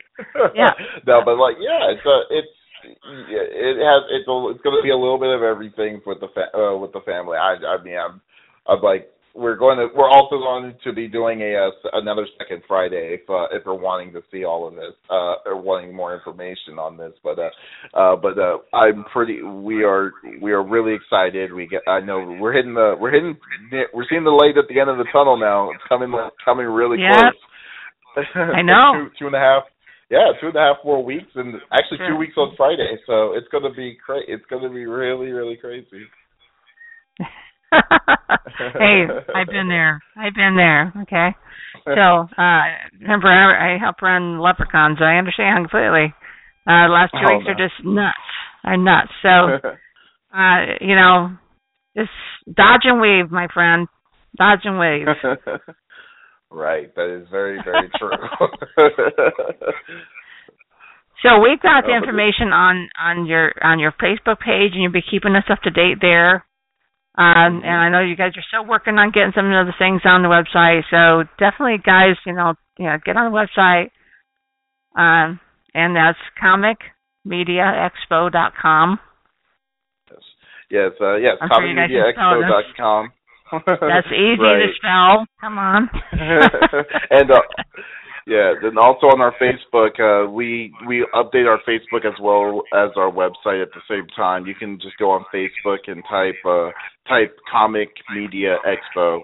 [0.55, 0.71] Yeah.
[1.07, 2.47] no, but like, yeah, it's a, it's,
[2.83, 6.27] it has, it's a, it's going to be a little bit of everything with the
[6.33, 7.37] fa- uh, with the family.
[7.37, 8.19] I, I mean, I'm,
[8.67, 12.61] I'm like, we're going to, we're also going to be doing a, uh another second
[12.67, 16.15] Friday if, uh, if we're wanting to see all of this, uh, or wanting more
[16.15, 17.13] information on this.
[17.23, 17.49] But, uh,
[17.93, 20.11] uh, but uh, I'm pretty, we are,
[20.41, 21.53] we are really excited.
[21.53, 23.37] We get, I know we're hitting the, we're hitting,
[23.93, 25.71] we're seeing the light at the end of the tunnel now.
[25.71, 26.11] It's coming,
[26.43, 28.25] coming really close.
[28.35, 28.93] I know.
[28.95, 29.63] two, two and a half.
[30.09, 32.09] Yeah, two and a half more weeks, and actually Sure.
[32.09, 32.97] two weeks on Friday.
[33.05, 36.01] So it's gonna be cra- It's gonna be really, really crazy.
[38.79, 39.05] hey,
[39.35, 40.01] I've been there.
[40.17, 40.93] I've been there.
[41.03, 41.35] Okay.
[41.85, 42.61] So, uh,
[43.01, 45.01] remember, I, I help run LepreCons.
[45.01, 46.13] I understand completely.
[46.67, 47.51] Uh, the last two Oh, weeks no.
[47.51, 48.17] are just nuts.
[48.63, 49.11] Are nuts.
[49.21, 49.69] So,
[50.37, 51.37] uh, you know,
[51.95, 52.11] just
[52.53, 53.87] dodge and weave, my friend.
[54.37, 55.07] Dodge and weave.
[56.51, 56.93] right.
[56.95, 58.11] That is very, very true.
[61.21, 65.03] So we've got the information on on your on your Facebook page, and you'll be
[65.03, 66.45] keeping us up to date there.
[67.19, 70.03] Um, and I know you guys are still working on getting some of the things
[70.05, 70.87] on the website.
[70.87, 73.91] So definitely, guys, you know, you know, get on the website.
[74.95, 75.41] Um,
[75.73, 78.99] and that's comicmediaexpo.com.
[80.71, 80.91] yes.
[81.01, 81.35] Uh, yes.
[81.41, 82.47] I'm sure you guys can spell this.
[82.79, 83.11] ComicMediaExpo.com.
[83.51, 85.27] That's easy to spell.
[85.41, 85.89] Come on.
[87.11, 87.41] and uh,
[88.27, 92.89] yeah, then also on our Facebook, uh, we we update our Facebook as well as
[92.95, 94.45] our website at the same time.
[94.45, 96.71] You can just go on Facebook and type uh,
[97.07, 99.21] type Comic Media Expo,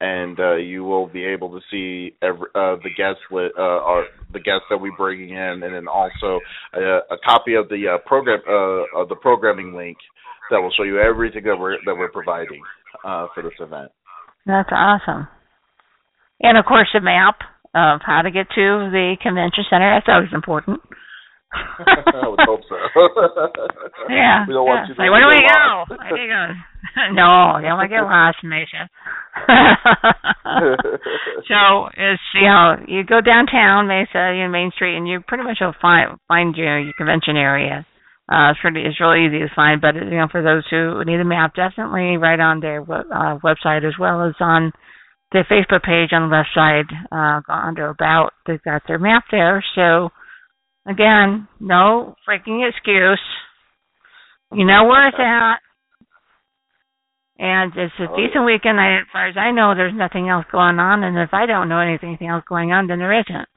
[0.00, 4.04] and uh, you will be able to see every, uh, the guests li- uh, our
[4.32, 6.40] the guests that we bring in, and then also
[6.74, 9.96] a, a copy of the uh, program uh, of the programming link
[10.50, 12.62] that will show you everything that we're that we're providing
[13.04, 13.90] uh, for this event.
[14.46, 15.28] That's awesome.
[16.40, 17.38] And of course, a map
[17.74, 19.88] of how to get to the convention center.
[19.94, 20.80] That's always important.
[21.52, 22.76] I would hope so.
[24.08, 24.44] Yeah.
[24.48, 24.72] We don't yeah.
[24.72, 25.84] want you to Like, where do we get go?
[25.84, 25.90] lost.
[25.90, 26.44] Where do you go?
[27.16, 28.88] no, you don't want to get lost, Misha.
[31.48, 35.44] so it's you know you go downtown Mesa, you know, Main Street, and you pretty
[35.44, 37.86] much will find find your your convention area.
[38.30, 39.80] Uh, it's pretty, it's really easy to find.
[39.80, 43.86] But you know, for those who need a map, definitely right on their uh, website
[43.88, 44.72] as well as on
[45.32, 46.88] the Facebook page on the left side.
[47.12, 49.64] Uh, under about, they've got their map there.
[49.74, 50.10] So
[50.88, 53.20] again, no freaking excuse.
[54.52, 55.60] You know where it's at.
[57.40, 58.80] And it's a oh, decent weekend.
[58.80, 61.04] I, as far as I know, there's nothing else going on.
[61.04, 63.48] And if I don't know anything else going on, then there isn't.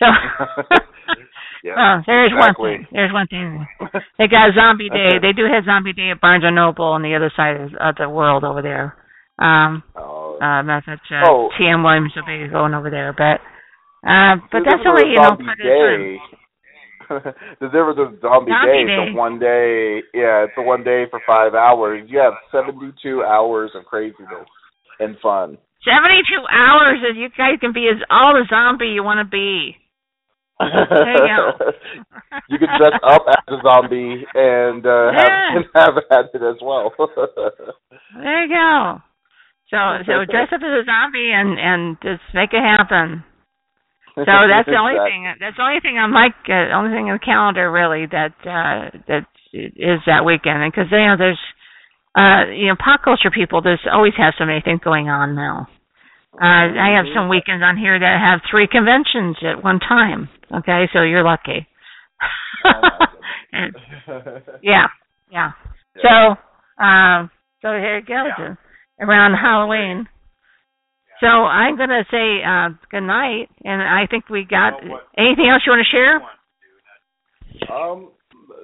[0.00, 0.06] So,
[1.62, 2.70] yeah, oh, there's exactly.
[2.70, 2.86] one thing.
[2.90, 3.66] There's one thing.
[4.18, 5.18] They got Zombie Day.
[5.22, 7.94] They do have Zombie Day at Barnes and Noble on the other side of, of
[7.96, 8.96] the world over there.
[9.38, 10.13] Um, oh.
[10.40, 11.02] Uh, message.
[11.10, 11.48] Uh, oh.
[11.58, 11.82] T.M.
[11.82, 13.40] Williams will be going over there, but
[14.06, 16.18] uh, but There's that's only you know part of the day.
[17.60, 18.96] the difference with zombie, Zombie day, Day.
[19.08, 22.04] it's a one day yeah, it's a one day for five hours.
[22.08, 24.48] You have seventy two hours of craziness
[25.00, 25.58] and fun.
[25.84, 29.76] 72 hours and you guys can be as all the zombie you want to be.
[30.58, 31.72] There you go.
[32.48, 35.56] you can dress up as a zombie and uh have Yeah.
[35.56, 36.94] and have at it as well.
[38.16, 39.02] There you go.
[39.70, 39.76] So
[40.06, 43.24] so dress up as a zombie and and just make it happen.
[44.14, 45.22] So that's the only thing.
[45.40, 48.90] That's the only thing on my uh, only thing on the calendar really that uh
[49.08, 51.40] that is that weekend because you know there's
[52.14, 55.66] uh you know pop culture people there's always have so many things going on now.
[56.34, 60.28] Uh I have some weekends on here that have three conventions at one time.
[60.62, 61.66] Okay, so you're lucky.
[63.52, 63.74] And-
[64.62, 64.86] yeah,
[65.30, 65.52] yeah.
[66.02, 66.36] So,
[66.82, 67.30] um,
[67.62, 68.54] so here it goes uh,
[69.08, 70.06] around Halloween.
[71.20, 74.74] So I'm gonna say uh, good night, and I think we got
[75.16, 76.16] anything else you want to share?
[77.74, 78.10] Um.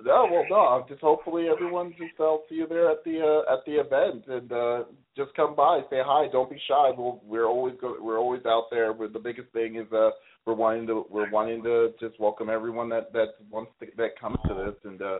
[0.04, 0.84] No, well, no.
[0.88, 4.50] Just hopefully everyone just I'll see you there at the uh, at the event and
[4.52, 4.84] uh
[5.16, 6.26] just come by, say hi.
[6.32, 6.90] Don't be shy.
[6.96, 8.92] We'll, we're always go, we're always out there.
[8.92, 10.10] We're, the biggest thing is uh
[10.46, 14.38] we're wanting to we're wanting to just welcome everyone that that wants to, that comes
[14.48, 15.18] to this and uh.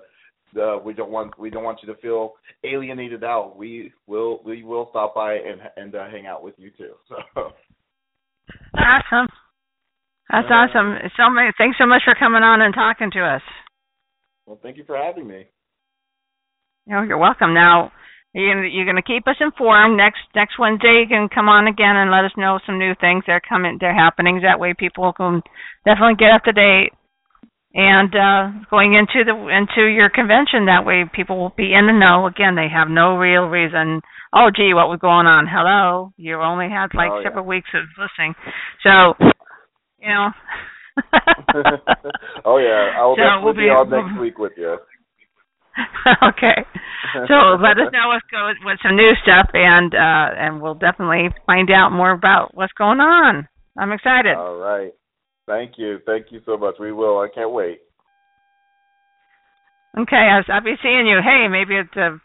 [0.57, 2.33] Uh, we don't want we don't want you to feel
[2.65, 3.57] alienated out.
[3.57, 6.93] We will we will stop by and and uh, hang out with you too.
[7.09, 7.53] So
[8.77, 9.29] Awesome.
[10.31, 10.97] That's Uh, awesome.
[11.17, 11.51] So many.
[11.59, 13.43] Thanks so much for coming on and talking to us.
[14.47, 15.47] well, thank you for having me.
[16.87, 17.55] Know, you're welcome.
[17.55, 17.93] Now,
[18.33, 19.97] you're gonna, you're gonna keep us informed.
[19.97, 23.25] Next next Wednesday, you can come on again and let us know some new things
[23.27, 24.43] that are coming, they're happenings.
[24.43, 25.43] That way, people can
[25.85, 26.91] definitely get up to date.
[27.73, 31.93] And uh going into the into your convention, that way people will be in the
[31.93, 32.27] know.
[32.27, 34.01] Again, they have no real reason.
[34.35, 35.47] Oh, gee, what was going on?
[35.47, 37.29] Hello, you only had like Oh, yeah.
[37.31, 38.35] several weeks of listening,
[38.83, 39.15] so
[40.03, 40.31] you know.
[42.45, 44.77] oh yeah, I will So definitely we'll be be- on we'll- next week with you.
[46.35, 46.67] okay.
[47.29, 51.29] So let us know what's go with some new stuff, and uh, and we'll definitely
[51.47, 53.47] find out more about what's going on.
[53.79, 54.35] I'm excited.
[54.37, 54.93] All right.
[55.51, 55.99] Thank you.
[56.07, 56.77] Thank you so much.
[56.79, 57.19] We will.
[57.19, 57.81] I can't wait.
[59.99, 61.19] Okay, I'll, I'll be seeing you.
[61.25, 62.17] Hey, maybe it's uh,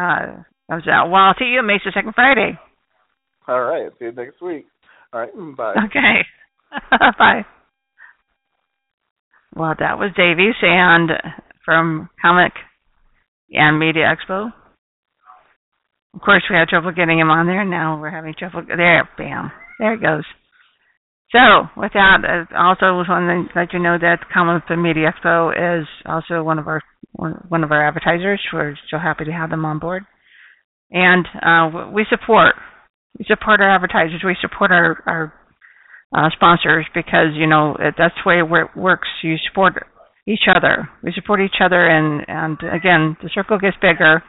[0.00, 1.10] uh, I out.
[1.10, 2.56] Well, I'll see you Mesa Second Friday.
[3.48, 3.90] All right.
[3.98, 4.66] See you next week.
[5.12, 5.34] All right.
[5.36, 5.74] mm, Bye.
[5.86, 6.20] Okay.
[7.18, 7.44] Bye.
[9.56, 11.10] Well, that was Davies and
[11.64, 12.52] from Comic
[13.50, 14.52] and Media Expo.
[16.14, 17.64] Of course, we had trouble getting him on there.
[17.64, 18.62] Now we're having trouble.
[18.68, 19.50] There, bam.
[19.80, 20.24] There it goes.
[21.32, 25.12] So, with that, uh, also was thing to let you know that Comic and Media
[25.12, 26.82] Expo is also one of our
[27.12, 28.40] one of our advertisers.
[28.52, 30.04] We're so happy to have them on board,
[30.90, 32.54] and uh, we support
[33.18, 34.22] we support our advertisers.
[34.24, 35.34] We support our our
[36.16, 39.08] uh, sponsors because you know that's the way it works.
[39.22, 39.74] You support
[40.26, 40.88] each other.
[41.02, 44.22] We support each other, and and again, the circle gets bigger.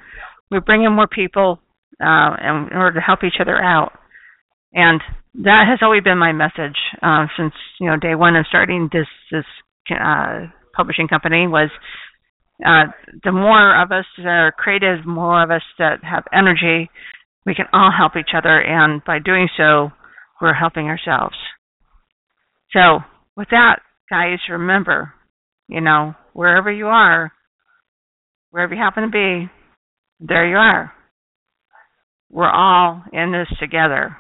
[0.52, 1.60] We bring in more people,
[2.04, 3.94] uh, in order to help each other out.
[4.74, 5.02] And
[5.44, 9.08] that has always been my message uh, since you know day one of starting this
[9.32, 9.46] this
[9.92, 11.70] uh, publishing company was
[12.66, 12.92] uh,
[13.24, 16.90] the more of us that are creative, more of us that have energy,
[17.46, 19.92] we can all help each other, and by doing so,
[20.42, 21.36] we're helping ourselves.
[22.72, 23.00] So,
[23.36, 23.78] with that,
[24.10, 25.14] guys, remember,
[25.68, 27.32] you know, wherever you are,
[28.52, 29.50] wherever you happen to be,
[30.20, 30.92] there you are.
[32.30, 34.18] We're all in this together.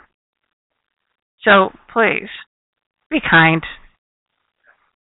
[1.44, 2.30] So, please,
[3.10, 3.64] be kind.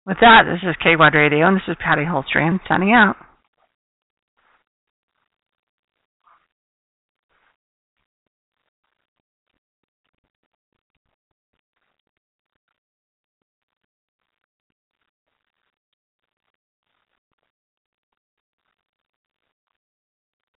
[0.05, 3.15] With that, this is KWOD Radio, and this is Patty Holstrom signing out.